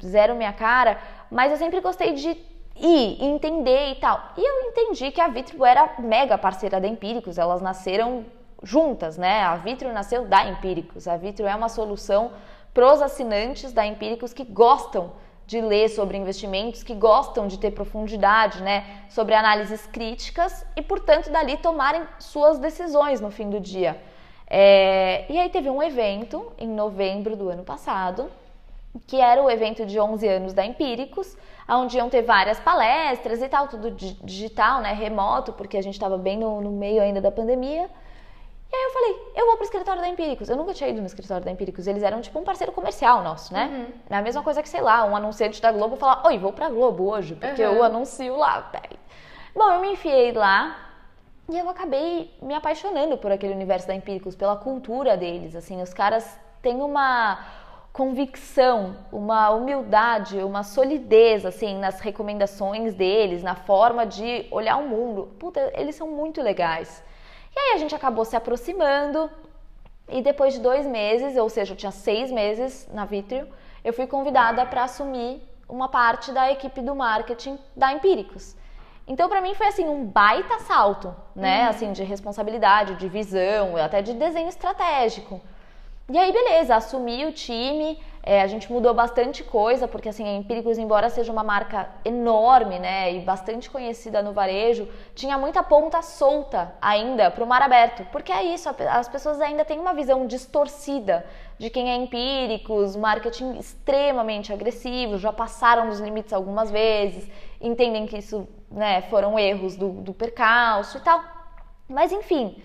zero 0.05 0.35
minha 0.35 0.53
cara, 0.53 0.99
mas 1.31 1.51
eu 1.51 1.57
sempre 1.57 1.81
gostei 1.81 2.13
de 2.13 2.37
ir, 2.77 3.23
entender 3.23 3.93
e 3.93 3.95
tal. 3.97 4.21
E 4.37 4.41
eu 4.41 4.69
entendi 4.69 5.11
que 5.11 5.21
a 5.21 5.29
Vitro 5.29 5.65
era 5.65 5.95
mega 5.99 6.37
parceira 6.37 6.81
da 6.81 6.89
Empíricos, 6.89 7.39
elas 7.39 7.63
nasceram 7.63 8.25
juntas, 8.63 9.17
né? 9.17 9.43
A 9.43 9.57
Vitro 9.57 9.93
nasceu 9.93 10.27
da 10.27 10.45
Empíricos, 10.47 11.09
a 11.09 11.17
Vitro 11.17 11.47
é 11.47 11.55
uma 11.55 11.69
solução 11.69 12.33
para 12.73 12.93
os 12.93 13.03
assinantes 13.03 13.73
da 13.73 13.87
Empíricos 13.87 14.33
que 14.33 14.45
gostam 14.45 15.13
de 15.47 15.61
ler 15.61 15.89
sobre 15.89 16.17
investimentos, 16.17 16.83
que 16.83 16.95
gostam 16.95 17.47
de 17.47 17.59
ter 17.59 17.73
profundidade, 17.73 18.63
né, 18.63 19.05
sobre 19.11 19.35
análises 19.35 19.87
críticas 19.87 20.65
e, 20.77 20.81
portanto, 20.81 21.31
dali 21.31 21.57
tomarem 21.57 22.03
suas 22.19 22.59
decisões 22.59 23.21
no 23.21 23.31
fim 23.31 23.51
do 23.51 23.61
dia. 23.61 24.01
É, 24.55 25.25
e 25.31 25.39
aí 25.39 25.49
teve 25.49 25.71
um 25.71 25.83
evento 25.83 26.53
em 26.59 26.69
novembro 26.69 27.35
do 27.35 27.49
ano 27.49 27.65
passado, 27.65 28.31
que 29.07 29.19
era 29.19 29.43
o 29.43 29.51
evento 29.51 29.87
de 29.87 29.99
11 29.99 30.29
anos 30.29 30.53
da 30.53 30.63
Empíricos, 30.63 31.35
onde 31.67 31.97
iam 31.97 32.11
ter 32.11 32.21
várias 32.21 32.61
palestras 32.61 33.41
e 33.41 33.49
tal, 33.49 33.67
tudo 33.67 33.91
digital, 33.91 34.83
né, 34.83 34.93
remoto, 34.93 35.55
porque 35.55 35.79
a 35.79 35.83
gente 35.83 35.95
estava 35.95 36.19
bem 36.19 36.37
no, 36.37 36.61
no, 36.61 36.71
meio 36.71 37.01
ainda 37.01 37.19
da 37.19 37.31
pandemia. 37.31 37.89
E 38.71 38.77
aí 38.77 38.83
eu 38.83 38.91
falei, 38.91 39.33
eu 39.37 39.47
vou 39.47 39.57
pro 39.57 39.65
escritório 39.65 40.03
da 40.03 40.09
Empíricos. 40.09 40.51
Eu 40.51 40.57
nunca 40.57 40.75
tinha 40.75 40.91
ido 40.91 41.01
no 41.01 41.07
escritório 41.07 41.43
da 41.43 41.51
Empíricos, 41.51 41.87
eles 41.87 42.03
eram 42.03 42.21
tipo 42.21 42.39
um 42.39 42.45
parceiro 42.45 42.73
comercial 42.73 43.23
nosso, 43.23 43.55
né? 43.55 43.71
Uhum. 43.73 43.95
É 44.11 44.17
a 44.17 44.23
mesma 44.23 44.43
coisa 44.43 44.63
que, 44.63 44.69
sei 44.69 44.83
lá, 44.83 45.03
um 45.07 45.17
anunciante 45.17 45.63
da 45.63 45.73
Globo 45.73 45.97
falar, 45.97 46.27
oi, 46.27 46.37
vou 46.37 46.53
pra 46.53 46.69
Globo 46.69 47.09
hoje, 47.11 47.37
porque 47.37 47.65
uhum. 47.65 47.73
eu 47.73 47.83
anuncio 47.83 48.37
lá. 48.37 48.71
Bom, 49.55 49.71
eu 49.73 49.81
me 49.81 49.93
enfiei 49.93 50.33
lá, 50.33 50.92
e 51.53 51.59
eu 51.59 51.69
acabei 51.69 52.35
me 52.41 52.55
apaixonando 52.55 53.19
por 53.19 53.31
aquele 53.31 53.53
universo 53.53 53.87
da 53.87 53.95
Empíricos, 53.95 54.35
pela 54.35 54.57
cultura 54.57 55.19
deles. 55.19 55.55
Assim, 55.55 55.83
os 55.83 55.93
caras 55.93 56.39
têm 56.63 56.81
uma 56.81 57.45
convicção, 57.93 58.97
uma 59.13 59.51
humildade, 59.51 60.39
uma 60.39 60.63
solidez 60.63 61.45
assim 61.45 61.79
nas 61.79 62.01
recomendações 62.01 62.95
deles, 62.95 63.43
na 63.43 63.55
forma 63.55 64.07
de 64.07 64.47
olhar 64.51 64.79
o 64.79 64.89
mundo. 64.89 65.29
Puta, 65.39 65.71
eles 65.77 65.95
são 65.95 66.09
muito 66.09 66.41
legais. 66.41 67.05
E 67.55 67.59
aí 67.59 67.75
a 67.75 67.77
gente 67.77 67.95
acabou 67.95 68.25
se 68.25 68.35
aproximando 68.35 69.31
e 70.09 70.23
depois 70.23 70.55
de 70.55 70.61
dois 70.61 70.87
meses, 70.87 71.37
ou 71.37 71.51
seja, 71.51 71.75
eu 71.75 71.77
tinha 71.77 71.93
seis 71.93 72.33
meses 72.33 72.89
na 72.95 73.05
Vitrio, 73.05 73.47
eu 73.85 73.93
fui 73.93 74.07
convidada 74.07 74.65
para 74.65 74.85
assumir 74.85 75.43
uma 75.69 75.89
parte 75.89 76.33
da 76.33 76.51
equipe 76.51 76.81
do 76.81 76.95
marketing 76.95 77.59
da 77.77 77.93
Empíricos. 77.93 78.57
Então, 79.07 79.29
para 79.29 79.41
mim, 79.41 79.55
foi 79.55 79.67
assim, 79.67 79.89
um 79.89 80.05
baita 80.05 80.61
salto, 80.61 81.15
né? 81.35 81.65
Uhum. 81.65 81.69
Assim, 81.71 81.93
de 81.93 82.05
responsabilidade, 82.05 82.95
de 82.95 83.09
visão, 83.09 83.77
até 83.77 84.01
de 84.01 84.15
desenho 84.15 84.49
estratégico. 84.49 85.41
E 86.09 86.19
aí, 86.19 86.33
beleza, 86.33 86.77
assumi 86.77 87.25
o 87.25 87.33
time, 87.33 87.99
é, 88.23 88.43
a 88.43 88.47
gente 88.47 88.71
mudou 88.73 88.95
bastante 88.95 89.43
coisa, 89.43 89.89
porque 89.89 90.09
assim, 90.09 90.29
a 90.29 90.33
Empíricos, 90.35 90.79
embora 90.79 91.09
seja 91.09 91.33
uma 91.33 91.43
marca 91.43 91.89
enorme, 92.05 92.79
né, 92.79 93.13
e 93.15 93.21
bastante 93.21 93.69
conhecida 93.69 94.23
no 94.23 94.33
varejo, 94.33 94.89
tinha 95.15 95.37
muita 95.37 95.63
ponta 95.63 96.03
solta 96.03 96.73
ainda 96.81 97.31
para 97.31 97.43
o 97.43 97.47
mar 97.47 97.63
aberto. 97.63 98.05
Porque 98.13 98.31
é 98.31 98.45
isso, 98.45 98.69
as 98.91 99.09
pessoas 99.09 99.41
ainda 99.41 99.65
têm 99.65 99.81
uma 99.81 99.95
visão 99.95 100.27
distorcida 100.27 101.25
de 101.59 101.71
quem 101.71 101.91
é 101.91 101.97
Empíricos, 101.97 102.95
marketing 102.97 103.59
extremamente 103.59 104.53
agressivo, 104.53 105.19
já 105.19 105.33
passaram 105.33 105.89
dos 105.89 105.99
limites 105.99 106.33
algumas 106.33 106.71
vezes, 106.71 107.29
entendem 107.63 108.07
que 108.07 108.19
isso 108.19 108.47
né, 108.71 109.03
foram 109.03 109.39
erros 109.39 109.77
do, 109.77 109.91
do 109.91 110.13
percalço 110.13 110.99
e 110.99 111.01
tal. 111.01 111.23
Mas 111.89 112.13
enfim, 112.13 112.61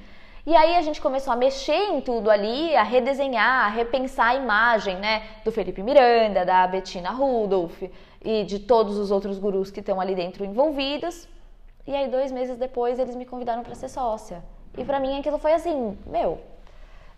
e 0.46 0.56
aí 0.56 0.76
a 0.76 0.82
gente 0.82 1.02
começou 1.02 1.34
a 1.34 1.36
mexer 1.36 1.92
em 1.92 2.02
tudo 2.02 2.32
ali, 2.32 2.76
a 2.76 2.82
redesenhar, 2.84 3.66
a 3.66 3.68
repensar 3.68 4.30
a 4.30 4.36
imagem, 4.36 4.96
né, 4.96 5.24
do 5.44 5.52
Felipe 5.52 5.84
Miranda, 5.84 6.46
da 6.46 6.66
Bettina 6.66 7.12
Rudolph 7.12 7.84
e 8.24 8.44
de 8.46 8.60
todos 8.60 8.98
os 8.98 9.12
outros 9.12 9.38
gurus 9.38 9.70
que 9.70 9.82
estão 9.82 10.00
ali 10.00 10.16
dentro 10.16 10.46
envolvidos. 10.46 11.28
E 11.86 11.94
aí 11.96 12.10
dois 12.10 12.32
meses 12.32 12.58
depois 12.58 12.98
eles 12.98 13.16
me 13.16 13.26
convidaram 13.26 13.62
para 13.62 13.76
ser 13.76 13.90
sócia. 13.90 14.44
E 14.78 14.84
para 14.84 15.00
mim 15.00 15.20
aquilo 15.20 15.38
foi 15.38 15.54
assim, 15.54 15.98
meu, 16.06 16.40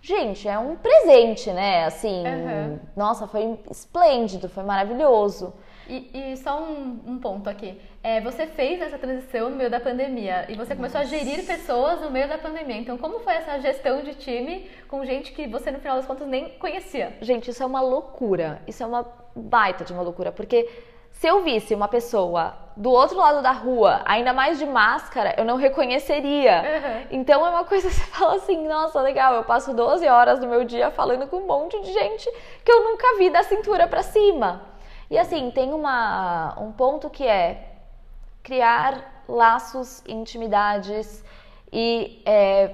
gente, 0.02 0.48
é 0.48 0.58
um 0.58 0.76
presente, 0.76 1.52
né? 1.52 1.86
Assim, 1.86 2.24
uhum. 2.26 2.80
nossa, 2.96 3.28
foi 3.28 3.60
esplêndido, 3.70 4.50
foi 4.50 4.64
maravilhoso. 4.64 5.54
E, 5.90 6.12
e 6.14 6.38
só 6.38 6.62
um, 6.62 7.00
um, 7.08 7.18
ponto 7.18 7.50
aqui. 7.50 7.82
É, 8.04 8.22
você 8.22 8.46
fez 8.46 8.80
essa 8.80 8.98
transição 8.98 9.50
no 9.50 9.56
meio 9.56 9.72
da 9.72 9.80
pandemia 9.80 10.46
e 10.48 10.56
você 10.56 10.76
começou 10.76 11.02
Nossa. 11.02 11.16
a 11.16 11.18
gerir 11.18 11.44
pessoas 11.46 12.00
no 12.00 12.12
meio 12.12 12.30
da 12.30 12.38
pandemia. 12.38 12.78
Então, 12.78 12.96
como 12.96 13.20
foi 13.20 13.34
essa 13.34 13.60
gestão 13.60 14.04
de 14.04 14.14
time 14.14 14.70
com 14.88 15.04
gente 15.04 15.32
que 15.32 15.48
você, 15.48 15.72
no 15.72 15.80
final 15.80 15.98
das 15.98 16.06
contas, 16.06 16.28
nem 16.28 16.50
conhecia? 16.60 17.18
Gente, 17.22 17.50
isso 17.50 17.64
é 17.64 17.66
uma 17.66 17.82
loucura. 17.82 18.62
Isso 18.68 18.84
é 18.84 18.86
uma 18.86 19.06
baita 19.36 19.84
de 19.84 19.92
uma 19.92 20.04
loucura. 20.04 20.32
Porque 20.32 20.70
se 21.12 21.28
eu 21.28 21.44
visse 21.44 21.76
uma 21.76 21.88
pessoa 21.88 22.56
do 22.78 22.90
outro 22.92 23.18
lado 23.18 23.42
da 23.42 23.52
rua, 23.52 24.02
ainda 24.06 24.32
mais 24.32 24.58
de 24.58 24.66
máscara, 24.66 25.36
eu 25.38 25.44
não 25.44 25.58
reconheceria. 25.58 26.62
Uhum. 26.62 27.08
Então 27.20 27.46
é 27.46 27.50
uma 27.50 27.66
coisa 27.66 27.90
que 27.90 27.94
você 27.96 28.06
fala 28.06 28.36
assim, 28.36 28.66
nossa, 28.68 29.02
legal, 29.02 29.34
eu 29.34 29.44
passo 29.44 29.74
12 29.74 30.08
horas 30.08 30.40
do 30.40 30.48
meu 30.48 30.64
dia 30.64 30.90
falando 30.90 31.28
com 31.28 31.38
um 31.38 31.46
monte 31.46 31.80
de 31.82 31.92
gente 31.92 32.32
que 32.64 32.72
eu 32.72 32.84
nunca 32.86 33.18
vi 33.18 33.30
da 33.30 33.44
cintura 33.44 33.86
para 33.86 34.02
cima. 34.02 34.62
E 35.10 35.18
assim, 35.18 35.52
tem 35.52 35.74
uma, 35.74 36.56
um 36.58 36.72
ponto 36.72 37.10
que 37.10 37.26
é 37.28 37.70
criar 38.42 39.24
laços, 39.28 40.02
intimidades 40.08 41.24
e 41.72 42.22
é, 42.26 42.72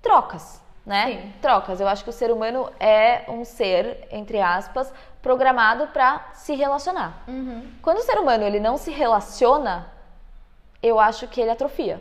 trocas, 0.00 0.62
né? 0.86 1.32
Trocas. 1.42 1.80
Eu 1.80 1.88
acho 1.88 2.04
que 2.04 2.10
o 2.10 2.12
ser 2.12 2.30
humano 2.30 2.70
é 2.78 3.24
um 3.28 3.44
ser, 3.44 4.06
entre 4.10 4.40
aspas, 4.40 4.92
programado 5.22 5.88
para 5.88 6.30
se 6.34 6.54
relacionar. 6.54 7.22
Uhum. 7.26 7.70
Quando 7.82 7.98
o 7.98 8.02
ser 8.02 8.18
humano 8.18 8.44
ele 8.44 8.60
não 8.60 8.76
se 8.76 8.90
relaciona, 8.90 9.86
eu 10.82 10.98
acho 10.98 11.26
que 11.26 11.40
ele 11.40 11.50
atrofia 11.50 12.00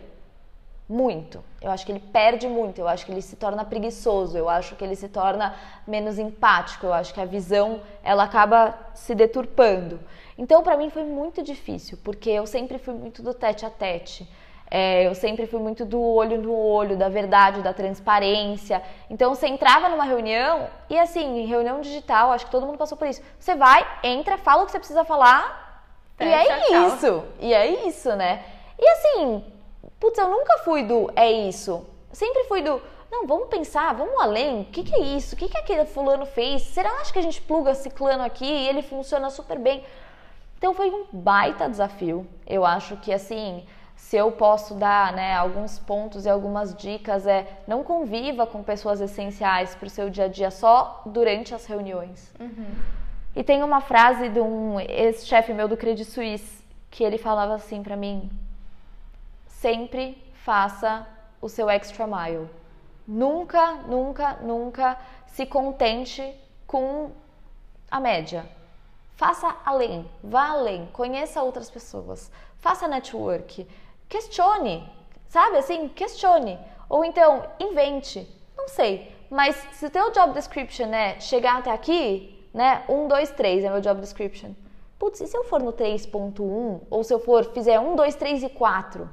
muito. 0.88 1.44
Eu 1.62 1.70
acho 1.72 1.86
que 1.86 1.92
ele 1.92 2.00
perde 2.00 2.48
muito, 2.48 2.80
eu 2.80 2.88
acho 2.88 3.06
que 3.06 3.12
ele 3.12 3.22
se 3.22 3.36
torna 3.36 3.66
preguiçoso, 3.66 4.38
eu 4.38 4.48
acho 4.48 4.76
que 4.76 4.84
ele 4.84 4.96
se 4.96 5.10
torna 5.10 5.56
menos 5.86 6.18
empático, 6.18 6.86
eu 6.86 6.94
acho 6.94 7.14
que 7.14 7.20
a 7.20 7.26
visão 7.26 7.82
ela 8.04 8.24
acaba 8.24 8.78
se 8.94 9.14
deturpando. 9.14 10.00
Então, 10.38 10.64
para 10.64 10.78
mim 10.78 10.90
foi 10.90 11.04
muito 11.04 11.44
difícil, 11.44 11.98
porque 12.04 12.30
eu 12.30 12.46
sempre 12.46 12.78
fui 12.78 12.94
muito 12.94 13.22
do 13.22 13.34
tete 13.34 13.66
a 13.66 13.70
tete. 13.70 14.30
É, 14.70 15.08
eu 15.08 15.16
sempre 15.16 15.48
fui 15.48 15.60
muito 15.60 15.86
do 15.86 16.02
olho 16.02 16.42
no 16.42 16.54
olho, 16.54 16.98
da 16.98 17.08
verdade, 17.08 17.62
da 17.62 17.74
transparência. 17.74 18.82
Então 19.10 19.34
você 19.34 19.48
entrava 19.48 19.88
numa 19.88 20.04
reunião 20.04 20.68
e 20.90 21.00
assim, 21.00 21.40
em 21.40 21.46
reunião 21.46 21.80
digital, 21.80 22.32
acho 22.32 22.46
que 22.46 22.52
todo 22.52 22.66
mundo 22.66 22.78
passou 22.78 22.98
por 22.98 23.08
isso. 23.08 23.22
Você 23.40 23.56
vai, 23.56 23.86
entra, 24.04 24.38
fala 24.38 24.64
o 24.64 24.66
que 24.66 24.72
você 24.72 24.80
precisa 24.80 25.06
falar 25.06 25.84
e 26.20 26.26
é 26.26 26.88
isso. 26.88 27.24
E 27.40 27.54
é 27.54 27.88
isso, 27.88 28.14
né? 28.16 28.44
E 28.78 28.88
assim, 28.90 29.46
putz, 30.00 30.18
eu 30.18 30.30
nunca 30.30 30.58
fui 30.60 30.84
do 30.84 31.12
é 31.16 31.32
isso. 31.32 31.86
Sempre 32.12 32.44
fui 32.46 32.62
do 32.62 32.82
não, 33.10 33.26
vamos 33.26 33.48
pensar, 33.48 33.94
vamos 33.94 34.20
além. 34.20 34.62
O 34.62 34.66
que, 34.66 34.84
que 34.84 34.94
é 34.94 35.00
isso? 35.00 35.34
O 35.34 35.38
que, 35.38 35.48
que 35.48 35.58
aquele 35.58 35.86
fulano 35.86 36.26
fez? 36.26 36.62
Será 36.62 36.92
que 37.04 37.18
a 37.18 37.22
gente 37.22 37.42
pluga 37.42 37.74
ciclano 37.74 38.22
aqui 38.22 38.46
e 38.46 38.68
ele 38.68 38.82
funciona 38.82 39.30
super 39.30 39.58
bem? 39.58 39.84
Então 40.58 40.74
foi 40.74 40.90
um 40.90 41.06
baita 41.12 41.70
desafio. 41.70 42.28
Eu 42.46 42.66
acho 42.66 42.98
que 42.98 43.14
assim 43.14 43.66
se 43.98 44.16
eu 44.16 44.32
posso 44.32 44.76
dar 44.76 45.12
né, 45.12 45.36
alguns 45.36 45.80
pontos 45.80 46.26
e 46.26 46.30
algumas 46.30 46.74
dicas, 46.74 47.26
é 47.26 47.46
não 47.68 47.84
conviva 47.84 48.48
com 48.48 48.64
pessoas 48.64 49.02
essenciais 49.02 49.76
para 49.76 49.88
o 49.88 49.90
seu 49.90 50.10
dia 50.10 50.26
a 50.26 50.28
dia 50.30 50.52
só 50.52 51.02
durante 51.06 51.54
as 51.54 51.66
reuniões. 51.66 52.32
Uhum. 52.40 52.76
E 53.36 53.44
tem 53.44 53.64
uma 53.64 53.82
frase 53.82 54.30
de 54.30 54.40
um 54.40 54.80
ex-chefe 54.80 55.52
meu 55.52 55.68
do 55.68 55.76
Credit 55.76 56.10
Suisse 56.10 56.64
que 56.90 57.04
ele 57.04 57.18
falava 57.18 57.56
assim 57.56 57.84
para 57.84 57.98
mim: 57.98 58.30
sempre 59.48 60.24
faça 60.44 61.06
o 61.42 61.50
seu 61.50 61.70
extra 61.70 62.08
mile. 62.08 62.48
Nunca, 63.06 63.74
nunca, 63.88 64.34
nunca 64.42 64.98
se 65.28 65.46
contente 65.46 66.34
com 66.66 67.12
a 67.90 68.00
média. 68.00 68.46
Faça 69.16 69.56
além, 69.66 70.08
vá 70.24 70.50
além, 70.50 70.86
conheça 70.94 71.42
outras 71.42 71.70
pessoas, 71.72 72.32
faça 72.60 72.88
network 72.88 73.68
questione, 74.10 74.90
sabe 75.28 75.58
assim, 75.58 75.90
questione. 75.90 76.58
Ou 76.90 77.04
então, 77.04 77.44
invente, 77.60 78.28
não 78.58 78.68
sei. 78.68 79.16
Mas 79.30 79.56
se 79.74 79.86
o 79.86 79.90
teu 79.90 80.12
job 80.12 80.34
description 80.34 80.88
é 80.94 81.20
chegar 81.20 81.58
até 81.58 81.72
aqui, 81.72 82.48
né, 82.54 82.84
1, 82.88 83.08
2, 83.08 83.32
3 83.32 83.64
é 83.66 83.70
meu 83.70 83.82
job 83.82 84.00
description. 84.00 84.52
Putz, 84.98 85.22
e 85.22 85.28
se 85.28 85.38
eu 85.38 85.44
for 85.44 85.62
no 85.62 85.74
3.1, 85.74 86.82
ou 86.90 87.04
se 87.04 87.14
eu 87.14 87.20
for, 87.20 87.46
fizer 87.54 87.80
1, 87.80 87.96
2, 87.96 88.16
3 88.16 88.44
e 88.44 88.50
4? 88.50 89.10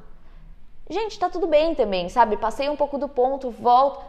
Gente, 0.88 1.18
tá 1.18 1.28
tudo 1.28 1.46
bem 1.46 1.74
também, 1.74 2.08
sabe? 2.08 2.36
Passei 2.36 2.68
um 2.68 2.76
pouco 2.76 2.96
do 2.96 3.08
ponto, 3.08 3.50
volto. 3.50 4.04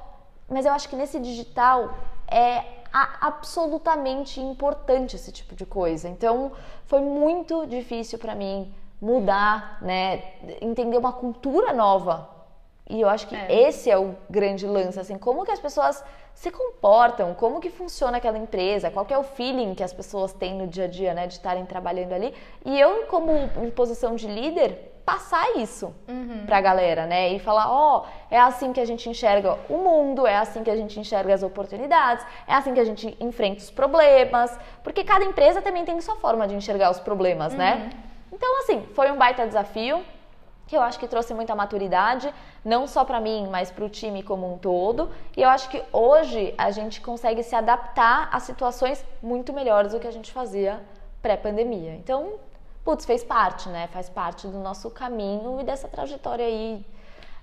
Mas 0.47 0.65
eu 0.65 0.71
acho 0.71 0.87
que 0.87 0.95
nesse 0.95 1.19
digital 1.19 1.93
é 2.27 2.63
absolutamente 3.19 4.39
importante 4.39 5.15
esse 5.15 5.31
tipo 5.31 5.55
de 5.55 5.65
coisa. 5.65 6.07
Então, 6.07 6.51
foi 6.85 7.01
muito 7.01 7.65
difícil 7.65 8.17
para 8.19 8.35
mim 8.35 8.73
mudar, 9.01 9.77
né? 9.81 10.23
Entender 10.61 10.97
uma 10.97 11.11
cultura 11.11 11.73
nova. 11.73 12.29
E 12.87 13.01
eu 13.01 13.09
acho 13.09 13.27
que 13.27 13.35
é. 13.35 13.67
esse 13.67 13.89
é 13.89 13.97
o 13.97 14.15
grande 14.29 14.67
lance, 14.67 14.99
assim, 14.99 15.17
como 15.17 15.43
que 15.43 15.51
as 15.51 15.59
pessoas 15.59 16.03
se 16.35 16.51
comportam, 16.51 17.33
como 17.33 17.59
que 17.59 17.69
funciona 17.69 18.17
aquela 18.17 18.37
empresa, 18.37 18.91
qual 18.91 19.07
é 19.09 19.17
o 19.17 19.23
feeling 19.23 19.73
que 19.73 19.83
as 19.83 19.93
pessoas 19.93 20.33
têm 20.33 20.53
no 20.53 20.67
dia 20.67 20.83
a 20.83 20.87
dia, 20.87 21.13
né, 21.13 21.27
de 21.27 21.33
estarem 21.33 21.65
trabalhando 21.65 22.13
ali. 22.13 22.33
E 22.63 22.79
eu, 22.79 23.05
como 23.07 23.31
em 23.31 23.71
posição 23.71 24.15
de 24.15 24.27
líder, 24.27 24.91
passar 25.05 25.55
isso 25.55 25.95
uhum. 26.07 26.45
pra 26.45 26.59
galera, 26.59 27.05
né? 27.05 27.29
E 27.29 27.39
falar, 27.39 27.71
ó, 27.71 27.99
oh, 27.99 28.33
é 28.33 28.37
assim 28.37 28.73
que 28.73 28.81
a 28.81 28.85
gente 28.85 29.07
enxerga 29.07 29.57
o 29.69 29.77
mundo, 29.77 30.27
é 30.27 30.35
assim 30.35 30.63
que 30.63 30.69
a 30.69 30.75
gente 30.75 30.99
enxerga 30.99 31.33
as 31.33 31.41
oportunidades, 31.41 32.25
é 32.47 32.53
assim 32.53 32.73
que 32.73 32.79
a 32.79 32.85
gente 32.85 33.15
enfrenta 33.19 33.59
os 33.59 33.71
problemas, 33.71 34.57
porque 34.83 35.03
cada 35.03 35.23
empresa 35.23 35.61
também 35.61 35.85
tem 35.85 35.99
sua 36.01 36.15
forma 36.15 36.47
de 36.47 36.55
enxergar 36.55 36.91
os 36.91 36.99
problemas, 36.99 37.53
né? 37.53 37.75
uhum. 37.75 37.79
né? 37.81 37.89
Então, 38.31 38.59
assim, 38.59 38.85
foi 38.93 39.11
um 39.11 39.17
baita 39.17 39.45
desafio 39.45 40.03
que 40.67 40.75
eu 40.75 40.81
acho 40.81 40.99
que 40.99 41.07
trouxe 41.07 41.33
muita 41.33 41.53
maturidade, 41.53 42.33
não 42.63 42.87
só 42.87 43.05
para 43.05 43.19
mim, 43.19 43.47
mas 43.49 43.69
para 43.69 43.85
o 43.85 43.89
time 43.89 44.23
como 44.23 44.51
um 44.51 44.57
todo. 44.57 45.11
E 45.37 45.41
eu 45.41 45.49
acho 45.49 45.69
que 45.69 45.83
hoje 45.91 46.53
a 46.57 46.71
gente 46.71 47.01
consegue 47.01 47.43
se 47.43 47.55
adaptar 47.55 48.29
a 48.31 48.39
situações 48.39 49.05
muito 49.21 49.53
melhores 49.53 49.91
do 49.91 49.99
que 49.99 50.07
a 50.07 50.11
gente 50.11 50.31
fazia 50.31 50.81
pré-pandemia. 51.21 51.93
Então, 51.95 52.33
putz, 52.83 53.05
fez 53.05 53.23
parte, 53.23 53.69
né? 53.69 53.87
Faz 53.87 54.09
parte 54.09 54.47
do 54.47 54.57
nosso 54.57 54.89
caminho 54.89 55.61
e 55.61 55.63
dessa 55.63 55.87
trajetória 55.87 56.45
aí, 56.45 56.83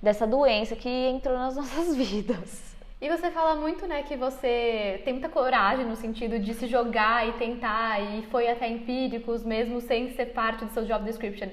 dessa 0.01 0.27
doença 0.27 0.75
que 0.75 0.89
entrou 0.89 1.39
nas 1.39 1.55
nossas 1.57 1.95
vidas. 1.95 2.72
E 3.03 3.09
você 3.09 3.33
fala 3.33 3.57
muito, 3.57 3.85
né, 3.85 4.05
que 4.05 4.15
você 4.15 5.03
tem 5.05 5.15
muita 5.15 5.29
coragem 5.29 5.85
no 5.85 5.97
sentido 5.97 6.39
de 6.39 6.55
se 6.55 6.69
jogar 6.69 7.29
e 7.29 7.33
tentar, 7.33 8.01
e 8.01 8.23
foi 8.31 8.49
até 8.49 8.69
empíricos, 8.69 9.43
mesmo 9.43 9.81
sem 9.81 10.11
ser 10.11 10.27
parte 10.27 10.65
do 10.65 10.71
seu 10.71 10.85
job 10.85 11.05
description. 11.05 11.49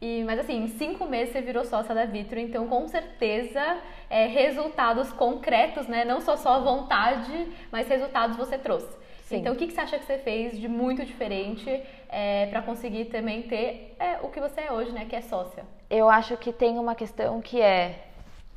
E, 0.00 0.24
mas 0.24 0.40
assim, 0.40 0.64
em 0.64 0.66
cinco 0.66 1.06
meses 1.06 1.32
você 1.32 1.40
virou 1.40 1.64
sócia 1.64 1.94
da 1.94 2.04
Vitro, 2.04 2.40
então 2.40 2.66
com 2.66 2.88
certeza 2.88 3.78
é, 4.10 4.26
resultados 4.26 5.12
concretos, 5.12 5.86
né? 5.86 6.04
Não 6.04 6.20
só 6.20 6.36
só 6.36 6.60
vontade, 6.62 7.46
mas 7.70 7.86
resultados 7.86 8.36
você 8.36 8.58
trouxe. 8.58 8.88
Sim. 9.22 9.36
Então 9.36 9.52
o 9.52 9.56
que, 9.56 9.68
que 9.68 9.74
você 9.74 9.80
acha 9.80 10.00
que 10.00 10.04
você 10.04 10.18
fez 10.18 10.58
de 10.58 10.66
muito 10.66 11.04
diferente 11.04 11.80
é, 12.08 12.46
para 12.46 12.60
conseguir 12.60 13.04
também 13.04 13.42
ter 13.42 13.94
é, 14.00 14.18
o 14.20 14.30
que 14.30 14.40
você 14.40 14.62
é 14.62 14.72
hoje, 14.72 14.90
né? 14.90 15.06
Que 15.08 15.14
é 15.14 15.20
sócia? 15.20 15.64
Eu 15.88 16.10
acho 16.10 16.36
que 16.36 16.52
tem 16.52 16.76
uma 16.76 16.96
questão 16.96 17.40
que 17.40 17.60
é 17.60 18.00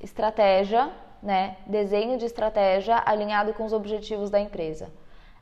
estratégia, 0.02 0.90
né, 1.22 1.58
desenho 1.66 2.18
de 2.18 2.26
estratégia 2.26 3.02
alinhado 3.06 3.54
com 3.54 3.64
os 3.66 3.74
objetivos 3.74 4.30
da 4.30 4.40
empresa. 4.40 4.92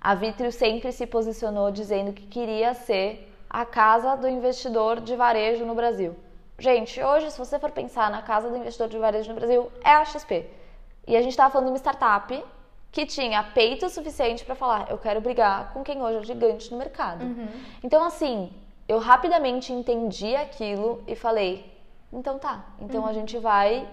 A 0.02 0.16
Vitrio 0.16 0.52
sempre 0.52 0.92
se 0.92 1.06
posicionou 1.06 1.72
dizendo 1.72 2.14
que 2.14 2.26
queria 2.26 2.74
ser 2.74 3.30
a 3.50 3.66
casa 3.66 4.16
do 4.16 4.28
investidor 4.28 5.02
de 5.02 5.16
varejo 5.16 5.66
no 5.66 5.76
Brasil. 5.76 6.16
Gente, 6.58 7.02
hoje, 7.02 7.32
se 7.32 7.38
você 7.38 7.58
for 7.58 7.72
pensar 7.72 8.12
na 8.12 8.22
casa 8.22 8.50
do 8.50 8.58
investidor 8.58 8.90
de 8.90 8.98
varejo 8.98 9.30
no 9.30 9.36
Brasil, 9.36 9.72
é 9.84 9.92
a 9.92 10.06
XP. 10.06 10.46
E 11.08 11.16
a 11.16 11.22
gente 11.22 11.32
estava 11.32 11.52
falando 11.52 11.68
de 11.68 11.72
uma 11.72 11.78
startup 11.78 12.44
que 12.92 13.06
tinha 13.06 13.42
peito 13.44 13.90
suficiente 13.90 14.46
para 14.46 14.56
falar: 14.56 14.90
eu 14.90 14.98
quero 14.98 15.22
brigar 15.22 15.74
com 15.74 15.84
quem 15.84 16.02
hoje 16.02 16.18
é 16.18 16.24
gigante 16.24 16.72
no 16.72 16.78
mercado. 16.78 17.24
Uhum. 17.24 17.48
Então, 17.84 18.04
assim, 18.04 18.52
eu 18.88 19.00
rapidamente 19.00 19.72
entendi 19.72 20.36
aquilo 20.36 21.02
e 21.08 21.16
falei: 21.16 21.72
então 22.12 22.40
tá, 22.40 22.66
então 22.80 23.02
uhum. 23.02 23.08
a 23.08 23.14
gente 23.14 23.38
vai 23.38 23.88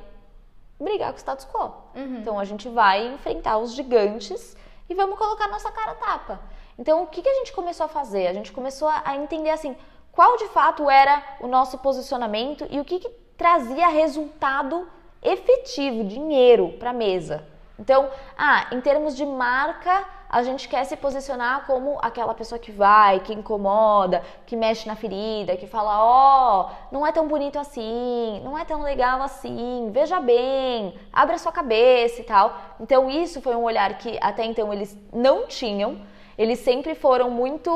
brigar 0.79 1.11
com 1.11 1.16
o 1.16 1.18
status 1.18 1.47
quo. 1.47 1.72
Uhum. 1.95 2.18
Então 2.18 2.39
a 2.39 2.45
gente 2.45 2.68
vai 2.68 3.07
enfrentar 3.07 3.59
os 3.59 3.74
gigantes 3.74 4.57
e 4.89 4.95
vamos 4.95 5.18
colocar 5.18 5.49
nossa 5.49 5.70
cara 5.70 5.95
tapa. 5.95 6.41
Então 6.79 7.03
o 7.03 7.07
que, 7.07 7.22
que 7.22 7.29
a 7.29 7.35
gente 7.35 7.53
começou 7.53 7.87
a 7.87 7.89
fazer? 7.89 8.27
A 8.27 8.33
gente 8.33 8.53
começou 8.53 8.89
a 8.89 9.16
entender 9.16 9.51
assim 9.51 9.77
qual 10.12 10.37
de 10.37 10.49
fato 10.49 10.89
era 10.89 11.22
o 11.41 11.47
nosso 11.47 11.79
posicionamento 11.79 12.66
e 12.70 12.81
o 12.81 12.85
que, 12.85 12.99
que 12.99 13.11
trazia 13.37 13.89
resultado 13.89 14.89
efetivo, 15.22 16.05
dinheiro 16.05 16.74
para 16.79 16.91
a 16.91 16.95
mesa. 16.95 17.47
Então, 17.79 18.09
ah, 18.39 18.68
em 18.72 18.81
termos 18.81 19.14
de 19.14 19.27
marca, 19.27 20.05
a 20.29 20.43
gente 20.43 20.68
quer 20.68 20.85
se 20.85 20.97
posicionar 20.97 21.66
como 21.66 21.99
aquela 22.03 22.35
pessoa 22.35 22.59
que 22.59 22.72
vai, 22.72 23.20
que 23.20 23.33
incomoda, 23.33 24.22
que 24.45 24.57
mexe 24.57 24.87
na 24.87 24.97
ferida, 24.97 25.57
que 25.57 25.66
fala: 25.66 26.03
ó, 26.03 26.68
oh, 26.68 26.95
não 26.95 27.07
é 27.07 27.12
tão 27.12 27.29
bonito 27.29 27.59
assim, 27.59 28.41
não 28.45 28.59
é 28.59 28.64
tão 28.64 28.83
legal 28.83 29.22
assim, 29.22 29.91
veja 29.93 30.20
bem, 30.20 30.95
abre 31.12 31.37
a 31.37 31.39
sua 31.39 31.53
cabeça 31.53 32.20
e 32.20 32.24
tal. 32.24 32.57
Então, 32.81 33.09
isso 33.09 33.41
foi 33.41 33.55
um 33.55 33.62
olhar 33.62 33.97
que 33.99 34.18
até 34.20 34.45
então 34.45 34.72
eles 34.72 34.97
não 35.12 35.47
tinham. 35.47 35.99
eles 36.39 36.59
sempre 36.59 36.95
foram 36.95 37.31
muito 37.31 37.70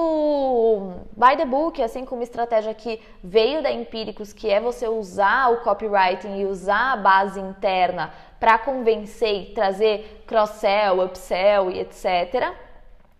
by 1.17 1.35
the 1.37 1.47
book, 1.47 1.83
assim 1.83 2.05
como 2.05 2.23
estratégia 2.23 2.75
que 2.75 3.01
veio 3.25 3.63
da 3.63 3.73
Empíricos, 3.73 4.35
que 4.35 4.51
é 4.51 4.61
você 4.61 4.87
usar 4.87 5.51
o 5.51 5.63
copywriting 5.63 6.41
e 6.41 6.45
usar 6.45 6.93
a 6.93 6.97
base 6.97 7.41
interna 7.41 8.13
para 8.41 8.59
convencer 8.59 9.43
e 9.43 9.55
trazer 9.55 10.25
cross-sell, 10.27 11.05
upsell 11.05 11.71
e 11.71 11.79
etc. 11.81 12.55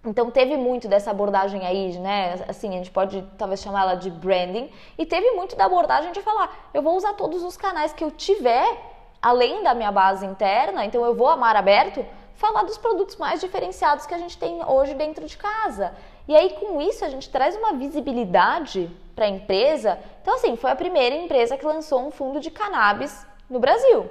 Então 0.05 0.31
teve 0.31 0.57
muito 0.57 0.89
dessa 0.89 1.11
abordagem 1.11 1.67
aí, 1.67 1.99
né? 1.99 2.43
Assim, 2.49 2.71
a 2.71 2.79
gente 2.79 2.91
pode 2.91 3.23
talvez 3.37 3.61
chamar 3.61 3.83
ela 3.83 3.95
de 3.97 4.11
branding. 4.11 4.71
E 4.97 5.05
teve 5.05 5.33
muito 5.33 5.55
da 5.55 5.67
abordagem 5.67 6.11
de 6.11 6.23
falar, 6.23 6.71
eu 6.73 6.81
vou 6.81 6.97
usar 6.97 7.13
todos 7.13 7.43
os 7.43 7.57
canais 7.57 7.93
que 7.93 8.03
eu 8.03 8.11
tiver, 8.11 8.79
além 9.21 9.63
da 9.63 9.75
minha 9.75 9.93
base 9.93 10.25
interna, 10.25 10.87
então 10.87 11.05
eu 11.05 11.15
vou 11.15 11.29
amar 11.29 11.55
aberto, 11.55 12.05
falar 12.35 12.63
dos 12.63 12.79
produtos 12.79 13.17
mais 13.17 13.43
diferenciados 13.43 14.07
que 14.07 14.15
a 14.15 14.19
gente 14.19 14.39
tem 14.39 14.65
hoje 14.65 14.95
dentro 14.95 15.27
de 15.27 15.37
casa. 15.37 15.93
E 16.27 16.35
aí 16.35 16.49
com 16.59 16.81
isso 16.81 17.05
a 17.05 17.11
gente 17.11 17.29
traz 17.29 17.55
uma 17.55 17.75
visibilidade 17.75 18.91
para 19.15 19.27
a 19.27 19.29
empresa. 19.29 19.99
Então 20.23 20.37
assim, 20.37 20.57
foi 20.57 20.71
a 20.71 20.77
primeira 20.77 21.15
empresa 21.15 21.59
que 21.59 21.67
lançou 21.67 22.01
um 22.07 22.11
fundo 22.11 22.41
de 22.41 22.51
cannabis 22.51 23.27
no 23.51 23.59
Brasil. 23.59 24.09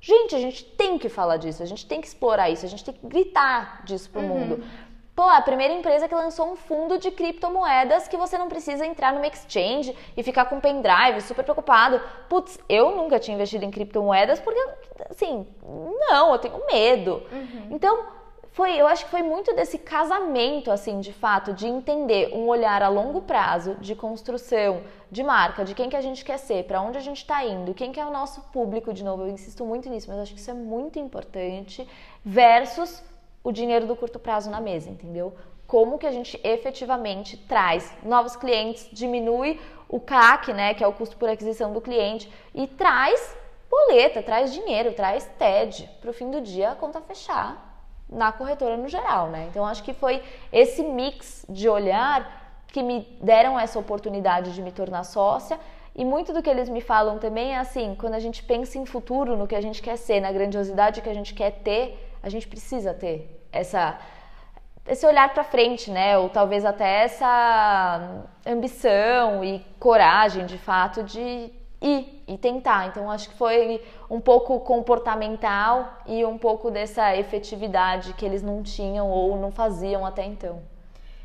Gente, 0.00 0.34
a 0.34 0.38
gente 0.38 0.64
tem 0.64 0.98
que 0.98 1.08
falar 1.08 1.36
disso, 1.36 1.62
a 1.62 1.66
gente 1.66 1.86
tem 1.86 2.00
que 2.00 2.06
explorar 2.06 2.48
isso, 2.48 2.64
a 2.64 2.68
gente 2.68 2.84
tem 2.84 2.94
que 2.94 3.06
gritar 3.06 3.84
disso 3.84 4.08
pro 4.10 4.20
uhum. 4.20 4.28
mundo. 4.28 4.64
Pô, 5.14 5.24
a 5.24 5.42
primeira 5.42 5.74
empresa 5.74 6.08
que 6.08 6.14
lançou 6.14 6.50
um 6.50 6.56
fundo 6.56 6.96
de 6.96 7.10
criptomoedas 7.10 8.08
que 8.08 8.16
você 8.16 8.38
não 8.38 8.48
precisa 8.48 8.86
entrar 8.86 9.12
numa 9.12 9.26
exchange 9.26 9.94
e 10.16 10.22
ficar 10.22 10.46
com 10.46 10.58
pendrive 10.58 11.20
super 11.20 11.42
preocupado. 11.44 12.00
Putz, 12.26 12.58
eu 12.66 12.96
nunca 12.96 13.18
tinha 13.18 13.34
investido 13.34 13.62
em 13.62 13.70
criptomoedas 13.70 14.40
porque, 14.40 14.58
assim, 15.10 15.46
não, 16.08 16.32
eu 16.32 16.38
tenho 16.38 16.64
medo. 16.66 17.22
Uhum. 17.30 17.68
Então, 17.70 18.19
foi, 18.52 18.76
eu 18.76 18.86
acho 18.88 19.04
que 19.04 19.10
foi 19.10 19.22
muito 19.22 19.54
desse 19.54 19.78
casamento, 19.78 20.72
assim, 20.72 20.98
de 20.98 21.12
fato, 21.12 21.52
de 21.52 21.68
entender 21.68 22.34
um 22.34 22.48
olhar 22.48 22.82
a 22.82 22.88
longo 22.88 23.22
prazo 23.22 23.76
de 23.76 23.94
construção 23.94 24.82
de 25.08 25.22
marca, 25.22 25.64
de 25.64 25.72
quem 25.72 25.88
que 25.88 25.94
a 25.94 26.00
gente 26.00 26.24
quer 26.24 26.36
ser, 26.36 26.64
para 26.64 26.80
onde 26.80 26.98
a 26.98 27.00
gente 27.00 27.18
está 27.18 27.44
indo, 27.44 27.72
quem 27.74 27.92
que 27.92 28.00
é 28.00 28.04
o 28.04 28.10
nosso 28.10 28.40
público, 28.52 28.92
de 28.92 29.04
novo, 29.04 29.22
eu 29.22 29.28
insisto 29.28 29.64
muito 29.64 29.88
nisso, 29.88 30.08
mas 30.10 30.18
acho 30.18 30.34
que 30.34 30.40
isso 30.40 30.50
é 30.50 30.54
muito 30.54 30.98
importante, 30.98 31.86
versus 32.24 33.02
o 33.44 33.52
dinheiro 33.52 33.86
do 33.86 33.94
curto 33.94 34.18
prazo 34.18 34.50
na 34.50 34.60
mesa, 34.60 34.90
entendeu? 34.90 35.32
Como 35.66 35.96
que 35.96 36.06
a 36.06 36.12
gente 36.12 36.38
efetivamente 36.42 37.36
traz 37.36 37.92
novos 38.02 38.34
clientes, 38.34 38.88
diminui 38.92 39.60
o 39.88 40.00
CAC, 40.00 40.52
né, 40.52 40.74
que 40.74 40.82
é 40.82 40.86
o 40.86 40.92
custo 40.92 41.16
por 41.16 41.28
aquisição 41.28 41.72
do 41.72 41.80
cliente, 41.80 42.30
e 42.52 42.66
traz 42.66 43.36
boleta, 43.70 44.24
traz 44.24 44.52
dinheiro, 44.52 44.92
traz 44.92 45.24
TED, 45.38 45.88
para 46.00 46.10
o 46.10 46.12
fim 46.12 46.32
do 46.32 46.40
dia 46.40 46.72
a 46.72 46.74
conta 46.74 47.00
fechar 47.00 47.69
na 48.10 48.32
corretora 48.32 48.76
no 48.76 48.88
geral, 48.88 49.28
né? 49.28 49.46
Então 49.50 49.64
acho 49.64 49.82
que 49.82 49.92
foi 49.92 50.22
esse 50.52 50.82
mix 50.82 51.44
de 51.48 51.68
olhar 51.68 52.40
que 52.68 52.82
me 52.82 53.06
deram 53.20 53.58
essa 53.58 53.78
oportunidade 53.78 54.54
de 54.54 54.62
me 54.62 54.72
tornar 54.72 55.04
sócia. 55.04 55.58
E 55.94 56.04
muito 56.04 56.32
do 56.32 56.42
que 56.42 56.48
eles 56.48 56.68
me 56.68 56.80
falam 56.80 57.18
também 57.18 57.54
é 57.54 57.58
assim, 57.58 57.96
quando 57.98 58.14
a 58.14 58.20
gente 58.20 58.42
pensa 58.42 58.78
em 58.78 58.86
futuro, 58.86 59.36
no 59.36 59.46
que 59.46 59.54
a 59.54 59.60
gente 59.60 59.82
quer 59.82 59.96
ser, 59.96 60.20
na 60.20 60.30
grandiosidade 60.30 61.02
que 61.02 61.08
a 61.08 61.14
gente 61.14 61.34
quer 61.34 61.50
ter, 61.50 62.16
a 62.22 62.28
gente 62.28 62.46
precisa 62.46 62.94
ter 62.94 63.44
essa 63.52 63.98
esse 64.86 65.06
olhar 65.06 65.32
para 65.32 65.44
frente, 65.44 65.90
né? 65.90 66.18
Ou 66.18 66.28
talvez 66.28 66.64
até 66.64 67.04
essa 67.04 68.24
ambição 68.46 69.44
e 69.44 69.64
coragem, 69.78 70.46
de 70.46 70.58
fato, 70.58 71.02
de 71.02 71.52
ir 71.80 72.22
e 72.28 72.36
tentar. 72.36 72.88
Então 72.88 73.10
acho 73.10 73.30
que 73.30 73.36
foi 73.36 73.82
um 74.08 74.20
pouco 74.20 74.60
comportamental 74.60 75.98
e 76.06 76.24
um 76.24 76.36
pouco 76.36 76.70
dessa 76.70 77.16
efetividade 77.16 78.12
que 78.12 78.24
eles 78.24 78.42
não 78.42 78.62
tinham 78.62 79.08
ou 79.10 79.36
não 79.38 79.50
faziam 79.50 80.04
até 80.04 80.24
então. 80.24 80.60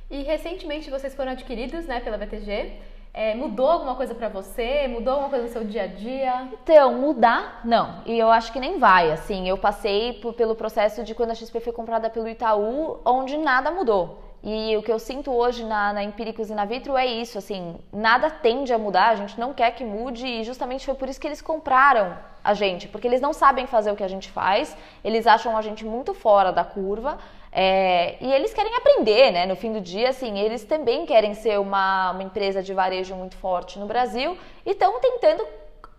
E 0.09 0.23
recentemente 0.23 0.89
vocês 0.89 1.15
foram 1.15 1.31
adquiridos, 1.31 1.85
né, 1.85 1.99
pela 1.99 2.17
BTG. 2.17 2.73
É, 3.17 3.33
mudou 3.33 3.69
alguma 3.69 3.95
coisa 3.95 4.13
para 4.13 4.27
você? 4.27 4.89
Mudou 4.89 5.13
alguma 5.13 5.29
coisa 5.29 5.45
no 5.45 5.51
seu 5.51 5.63
dia 5.63 5.83
a 5.83 5.87
dia? 5.87 6.49
Então, 6.61 6.95
mudar, 6.95 7.61
não. 7.63 8.01
E 8.05 8.19
eu 8.19 8.29
acho 8.29 8.51
que 8.51 8.59
nem 8.59 8.77
vai. 8.77 9.09
Assim, 9.09 9.47
eu 9.47 9.57
passei 9.57 10.13
por, 10.19 10.33
pelo 10.33 10.53
processo 10.53 11.01
de 11.01 11.15
quando 11.15 11.31
a 11.31 11.33
XP 11.33 11.61
foi 11.61 11.71
comprada 11.71 12.09
pelo 12.09 12.27
Itaú, 12.27 12.99
onde 13.05 13.37
nada 13.37 13.71
mudou. 13.71 14.19
E 14.47 14.77
o 14.77 14.83
que 14.83 14.91
eu 14.91 14.99
sinto 14.99 15.31
hoje 15.31 15.65
na, 15.65 15.91
na 15.91 16.03
Empíricos 16.03 16.51
e 16.51 16.53
na 16.53 16.65
Vitro 16.65 16.95
é 16.95 17.03
isso, 17.03 17.35
assim, 17.35 17.77
nada 17.91 18.29
tende 18.29 18.71
a 18.71 18.77
mudar, 18.77 19.09
a 19.09 19.15
gente 19.15 19.39
não 19.39 19.55
quer 19.55 19.71
que 19.71 19.83
mude 19.83 20.27
e 20.27 20.43
justamente 20.43 20.85
foi 20.85 20.93
por 20.93 21.09
isso 21.09 21.19
que 21.19 21.25
eles 21.25 21.41
compraram 21.41 22.15
a 22.43 22.53
gente, 22.53 22.87
porque 22.87 23.07
eles 23.07 23.19
não 23.19 23.33
sabem 23.33 23.65
fazer 23.65 23.91
o 23.91 23.95
que 23.95 24.03
a 24.03 24.07
gente 24.07 24.29
faz, 24.29 24.77
eles 25.03 25.25
acham 25.25 25.57
a 25.57 25.63
gente 25.63 25.83
muito 25.83 26.13
fora 26.13 26.51
da 26.51 26.63
curva 26.63 27.17
é, 27.51 28.17
e 28.21 28.31
eles 28.31 28.53
querem 28.53 28.75
aprender, 28.75 29.31
né? 29.31 29.47
No 29.47 29.55
fim 29.55 29.73
do 29.73 29.81
dia, 29.81 30.09
assim, 30.09 30.37
eles 30.37 30.63
também 30.63 31.07
querem 31.07 31.33
ser 31.33 31.59
uma, 31.59 32.11
uma 32.11 32.21
empresa 32.21 32.61
de 32.61 32.71
varejo 32.71 33.15
muito 33.15 33.35
forte 33.37 33.79
no 33.79 33.87
Brasil 33.87 34.37
e 34.63 34.71
estão 34.71 34.99
tentando 34.99 35.43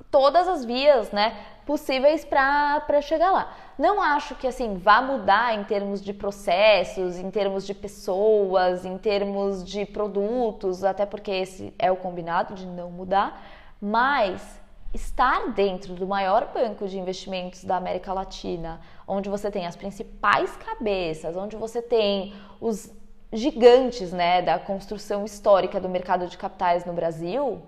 todas 0.08 0.46
as 0.46 0.64
vias, 0.64 1.10
né, 1.10 1.36
possíveis 1.66 2.24
para 2.24 3.02
chegar 3.02 3.32
lá. 3.32 3.52
Não 3.76 4.00
acho 4.00 4.36
que 4.36 4.46
assim 4.46 4.78
vá 4.78 5.02
mudar 5.02 5.54
em 5.54 5.64
termos 5.64 6.00
de 6.00 6.14
processos, 6.14 7.18
em 7.18 7.30
termos 7.30 7.66
de 7.66 7.74
pessoas, 7.74 8.84
em 8.84 8.96
termos 8.96 9.64
de 9.64 9.84
produtos, 9.84 10.84
até 10.84 11.04
porque 11.04 11.30
esse 11.30 11.74
é 11.78 11.90
o 11.90 11.96
combinado 11.96 12.54
de 12.54 12.64
não 12.64 12.90
mudar, 12.90 13.44
mas 13.80 14.60
estar 14.94 15.52
dentro 15.52 15.92
do 15.92 16.06
maior 16.06 16.52
banco 16.54 16.86
de 16.88 16.98
investimentos 16.98 17.64
da 17.64 17.76
América 17.76 18.12
Latina, 18.14 18.80
onde 19.06 19.28
você 19.28 19.50
tem 19.50 19.66
as 19.66 19.76
principais 19.76 20.56
cabeças, 20.56 21.36
onde 21.36 21.56
você 21.56 21.82
tem 21.82 22.32
os 22.60 22.90
gigantes 23.32 24.12
né, 24.12 24.40
da 24.40 24.58
construção 24.58 25.24
histórica 25.24 25.80
do 25.80 25.88
mercado 25.88 26.28
de 26.28 26.38
capitais 26.38 26.84
no 26.86 26.92
Brasil, 26.92 27.60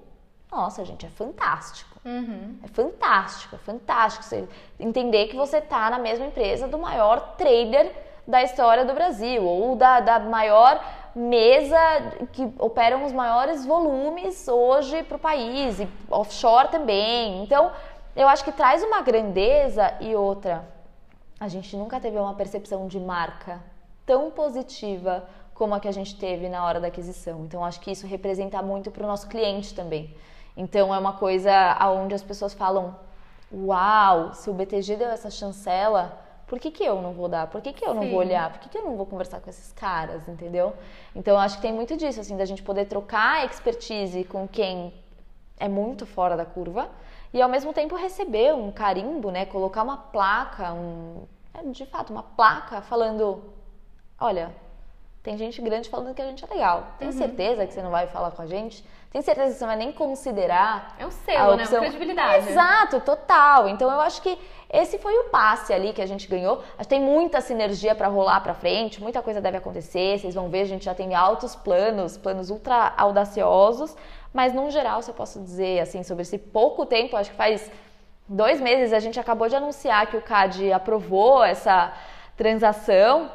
nossa, 0.50 0.84
gente, 0.84 1.04
é 1.04 1.10
fantástico. 1.10 1.87
Uhum. 2.04 2.58
É 2.62 2.68
fantástico, 2.68 3.56
é 3.56 3.58
fantástico. 3.58 4.24
Você 4.24 4.48
entender 4.78 5.26
que 5.28 5.36
você 5.36 5.58
está 5.58 5.90
na 5.90 5.98
mesma 5.98 6.26
empresa 6.26 6.66
do 6.66 6.78
maior 6.78 7.36
trader 7.36 7.92
da 8.26 8.42
história 8.42 8.84
do 8.84 8.92
Brasil, 8.92 9.42
ou 9.42 9.74
da, 9.74 10.00
da 10.00 10.18
maior 10.18 10.84
mesa 11.14 11.78
que 12.32 12.52
operam 12.58 13.04
os 13.06 13.12
maiores 13.12 13.64
volumes 13.64 14.46
hoje 14.46 15.02
para 15.02 15.16
o 15.16 15.20
país, 15.20 15.80
e 15.80 15.88
offshore 16.10 16.68
também. 16.68 17.42
Então, 17.42 17.72
eu 18.14 18.28
acho 18.28 18.44
que 18.44 18.52
traz 18.52 18.82
uma 18.82 19.00
grandeza 19.00 19.94
e 20.00 20.14
outra. 20.14 20.68
A 21.40 21.48
gente 21.48 21.74
nunca 21.76 21.98
teve 21.98 22.18
uma 22.18 22.34
percepção 22.34 22.86
de 22.86 23.00
marca 23.00 23.62
tão 24.04 24.30
positiva 24.30 25.26
como 25.54 25.74
a 25.74 25.80
que 25.80 25.88
a 25.88 25.92
gente 25.92 26.16
teve 26.16 26.48
na 26.48 26.64
hora 26.64 26.80
da 26.80 26.88
aquisição. 26.88 27.44
Então, 27.44 27.64
acho 27.64 27.80
que 27.80 27.90
isso 27.90 28.06
representa 28.06 28.60
muito 28.62 28.90
para 28.90 29.04
o 29.04 29.06
nosso 29.06 29.26
cliente 29.26 29.74
também. 29.74 30.14
Então, 30.58 30.94
é 30.94 30.98
uma 30.98 31.14
coisa 31.14 31.50
aonde 31.78 32.14
as 32.14 32.22
pessoas 32.22 32.52
falam: 32.52 32.94
Uau, 33.50 34.34
se 34.34 34.50
o 34.50 34.52
BTG 34.52 34.96
deu 34.96 35.08
essa 35.08 35.30
chancela 35.30 36.28
por 36.48 36.58
que, 36.58 36.70
que 36.70 36.82
eu 36.82 37.02
não 37.02 37.12
vou 37.12 37.28
dar? 37.28 37.46
Por 37.46 37.60
que, 37.60 37.74
que 37.74 37.84
eu 37.84 37.92
não 37.92 38.04
Sim. 38.04 38.10
vou 38.10 38.20
olhar? 38.20 38.50
Por 38.50 38.58
que, 38.60 38.70
que 38.70 38.78
eu 38.78 38.82
não 38.82 38.96
vou 38.96 39.04
conversar 39.04 39.38
com 39.38 39.50
esses 39.50 39.70
caras, 39.72 40.26
entendeu? 40.26 40.72
Então, 41.14 41.38
acho 41.38 41.56
que 41.56 41.62
tem 41.62 41.72
muito 41.72 41.94
disso, 41.94 42.20
assim, 42.20 42.38
da 42.38 42.46
gente 42.46 42.62
poder 42.62 42.86
trocar 42.86 43.44
expertise 43.44 44.24
com 44.24 44.48
quem 44.48 44.94
é 45.58 45.68
muito 45.68 46.06
fora 46.06 46.38
da 46.38 46.46
curva 46.46 46.88
e, 47.34 47.42
ao 47.42 47.50
mesmo 47.50 47.74
tempo, 47.74 47.94
receber 47.94 48.54
um 48.54 48.72
carimbo, 48.72 49.30
né? 49.30 49.44
Colocar 49.44 49.82
uma 49.82 49.98
placa, 49.98 50.72
um, 50.72 51.26
é, 51.52 51.62
de 51.64 51.84
fato, 51.84 52.14
uma 52.14 52.22
placa 52.22 52.80
falando, 52.80 53.42
olha, 54.18 54.50
tem 55.22 55.36
gente 55.36 55.60
grande 55.60 55.90
falando 55.90 56.14
que 56.14 56.22
a 56.22 56.26
gente 56.26 56.42
é 56.42 56.48
legal. 56.48 56.94
Tem 56.98 57.08
uhum. 57.08 57.12
certeza 57.12 57.66
que 57.66 57.74
você 57.74 57.82
não 57.82 57.90
vai 57.90 58.06
falar 58.06 58.30
com 58.30 58.40
a 58.40 58.46
gente? 58.46 58.82
Tem 59.10 59.22
certeza 59.22 59.52
que 59.52 59.58
você 59.58 59.64
não 59.64 59.68
vai 59.68 59.76
nem 59.76 59.90
considerar? 59.90 60.94
É 60.98 61.06
o 61.06 61.10
selo, 61.10 61.56
né? 61.56 61.64
A 61.64 61.66
credibilidade. 61.66 62.50
Exato, 62.50 63.00
total. 63.00 63.66
Então 63.68 63.90
eu 63.90 64.00
acho 64.00 64.20
que 64.20 64.38
esse 64.70 64.98
foi 64.98 65.16
o 65.16 65.24
passe 65.30 65.72
ali 65.72 65.94
que 65.94 66.02
a 66.02 66.06
gente 66.06 66.28
ganhou. 66.28 66.62
Acho 66.76 66.88
que 66.88 66.88
tem 66.88 67.00
muita 67.00 67.40
sinergia 67.40 67.94
para 67.94 68.06
rolar 68.08 68.40
para 68.42 68.52
frente, 68.52 69.00
muita 69.00 69.22
coisa 69.22 69.40
deve 69.40 69.56
acontecer. 69.56 70.18
Vocês 70.18 70.34
vão 70.34 70.50
ver, 70.50 70.60
a 70.60 70.66
gente 70.66 70.84
já 70.84 70.94
tem 70.94 71.14
altos 71.14 71.56
planos, 71.56 72.18
planos 72.18 72.50
ultra 72.50 72.92
audaciosos. 72.98 73.96
Mas 74.32 74.52
no 74.52 74.70
geral, 74.70 75.00
se 75.00 75.10
eu 75.10 75.14
posso 75.14 75.40
dizer 75.40 75.80
assim 75.80 76.02
sobre 76.02 76.22
esse 76.22 76.36
pouco 76.36 76.84
tempo, 76.84 77.16
acho 77.16 77.30
que 77.30 77.36
faz 77.36 77.70
dois 78.28 78.60
meses 78.60 78.92
a 78.92 79.00
gente 79.00 79.18
acabou 79.18 79.48
de 79.48 79.56
anunciar 79.56 80.06
que 80.06 80.18
o 80.18 80.22
CAD 80.22 80.70
aprovou 80.70 81.42
essa 81.42 81.94
transação. 82.36 83.30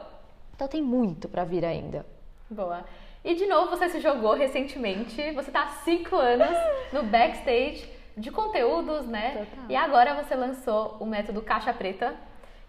Então 0.56 0.68
tem 0.68 0.84
muito 0.84 1.28
para 1.28 1.44
vir 1.44 1.66
ainda. 1.66 2.06
Boa. 2.48 2.86
E 3.24 3.36
de 3.36 3.46
novo 3.46 3.70
você 3.70 3.88
se 3.90 4.00
jogou 4.00 4.34
recentemente. 4.34 5.32
Você 5.32 5.50
está 5.50 5.64
há 5.64 5.70
cinco 5.84 6.16
anos 6.16 6.58
no 6.92 7.04
backstage 7.04 7.90
de 8.18 8.30
conteúdos, 8.30 9.08
né? 9.08 9.46
Total. 9.46 9.66
E 9.70 9.76
agora 9.76 10.22
você 10.22 10.36
lançou 10.36 10.98
o 11.00 11.06
método 11.06 11.42
Caixa 11.42 11.74
Preta. 11.74 12.10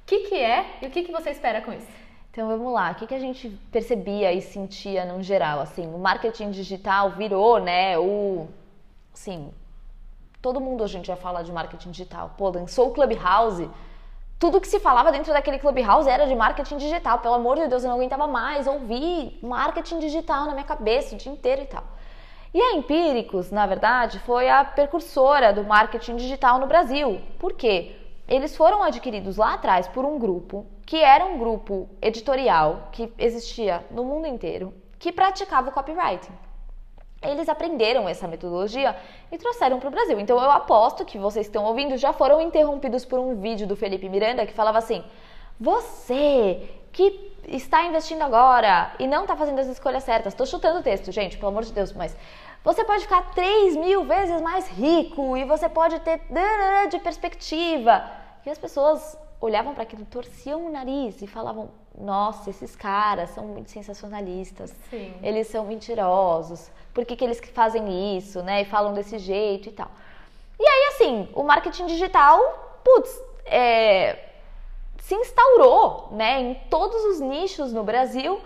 O 0.03 0.07
que, 0.07 0.21
que 0.29 0.35
é 0.37 0.79
e 0.83 0.87
o 0.87 0.91
que, 0.91 1.03
que 1.03 1.13
você 1.13 1.31
espera 1.31 1.61
com 1.61 1.73
isso? 1.73 2.05
Então 2.31 2.49
vamos 2.49 2.73
lá, 2.73 2.91
o 2.91 2.95
que, 2.97 3.07
que 3.07 3.15
a 3.15 3.19
gente 3.21 3.49
percebia 3.71 4.33
e 4.33 4.43
sentia 4.43 5.05
no 5.05 5.23
geral? 5.23 5.61
Assim, 5.61 5.87
o 5.87 5.99
marketing 5.99 6.51
digital 6.51 7.11
virou, 7.11 7.61
né? 7.61 7.97
O. 7.97 8.49
Assim, 9.13 9.53
todo 10.43 10.61
mundo 10.61 10.83
a 10.83 10.87
gente 10.89 11.07
já 11.07 11.17
fala 11.17 11.43
de 11.43 11.53
marketing 11.53 11.91
digital. 11.91 12.35
Pô, 12.37 12.51
lançou 12.51 12.89
o 12.89 12.91
Clubhouse 12.93 13.71
tudo 14.39 14.61
que 14.61 14.69
se 14.69 14.81
falava 14.81 15.13
dentro 15.13 15.33
daquele 15.33 15.59
clubhouse 15.59 16.09
era 16.09 16.27
de 16.27 16.35
marketing 16.35 16.77
digital. 16.77 17.19
Pelo 17.21 17.35
amor 17.35 17.57
de 17.57 17.69
Deus, 17.69 17.83
eu 17.83 17.89
não 17.89 17.97
aguentava 17.97 18.27
mais 18.27 18.67
ouvir 18.67 19.39
marketing 19.43 19.99
digital 20.01 20.47
na 20.47 20.53
minha 20.53 20.65
cabeça 20.65 21.15
o 21.15 21.19
dia 21.19 21.33
inteiro 21.33 21.63
e 21.63 21.67
tal. 21.67 21.85
E 22.53 22.61
a 22.61 22.75
Empíricos, 22.75 23.51
na 23.51 23.67
verdade, 23.67 24.21
foi 24.21 24.49
a 24.49 24.65
precursora 24.65 25.53
do 25.53 25.65
marketing 25.65 26.17
digital 26.17 26.59
no 26.59 26.67
Brasil. 26.67 27.21
Por 27.39 27.55
quê? 27.55 27.97
Eles 28.29 28.57
foram 28.57 28.83
adquiridos 28.83 29.37
lá 29.37 29.55
atrás 29.55 29.89
por 29.89 30.05
um 30.05 30.19
grupo 30.19 30.67
que 30.87 30.97
era 30.97 31.25
um 31.25 31.39
grupo 31.39 31.89
editorial 32.01 32.89
que 32.93 33.13
existia 33.19 33.85
no 33.91 34.05
mundo 34.05 34.27
inteiro, 34.27 34.73
que 34.99 35.11
praticava 35.11 35.71
o 35.71 35.73
copywriting. 35.73 36.33
Eles 37.25 37.49
aprenderam 37.49 38.09
essa 38.09 38.29
metodologia 38.29 38.97
e 39.33 39.39
trouxeram 39.39 39.81
para 39.81 39.89
o 39.89 39.91
Brasil. 39.91 40.19
Então 40.21 40.41
eu 40.41 40.51
aposto 40.51 41.05
que 41.05 41.19
vocês 41.19 41.47
estão 41.47 41.65
ouvindo 41.65 41.97
já 41.97 42.13
foram 42.13 42.41
interrompidos 42.41 43.05
por 43.05 43.19
um 43.19 43.35
vídeo 43.41 43.67
do 43.67 43.75
Felipe 43.75 44.09
Miranda 44.09 44.47
que 44.47 44.53
falava 44.53 44.79
assim: 44.79 45.03
você 45.59 46.69
que 46.93 47.35
está 47.49 47.85
investindo 47.85 48.23
agora 48.23 48.93
e 48.99 49.07
não 49.07 49.23
está 49.23 49.37
fazendo 49.37 49.59
as 49.59 49.67
escolhas 49.67 50.05
certas, 50.05 50.33
estou 50.33 50.47
chutando 50.47 50.81
o 50.81 50.83
texto, 50.83 51.11
gente, 51.11 51.37
pelo 51.37 51.49
amor 51.49 51.65
de 51.65 51.73
Deus, 51.73 51.93
mas 51.93 52.17
você 52.63 52.85
pode 52.85 53.03
ficar 53.03 53.35
3 53.35 53.77
mil 53.77 54.05
vezes 54.05 54.41
mais 54.41 54.69
rico 54.69 55.37
e 55.37 55.45
você 55.45 55.69
pode 55.69 56.01
ter 56.01 56.21
de 56.91 56.99
perspectiva. 56.99 58.03
E 58.47 58.51
as 58.51 58.59
pessoas 58.59 59.19
olhavam 59.41 59.75
para 59.75 59.83
aquilo, 59.83 60.05
torciam 60.07 60.67
o 60.67 60.71
nariz 60.71 61.21
e 61.21 61.27
falavam: 61.27 61.71
Nossa, 61.97 62.51
esses 62.51 62.75
caras 62.75 63.31
são 63.31 63.45
muito 63.47 63.71
sensacionalistas, 63.71 64.75
Sim. 64.91 65.15
eles 65.23 65.47
são 65.49 65.67
mentirosos, 65.67 66.71
por 66.95 67.05
que, 67.05 67.17
que 67.17 67.25
eles 67.25 67.41
fazem 67.53 68.17
isso, 68.17 68.43
né? 68.43 68.63
E 68.63 68.65
falam 68.65 68.95
desse 68.95 69.19
jeito 69.19 69.69
e 69.69 69.73
tal. 69.73 69.91
E 70.59 70.67
aí, 70.67 70.95
assim, 70.95 71.29
o 71.35 71.43
marketing 71.43 71.87
digital, 71.87 72.81
putz, 72.85 73.21
é, 73.45 74.17
se 74.99 75.15
instaurou, 75.15 76.09
né, 76.13 76.41
em 76.41 76.55
todos 76.71 77.05
os 77.05 77.21
nichos 77.21 77.73
no 77.73 77.83
Brasil, 77.83 78.41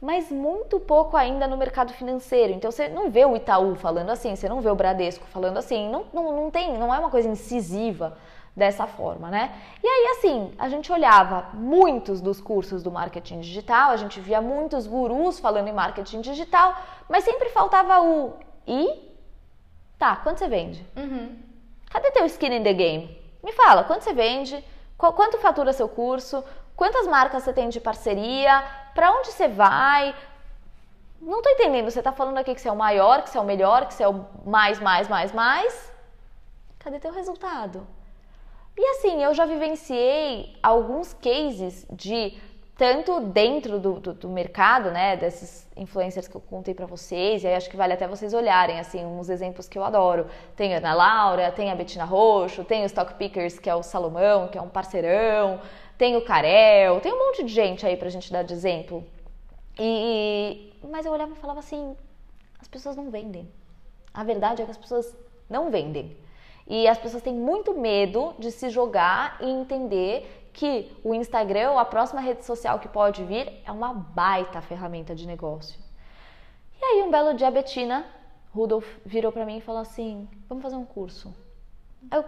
mas 0.00 0.30
muito 0.30 0.80
pouco 0.80 1.16
ainda 1.16 1.46
no 1.46 1.56
mercado 1.56 1.92
financeiro. 1.92 2.54
Então 2.54 2.70
você 2.70 2.88
não 2.88 3.10
vê 3.10 3.24
o 3.26 3.36
Itaú 3.36 3.76
falando 3.76 4.10
assim, 4.10 4.34
você 4.34 4.48
não 4.48 4.60
vê 4.60 4.70
o 4.70 4.74
Bradesco 4.74 5.26
falando 5.26 5.58
assim, 5.58 5.90
não, 5.90 6.06
não, 6.12 6.32
não 6.32 6.50
tem, 6.50 6.76
não 6.78 6.92
é 6.92 6.98
uma 6.98 7.10
coisa 7.10 7.28
incisiva 7.28 8.16
dessa 8.60 8.86
forma, 8.86 9.30
né? 9.30 9.52
E 9.82 9.86
aí, 9.86 10.16
assim, 10.16 10.52
a 10.58 10.68
gente 10.68 10.92
olhava 10.92 11.48
muitos 11.54 12.20
dos 12.20 12.40
cursos 12.40 12.82
do 12.82 12.90
marketing 12.92 13.40
digital, 13.40 13.90
a 13.90 13.96
gente 13.96 14.20
via 14.20 14.40
muitos 14.40 14.86
gurus 14.86 15.40
falando 15.40 15.68
em 15.68 15.72
marketing 15.72 16.20
digital, 16.20 16.76
mas 17.08 17.24
sempre 17.24 17.48
faltava 17.48 18.00
o 18.02 18.34
e 18.66 19.10
tá, 19.98 20.16
quanto 20.16 20.38
você 20.38 20.48
vende? 20.48 20.86
Uhum. 20.94 21.38
Cadê 21.90 22.10
teu 22.10 22.26
skin 22.26 22.54
in 22.54 22.62
the 22.62 22.74
game? 22.74 23.18
Me 23.42 23.52
fala, 23.52 23.82
quanto 23.82 24.04
você 24.04 24.12
vende? 24.12 24.62
Quanto 24.96 25.38
fatura 25.38 25.72
seu 25.72 25.88
curso? 25.88 26.44
Quantas 26.76 27.06
marcas 27.06 27.42
você 27.42 27.52
tem 27.52 27.70
de 27.70 27.80
parceria? 27.80 28.62
Para 28.94 29.12
onde 29.12 29.32
você 29.32 29.48
vai? 29.48 30.14
Não 31.20 31.40
tô 31.42 31.48
entendendo. 31.50 31.90
Você 31.90 32.02
tá 32.02 32.12
falando 32.12 32.38
aqui 32.38 32.54
que 32.54 32.60
você 32.60 32.68
é 32.68 32.72
o 32.72 32.76
maior, 32.76 33.22
que 33.22 33.30
você 33.30 33.38
é 33.38 33.40
o 33.40 33.44
melhor, 33.44 33.86
que 33.86 33.94
você 33.94 34.02
é 34.02 34.08
o 34.08 34.26
mais, 34.44 34.78
mais, 34.78 35.08
mais, 35.08 35.32
mais. 35.32 35.90
Cadê 36.78 36.98
teu 36.98 37.12
resultado? 37.12 37.86
E 38.82 38.86
assim, 38.92 39.22
eu 39.22 39.34
já 39.34 39.44
vivenciei 39.44 40.56
alguns 40.62 41.12
cases 41.12 41.86
de 41.92 42.32
tanto 42.78 43.20
dentro 43.20 43.78
do, 43.78 44.00
do, 44.00 44.14
do, 44.14 44.28
mercado, 44.30 44.90
né, 44.90 45.18
desses 45.18 45.68
influencers 45.76 46.26
que 46.26 46.34
eu 46.34 46.40
contei 46.40 46.72
para 46.72 46.86
vocês, 46.86 47.44
e 47.44 47.46
aí 47.46 47.54
acho 47.54 47.68
que 47.68 47.76
vale 47.76 47.92
até 47.92 48.08
vocês 48.08 48.32
olharem, 48.32 48.80
assim, 48.80 49.04
uns 49.04 49.28
exemplos 49.28 49.68
que 49.68 49.76
eu 49.76 49.84
adoro. 49.84 50.28
Tem 50.56 50.74
a 50.74 50.78
Ana 50.78 50.94
Laura, 50.94 51.52
tem 51.52 51.70
a 51.70 51.74
Betina 51.74 52.06
Roxo, 52.06 52.64
tem 52.64 52.82
o 52.82 52.86
Stock 52.86 53.12
Pickers, 53.16 53.58
que 53.58 53.68
é 53.68 53.74
o 53.74 53.82
Salomão, 53.82 54.48
que 54.48 54.56
é 54.56 54.62
um 54.62 54.68
parceirão, 54.70 55.60
tem 55.98 56.16
o 56.16 56.24
Carel, 56.24 57.02
tem 57.02 57.12
um 57.12 57.18
monte 57.18 57.44
de 57.44 57.52
gente 57.52 57.84
aí 57.84 57.98
pra 57.98 58.08
gente 58.08 58.32
dar 58.32 58.44
de 58.44 58.54
exemplo. 58.54 59.06
E, 59.78 60.72
mas 60.90 61.04
eu 61.04 61.12
olhava 61.12 61.32
e 61.32 61.36
falava 61.36 61.58
assim, 61.58 61.94
as 62.58 62.66
pessoas 62.66 62.96
não 62.96 63.10
vendem. 63.10 63.46
A 64.14 64.24
verdade 64.24 64.62
é 64.62 64.64
que 64.64 64.70
as 64.70 64.78
pessoas 64.78 65.14
não 65.50 65.70
vendem. 65.70 66.16
E 66.70 66.86
as 66.86 66.96
pessoas 66.96 67.20
têm 67.20 67.34
muito 67.34 67.74
medo 67.74 68.32
de 68.38 68.52
se 68.52 68.70
jogar 68.70 69.38
e 69.40 69.50
entender 69.50 70.50
que 70.52 70.96
o 71.02 71.12
Instagram, 71.12 71.72
ou 71.72 71.78
a 71.80 71.84
próxima 71.84 72.20
rede 72.20 72.44
social 72.44 72.78
que 72.78 72.86
pode 72.86 73.24
vir, 73.24 73.60
é 73.66 73.72
uma 73.72 73.92
baita 73.92 74.60
ferramenta 74.60 75.12
de 75.12 75.26
negócio. 75.26 75.80
E 76.80 76.84
aí, 76.84 77.02
um 77.02 77.10
belo 77.10 77.34
dia, 77.34 77.48
a 77.48 77.50
Betina 77.50 78.06
Rudolph 78.54 78.86
virou 79.04 79.32
para 79.32 79.44
mim 79.44 79.58
e 79.58 79.60
falou 79.60 79.80
assim: 79.80 80.28
Vamos 80.48 80.62
fazer 80.62 80.76
um 80.76 80.84
curso. 80.84 81.34
Eu, 82.08 82.24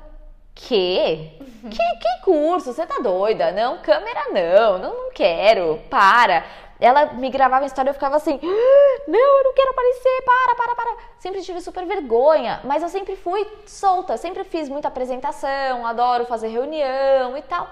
quê? 0.57 1.39
que? 1.71 1.97
Que 2.01 2.25
curso? 2.25 2.73
Você 2.73 2.85
tá 2.85 2.99
doida? 2.99 3.53
Não, 3.53 3.81
câmera 3.81 4.25
não, 4.33 4.79
não, 4.79 5.05
não 5.05 5.13
quero, 5.13 5.81
para. 5.89 6.45
Ela 6.83 7.13
me 7.13 7.31
gravava 7.31 7.65
a 7.65 7.67
história 7.67 7.89
e 7.89 7.93
eu 7.93 7.95
ficava 7.95 8.17
assim: 8.17 8.41
ah, 8.43 9.03
Não, 9.07 9.39
eu 9.39 9.45
não 9.45 9.55
quero 9.55 9.71
aparecer, 9.71 10.23
para, 10.25 10.55
para, 10.57 10.75
para. 10.75 10.97
Sempre 11.19 11.41
tive 11.43 11.61
super 11.61 11.87
vergonha, 11.87 12.61
mas 12.65 12.83
eu 12.83 12.89
sempre 12.89 13.15
fui 13.15 13.47
solta, 13.67 14.17
sempre 14.17 14.43
fiz 14.43 14.69
muita 14.69 14.89
apresentação, 14.89 15.87
adoro 15.87 16.27
fazer 16.27 16.49
reunião 16.49 17.37
e 17.37 17.43
tal. 17.43 17.69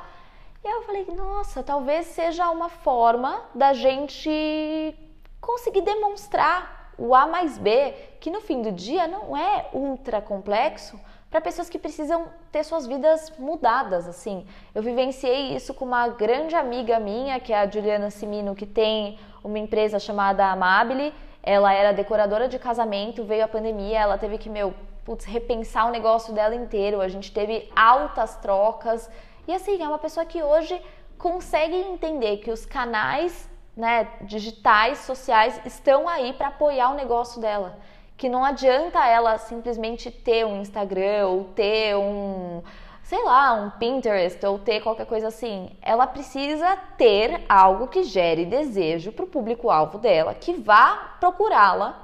E 0.62 0.68
aí 0.68 0.74
eu 0.74 0.82
falei: 0.82 1.06
Nossa, 1.12 1.60
talvez 1.60 2.06
seja 2.06 2.48
uma 2.50 2.68
forma 2.68 3.42
da 3.52 3.72
gente 3.72 4.94
conseguir 5.40 5.80
demonstrar 5.80 6.92
o 6.96 7.12
A 7.12 7.26
mais 7.26 7.58
B, 7.58 7.92
que 8.20 8.30
no 8.30 8.40
fim 8.40 8.62
do 8.62 8.70
dia 8.70 9.08
não 9.08 9.36
é 9.36 9.70
ultra 9.72 10.20
complexo, 10.20 11.00
para 11.30 11.40
pessoas 11.40 11.70
que 11.70 11.78
precisam 11.78 12.26
ter 12.50 12.64
suas 12.64 12.86
vidas 12.86 13.32
mudadas, 13.38 14.08
assim. 14.08 14.44
Eu 14.74 14.82
vivenciei 14.82 15.54
isso 15.54 15.72
com 15.72 15.84
uma 15.84 16.08
grande 16.08 16.56
amiga 16.56 16.98
minha, 16.98 17.38
que 17.38 17.52
é 17.52 17.60
a 17.60 17.70
Juliana 17.70 18.10
Simino, 18.10 18.54
que 18.54 18.66
tem 18.66 19.16
uma 19.44 19.58
empresa 19.58 20.00
chamada 20.00 20.44
Amabile. 20.46 21.14
Ela 21.40 21.72
era 21.72 21.92
decoradora 21.92 22.48
de 22.48 22.58
casamento, 22.58 23.24
veio 23.24 23.44
a 23.44 23.48
pandemia, 23.48 24.00
ela 24.00 24.18
teve 24.18 24.38
que, 24.38 24.50
meu, 24.50 24.74
putz, 25.04 25.24
repensar 25.24 25.86
o 25.86 25.92
negócio 25.92 26.34
dela 26.34 26.54
inteiro. 26.54 27.00
A 27.00 27.08
gente 27.08 27.32
teve 27.32 27.70
altas 27.76 28.34
trocas. 28.36 29.08
E 29.46 29.54
assim, 29.54 29.80
é 29.80 29.86
uma 29.86 29.98
pessoa 29.98 30.26
que 30.26 30.42
hoje 30.42 30.82
consegue 31.16 31.76
entender 31.76 32.38
que 32.38 32.50
os 32.50 32.66
canais 32.66 33.48
né, 33.76 34.08
digitais, 34.22 34.98
sociais, 34.98 35.60
estão 35.64 36.08
aí 36.08 36.32
para 36.32 36.48
apoiar 36.48 36.90
o 36.90 36.94
negócio 36.94 37.40
dela 37.40 37.78
que 38.20 38.28
não 38.28 38.44
adianta 38.44 39.02
ela 39.06 39.38
simplesmente 39.38 40.10
ter 40.10 40.44
um 40.44 40.60
Instagram 40.60 41.26
ou 41.26 41.44
ter 41.44 41.96
um, 41.96 42.62
sei 43.02 43.24
lá, 43.24 43.54
um 43.54 43.70
Pinterest 43.70 44.44
ou 44.44 44.58
ter 44.58 44.82
qualquer 44.82 45.06
coisa 45.06 45.28
assim. 45.28 45.74
Ela 45.80 46.06
precisa 46.06 46.76
ter 46.98 47.42
algo 47.48 47.88
que 47.88 48.02
gere 48.02 48.44
desejo 48.44 49.10
para 49.10 49.24
o 49.24 49.28
público-alvo 49.28 49.96
dela, 49.96 50.34
que 50.34 50.52
vá 50.52 51.16
procurá-la 51.18 51.98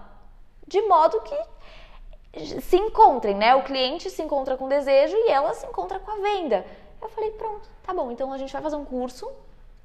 de 0.67 0.81
modo 0.89 1.21
que 1.21 2.61
se 2.63 2.79
encontrem, 2.79 3.35
né? 3.35 3.55
O 3.55 3.65
cliente 3.65 4.09
se 4.09 4.23
encontra 4.23 4.57
com 4.57 4.71
desejo 4.71 5.15
e 5.15 5.31
ela 5.31 5.53
se 5.53 5.67
encontra 5.67 5.99
com 6.01 6.13
a 6.13 6.17
venda. 6.17 6.65
Eu 7.03 7.11
falei, 7.11 7.31
pronto, 7.33 7.69
tá 7.83 7.93
bom, 7.93 8.11
então 8.11 8.33
a 8.33 8.39
gente 8.39 8.55
vai 8.55 8.63
fazer 8.63 8.77
um 8.77 8.87
curso, 8.87 9.31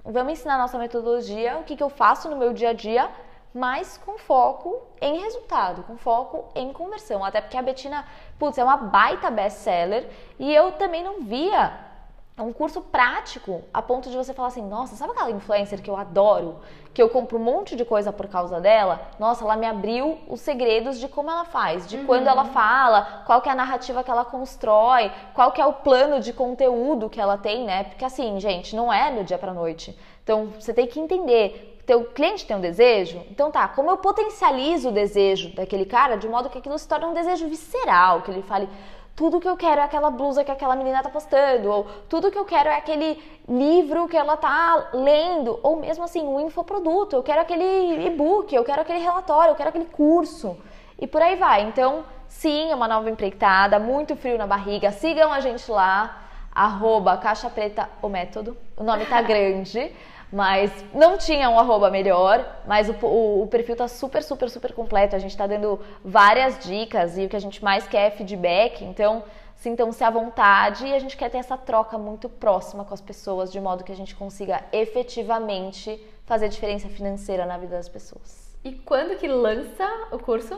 vamos 0.01 0.31
ensinar 0.31 0.55
a 0.55 0.59
nossa 0.59 0.77
metodologia, 0.77 1.57
o 1.57 1.65
que, 1.65 1.75
que 1.75 1.83
eu 1.83 1.89
faço 1.89 2.29
no 2.29 2.37
meu 2.37 2.53
dia 2.53 2.69
a 2.69 2.73
dia 2.73 3.11
mas 3.53 3.97
com 3.97 4.17
foco 4.17 4.81
em 5.01 5.19
resultado, 5.19 5.83
com 5.83 5.97
foco 5.97 6.45
em 6.55 6.71
conversão. 6.71 7.23
Até 7.23 7.41
porque 7.41 7.57
a 7.57 7.61
Betina, 7.61 8.05
putz, 8.39 8.57
é 8.57 8.63
uma 8.63 8.77
baita 8.77 9.29
best-seller 9.29 10.07
e 10.39 10.53
eu 10.53 10.71
também 10.73 11.03
não 11.03 11.21
via 11.21 11.91
um 12.39 12.53
curso 12.53 12.81
prático 12.81 13.61
a 13.73 13.81
ponto 13.81 14.09
de 14.09 14.15
você 14.15 14.33
falar 14.33 14.47
assim, 14.47 14.63
nossa, 14.63 14.95
sabe 14.95 15.11
aquela 15.11 15.31
influencer 15.31 15.81
que 15.81 15.89
eu 15.89 15.95
adoro, 15.95 16.59
que 16.93 17.01
eu 17.01 17.09
compro 17.09 17.37
um 17.37 17.43
monte 17.43 17.75
de 17.75 17.85
coisa 17.85 18.11
por 18.11 18.27
causa 18.27 18.59
dela? 18.59 19.01
Nossa, 19.19 19.43
ela 19.43 19.55
me 19.55 19.65
abriu 19.65 20.17
os 20.27 20.41
segredos 20.41 20.97
de 20.97 21.07
como 21.07 21.29
ela 21.29 21.45
faz, 21.45 21.87
de 21.87 21.97
uhum. 21.97 22.05
quando 22.05 22.27
ela 22.27 22.45
fala, 22.45 23.23
qual 23.25 23.41
que 23.41 23.49
é 23.49 23.51
a 23.51 23.55
narrativa 23.55 24.03
que 24.03 24.09
ela 24.09 24.25
constrói, 24.25 25.11
qual 25.33 25.51
que 25.51 25.61
é 25.61 25.65
o 25.65 25.73
plano 25.73 26.19
de 26.19 26.33
conteúdo 26.33 27.09
que 27.09 27.19
ela 27.19 27.37
tem, 27.37 27.65
né? 27.65 27.83
Porque 27.83 28.05
assim, 28.05 28.39
gente, 28.39 28.75
não 28.75 28.91
é 28.91 29.11
do 29.11 29.23
dia 29.23 29.37
para 29.37 29.53
noite. 29.53 29.97
Então, 30.23 30.47
você 30.59 30.73
tem 30.73 30.87
que 30.87 30.99
entender 30.99 31.70
teu 31.85 32.05
cliente 32.05 32.45
tem 32.45 32.55
um 32.55 32.61
desejo, 32.61 33.23
então 33.29 33.51
tá, 33.51 33.67
como 33.67 33.89
eu 33.89 33.97
potencializo 33.97 34.89
o 34.89 34.91
desejo 34.91 35.53
daquele 35.55 35.85
cara 35.85 36.15
de 36.15 36.27
modo 36.27 36.49
que 36.49 36.57
aquilo 36.57 36.77
se 36.77 36.87
torne 36.87 37.05
um 37.05 37.13
desejo 37.13 37.47
visceral, 37.47 38.21
que 38.21 38.31
ele 38.31 38.41
fale 38.43 38.69
tudo 39.15 39.39
que 39.39 39.47
eu 39.47 39.57
quero 39.57 39.81
é 39.81 39.83
aquela 39.83 40.09
blusa 40.09 40.43
que 40.43 40.51
aquela 40.51 40.75
menina 40.75 41.03
tá 41.03 41.09
postando, 41.09 41.69
ou 41.69 41.87
tudo 42.09 42.31
que 42.31 42.37
eu 42.37 42.45
quero 42.45 42.69
é 42.69 42.75
aquele 42.75 43.21
livro 43.47 44.07
que 44.07 44.17
ela 44.17 44.37
tá 44.37 44.89
lendo, 44.93 45.59
ou 45.61 45.75
mesmo 45.75 46.03
assim, 46.03 46.21
um 46.21 46.39
infoproduto, 46.39 47.15
eu 47.15 47.23
quero 47.23 47.41
aquele 47.41 48.07
e-book, 48.07 48.53
eu 48.55 48.63
quero 48.63 48.81
aquele 48.81 48.99
relatório, 48.99 49.51
eu 49.51 49.55
quero 49.55 49.69
aquele 49.69 49.85
curso. 49.85 50.57
E 50.97 51.05
por 51.05 51.21
aí 51.21 51.35
vai. 51.35 51.63
Então, 51.63 52.03
sim, 52.27 52.71
é 52.71 52.75
uma 52.75 52.87
nova 52.87 53.09
empreitada, 53.09 53.79
muito 53.79 54.15
frio 54.15 54.37
na 54.37 54.47
barriga. 54.47 54.91
Sigam 54.91 55.31
a 55.31 55.39
gente 55.39 55.69
lá, 55.69 56.21
arroba 56.53 57.17
Caixa 57.17 57.49
Preta 57.49 57.89
o 58.01 58.09
Método. 58.09 58.57
O 58.77 58.83
nome 58.83 59.05
tá 59.05 59.21
grande. 59.23 59.91
Mas 60.31 60.71
não 60.93 61.17
tinha 61.17 61.49
um 61.49 61.59
arroba 61.59 61.89
melhor, 61.89 62.45
mas 62.65 62.87
o, 62.87 62.93
o, 63.05 63.43
o, 63.43 63.47
perfil 63.47 63.75
tá 63.75 63.87
super, 63.87 64.23
super, 64.23 64.49
super 64.49 64.73
completo. 64.73 65.15
A 65.15 65.19
gente 65.19 65.35
tá 65.35 65.45
dando 65.45 65.79
várias 66.03 66.57
dicas 66.59 67.17
e 67.17 67.25
o 67.25 67.29
que 67.29 67.35
a 67.35 67.41
gente 67.41 67.61
mais 67.61 67.85
quer 67.85 68.07
é 68.07 68.11
feedback. 68.11 68.83
Então, 68.85 69.23
sintam-se 69.55 70.03
à 70.03 70.09
vontade 70.09 70.87
e 70.87 70.93
a 70.93 70.99
gente 70.99 71.17
quer 71.17 71.29
ter 71.29 71.37
essa 71.37 71.57
troca 71.57 71.97
muito 71.97 72.29
próxima 72.29 72.85
com 72.85 72.93
as 72.93 73.01
pessoas, 73.01 73.51
de 73.51 73.59
modo 73.59 73.83
que 73.83 73.91
a 73.91 73.95
gente 73.95 74.15
consiga 74.15 74.63
efetivamente 74.71 76.01
fazer 76.25 76.47
diferença 76.47 76.87
financeira 76.87 77.45
na 77.45 77.57
vida 77.57 77.75
das 77.75 77.89
pessoas. 77.89 78.51
E 78.63 78.71
quando 78.73 79.17
que 79.17 79.27
lança 79.27 79.87
o 80.11 80.19
curso? 80.19 80.57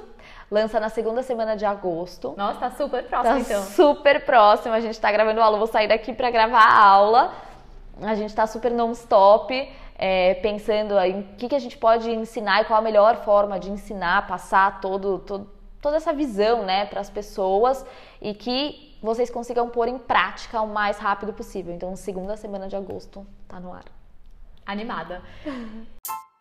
Lança 0.52 0.80
na 0.80 0.90
segunda 0.90 1.24
semana 1.24 1.56
de 1.56 1.66
agosto. 1.66 2.34
Nossa, 2.38 2.60
tá 2.60 2.72
super 2.72 3.04
próximo 3.06 3.36
tá 3.36 3.40
então. 3.40 3.64
Super 3.64 4.26
próximo. 4.26 4.74
A 4.74 4.82
gente 4.82 5.00
tá 5.00 5.12
gravando 5.12 5.42
aula, 5.42 5.58
vou 5.58 5.68
sair 5.68 5.88
daqui 5.88 6.14
para 6.14 6.30
gravar 6.30 6.60
a 6.60 6.86
aula. 6.86 7.34
A 8.02 8.16
gente 8.16 8.34
tá 8.34 8.48
super 8.48 8.72
non-stop, 8.72 9.70
é, 9.96 10.34
pensando 10.36 10.98
em 11.00 11.22
o 11.22 11.24
que, 11.36 11.50
que 11.50 11.56
a 11.56 11.60
gente 11.60 11.78
pode 11.78 12.10
ensinar 12.10 12.62
e 12.62 12.66
qual 12.66 12.80
a 12.80 12.82
melhor 12.82 13.18
forma 13.24 13.60
de 13.60 13.70
ensinar, 13.70 14.28
passar 14.28 14.82
todo, 14.82 15.20
todo 15.20 15.50
toda 15.84 15.98
essa 15.98 16.14
visão 16.14 16.64
né, 16.64 16.86
para 16.86 17.02
as 17.02 17.10
pessoas 17.10 17.86
e 18.22 18.34
que 18.34 18.98
vocês 19.04 19.30
consigam 19.30 19.70
pôr 19.70 19.90
em 19.90 20.00
prática 20.00 20.62
o 20.62 20.68
mais 20.68 20.98
rápido 20.98 21.34
possível. 21.34 21.76
Então, 21.76 21.94
segunda 21.98 22.38
semana 22.38 22.70
de 22.70 22.76
agosto 22.76 23.28
tá 23.50 23.60
no 23.60 23.74
ar. 23.74 23.84
Animada. 24.66 25.22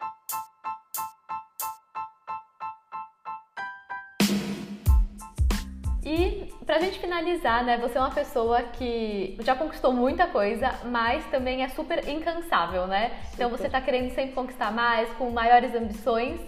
E 6.05 6.53
pra 6.66 6.80
gente 6.80 6.98
finalizar, 6.98 7.64
né, 7.64 7.76
você 7.78 7.96
é 7.96 8.00
uma 8.00 8.11
pessoa 8.11 8.62
que 8.62 9.36
já 9.40 9.55
conquistou 9.55 9.92
muita 9.92 10.26
coisa, 10.26 10.72
mas 10.84 11.24
também 11.26 11.62
é 11.62 11.68
super 11.68 12.09
incansável, 12.09 12.86
né? 12.86 13.11
Super. 13.11 13.34
Então 13.34 13.50
você 13.50 13.68
tá 13.68 13.80
querendo 13.80 14.11
sempre 14.12 14.32
conquistar 14.32 14.72
mais, 14.72 15.09
com 15.11 15.30
maiores 15.30 15.74
ambições. 15.74 16.40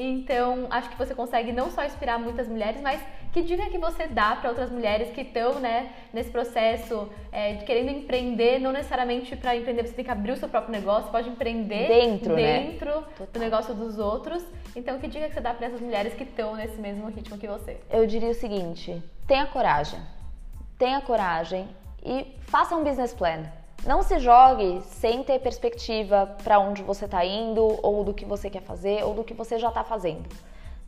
Então, 0.00 0.68
acho 0.70 0.90
que 0.90 0.96
você 0.96 1.12
consegue 1.12 1.50
não 1.50 1.72
só 1.72 1.84
inspirar 1.84 2.20
muitas 2.20 2.46
mulheres, 2.46 2.80
mas 2.80 3.02
que 3.32 3.42
dica 3.42 3.68
que 3.68 3.78
você 3.78 4.06
dá 4.06 4.36
para 4.36 4.48
outras 4.48 4.70
mulheres 4.70 5.10
que 5.12 5.22
estão 5.22 5.58
né, 5.58 5.90
nesse 6.12 6.30
processo 6.30 7.10
é, 7.32 7.54
de 7.54 7.64
querendo 7.64 7.90
empreender, 7.90 8.60
não 8.60 8.70
necessariamente 8.70 9.34
para 9.34 9.56
empreender 9.56 9.84
você 9.84 9.94
tem 9.94 10.04
que 10.04 10.10
abrir 10.10 10.30
o 10.30 10.36
seu 10.36 10.48
próprio 10.48 10.70
negócio, 10.70 11.10
pode 11.10 11.28
empreender 11.28 11.88
dentro, 11.88 12.36
né? 12.36 12.60
dentro 12.60 13.00
né? 13.00 13.26
do 13.32 13.40
negócio 13.40 13.74
dos 13.74 13.98
outros. 13.98 14.44
Então, 14.76 15.00
que 15.00 15.08
dica 15.08 15.26
que 15.26 15.34
você 15.34 15.40
dá 15.40 15.52
para 15.52 15.66
essas 15.66 15.80
mulheres 15.80 16.14
que 16.14 16.22
estão 16.22 16.54
nesse 16.54 16.80
mesmo 16.80 17.08
ritmo 17.08 17.36
que 17.36 17.48
você? 17.48 17.80
Eu 17.90 18.06
diria 18.06 18.30
o 18.30 18.34
seguinte: 18.34 19.02
tenha 19.26 19.46
coragem. 19.46 20.00
Tenha 20.78 21.00
coragem 21.00 21.68
e 22.04 22.24
faça 22.42 22.76
um 22.76 22.84
business 22.84 23.12
plan. 23.12 23.57
Não 23.86 24.02
se 24.02 24.18
jogue 24.18 24.82
sem 24.82 25.22
ter 25.22 25.38
perspectiva 25.38 26.36
para 26.42 26.58
onde 26.58 26.82
você 26.82 27.04
está 27.04 27.24
indo, 27.24 27.78
ou 27.82 28.04
do 28.04 28.12
que 28.12 28.24
você 28.24 28.50
quer 28.50 28.62
fazer, 28.62 29.04
ou 29.04 29.14
do 29.14 29.24
que 29.24 29.32
você 29.32 29.58
já 29.58 29.68
está 29.68 29.84
fazendo. 29.84 30.28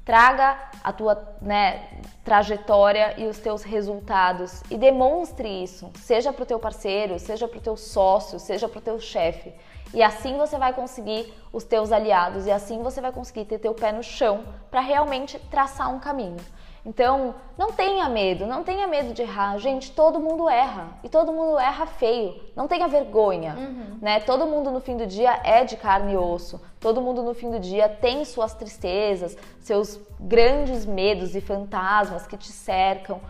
Traga 0.04 0.58
a 0.82 0.92
tua 0.92 1.36
né, 1.40 1.88
trajetória 2.24 3.14
e 3.16 3.26
os 3.26 3.38
teus 3.38 3.62
resultados 3.62 4.62
e 4.70 4.76
demonstre 4.76 5.62
isso, 5.62 5.90
seja 5.94 6.32
para 6.32 6.42
o 6.42 6.46
teu 6.46 6.58
parceiro, 6.58 7.18
seja 7.18 7.46
para 7.46 7.58
o 7.58 7.62
teu 7.62 7.76
sócio, 7.76 8.38
seja 8.38 8.68
para 8.68 8.78
o 8.78 8.82
teu 8.82 8.98
chefe. 8.98 9.52
E 9.92 10.02
assim 10.02 10.36
você 10.36 10.58
vai 10.58 10.72
conseguir 10.72 11.32
os 11.52 11.64
teus 11.64 11.92
aliados 11.92 12.46
e 12.46 12.50
assim 12.50 12.82
você 12.82 13.00
vai 13.00 13.12
conseguir 13.12 13.44
ter 13.44 13.58
teu 13.58 13.74
pé 13.74 13.92
no 13.92 14.02
chão 14.02 14.44
para 14.70 14.80
realmente 14.80 15.38
traçar 15.50 15.94
um 15.94 16.00
caminho. 16.00 16.38
Então, 16.84 17.34
não 17.58 17.72
tenha 17.72 18.08
medo, 18.08 18.46
não 18.46 18.64
tenha 18.64 18.86
medo 18.86 19.12
de 19.12 19.22
errar. 19.22 19.58
Gente, 19.58 19.92
todo 19.92 20.18
mundo 20.18 20.48
erra 20.48 20.98
e 21.04 21.08
todo 21.08 21.32
mundo 21.32 21.58
erra 21.58 21.86
feio. 21.86 22.40
Não 22.56 22.66
tenha 22.66 22.88
vergonha, 22.88 23.54
uhum. 23.54 23.98
né? 24.00 24.20
Todo 24.20 24.46
mundo 24.46 24.70
no 24.70 24.80
fim 24.80 24.96
do 24.96 25.06
dia 25.06 25.40
é 25.44 25.64
de 25.64 25.76
carne 25.76 26.14
e 26.14 26.16
osso. 26.16 26.60
Todo 26.78 27.02
mundo 27.02 27.22
no 27.22 27.34
fim 27.34 27.50
do 27.50 27.60
dia 27.60 27.88
tem 27.88 28.24
suas 28.24 28.54
tristezas, 28.54 29.36
seus 29.58 30.00
grandes 30.18 30.86
medos 30.86 31.36
e 31.36 31.40
fantasmas 31.40 32.26
que 32.26 32.36
te 32.36 32.50
cercam. 32.50 33.20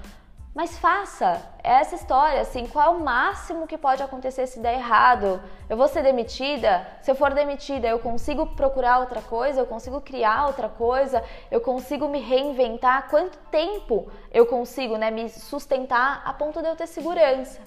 Mas 0.53 0.76
faça 0.76 1.40
essa 1.62 1.94
história, 1.94 2.40
assim, 2.40 2.66
qual 2.66 2.86
é 2.92 2.96
o 2.96 3.05
máximo 3.05 3.68
que 3.68 3.78
pode 3.78 4.03
acontecer 4.03 4.48
se 4.48 4.59
der 4.59 4.74
errado? 4.74 5.40
Eu 5.68 5.76
vou 5.76 5.86
ser 5.86 6.03
demitida? 6.03 6.84
Se 7.01 7.09
eu 7.09 7.14
for 7.14 7.32
demitida, 7.32 7.86
eu 7.86 8.01
consigo 8.01 8.44
procurar 8.46 8.98
outra 8.98 9.22
coisa? 9.22 9.61
Eu 9.61 9.66
consigo 9.66 10.01
criar 10.01 10.48
outra 10.48 10.68
coisa? 10.68 11.22
Eu 11.53 11.61
consigo 11.61 12.09
me 12.09 12.18
reinventar? 12.18 13.09
Quanto 13.09 13.38
tempo 13.51 14.11
eu 14.32 14.44
consigo, 14.44 14.96
né, 14.96 15.09
me 15.09 15.28
sustentar 15.28 16.20
a 16.24 16.32
ponto 16.32 16.61
de 16.61 16.68
eu 16.68 16.74
ter 16.74 16.88
segurança? 16.88 17.61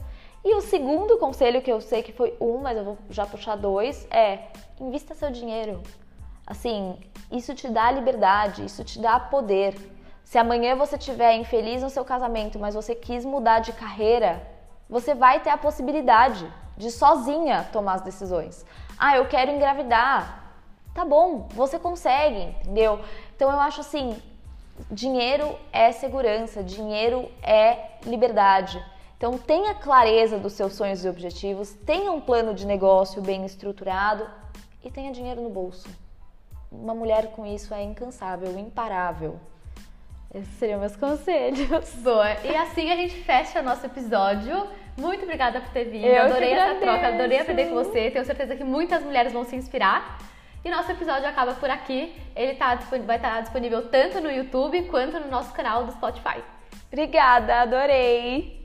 E 0.44 0.54
o 0.54 0.62
segundo 0.62 1.18
conselho 1.18 1.62
que 1.62 1.72
eu 1.72 1.80
sei 1.80 2.04
que 2.04 2.12
foi 2.12 2.36
um, 2.38 2.58
mas 2.58 2.78
eu 2.78 2.84
vou 2.84 2.98
já 3.10 3.26
puxar 3.26 3.56
dois, 3.56 4.06
é 4.12 4.50
invista 4.78 5.16
seu 5.16 5.32
dinheiro. 5.32 5.82
Assim, 6.46 7.00
isso 7.32 7.56
te 7.56 7.70
dá 7.70 7.90
liberdade, 7.90 8.66
isso 8.66 8.84
te 8.84 9.00
dá 9.00 9.18
poder. 9.18 9.74
Se 10.34 10.40
amanhã 10.40 10.76
você 10.76 10.96
estiver 10.96 11.36
infeliz 11.36 11.84
no 11.84 11.92
seu 11.92 12.04
casamento, 12.04 12.58
mas 12.58 12.74
você 12.74 12.96
quis 12.96 13.24
mudar 13.24 13.60
de 13.60 13.72
carreira, 13.72 14.42
você 14.90 15.14
vai 15.14 15.40
ter 15.40 15.52
a 15.52 15.58
possibilidade 15.60 16.52
de 16.76 16.90
sozinha 16.90 17.70
tomar 17.72 17.94
as 17.94 18.02
decisões. 18.02 18.66
Ah, 18.98 19.16
eu 19.16 19.28
quero 19.28 19.52
engravidar. 19.52 20.56
Tá 20.92 21.06
bom, 21.06 21.48
você 21.52 21.78
consegue, 21.78 22.46
entendeu? 22.62 23.00
Então 23.36 23.52
eu 23.52 23.60
acho 23.60 23.82
assim, 23.82 24.20
dinheiro 24.90 25.56
é 25.72 25.92
segurança, 25.92 26.64
dinheiro 26.64 27.30
é 27.44 28.00
liberdade. 28.04 28.84
Então 29.16 29.38
tenha 29.38 29.76
clareza 29.76 30.40
dos 30.40 30.54
seus 30.54 30.74
sonhos 30.74 31.06
e 31.06 31.10
objetivos, 31.10 31.74
tenha 31.86 32.12
um 32.12 32.20
plano 32.20 32.56
de 32.56 32.66
negócio 32.66 33.22
bem 33.22 33.46
estruturado 33.46 34.28
e 34.84 34.90
tenha 34.90 35.12
dinheiro 35.12 35.44
no 35.44 35.50
bolso. 35.52 35.88
Uma 36.72 36.96
mulher 36.96 37.34
com 37.34 37.46
isso 37.46 37.72
é 37.72 37.84
incansável, 37.84 38.58
imparável. 38.58 39.40
Esses 40.34 40.54
seriam 40.58 40.80
meus 40.80 40.96
conselhos. 40.96 41.94
Boa. 42.02 42.34
E 42.44 42.56
assim 42.56 42.92
a 42.92 42.96
gente 42.96 43.16
fecha 43.22 43.62
nosso 43.62 43.86
episódio. 43.86 44.68
Muito 44.98 45.24
obrigada 45.24 45.62
por 45.62 45.70
ter 45.70 45.86
vindo. 45.86 46.06
Eu 46.06 46.24
adorei 46.24 46.54
essa 46.54 46.80
troca, 46.80 47.08
adorei 47.08 47.40
aprender 47.40 47.68
com 47.68 47.76
você. 47.76 48.10
Tenho 48.10 48.26
certeza 48.26 48.56
que 48.56 48.64
muitas 48.64 49.04
mulheres 49.04 49.32
vão 49.32 49.44
se 49.44 49.56
inspirar. 49.56 50.18
E 50.66 50.70
nosso 50.70 50.92
episódio 50.92 51.28
acaba 51.28 51.54
por 51.54 51.70
aqui. 51.70 52.16
Ele 52.36 52.56
tá, 52.56 52.76
vai 53.06 53.18
estar 53.18 53.42
disponível 53.42 53.90
tanto 53.90 54.22
no 54.22 54.32
YouTube 54.32 54.84
quanto 54.84 55.20
no 55.20 55.30
nosso 55.30 55.54
canal 55.54 55.86
do 55.86 55.92
Spotify. 55.92 56.42
Obrigada, 56.92 57.62
adorei! 57.62 58.63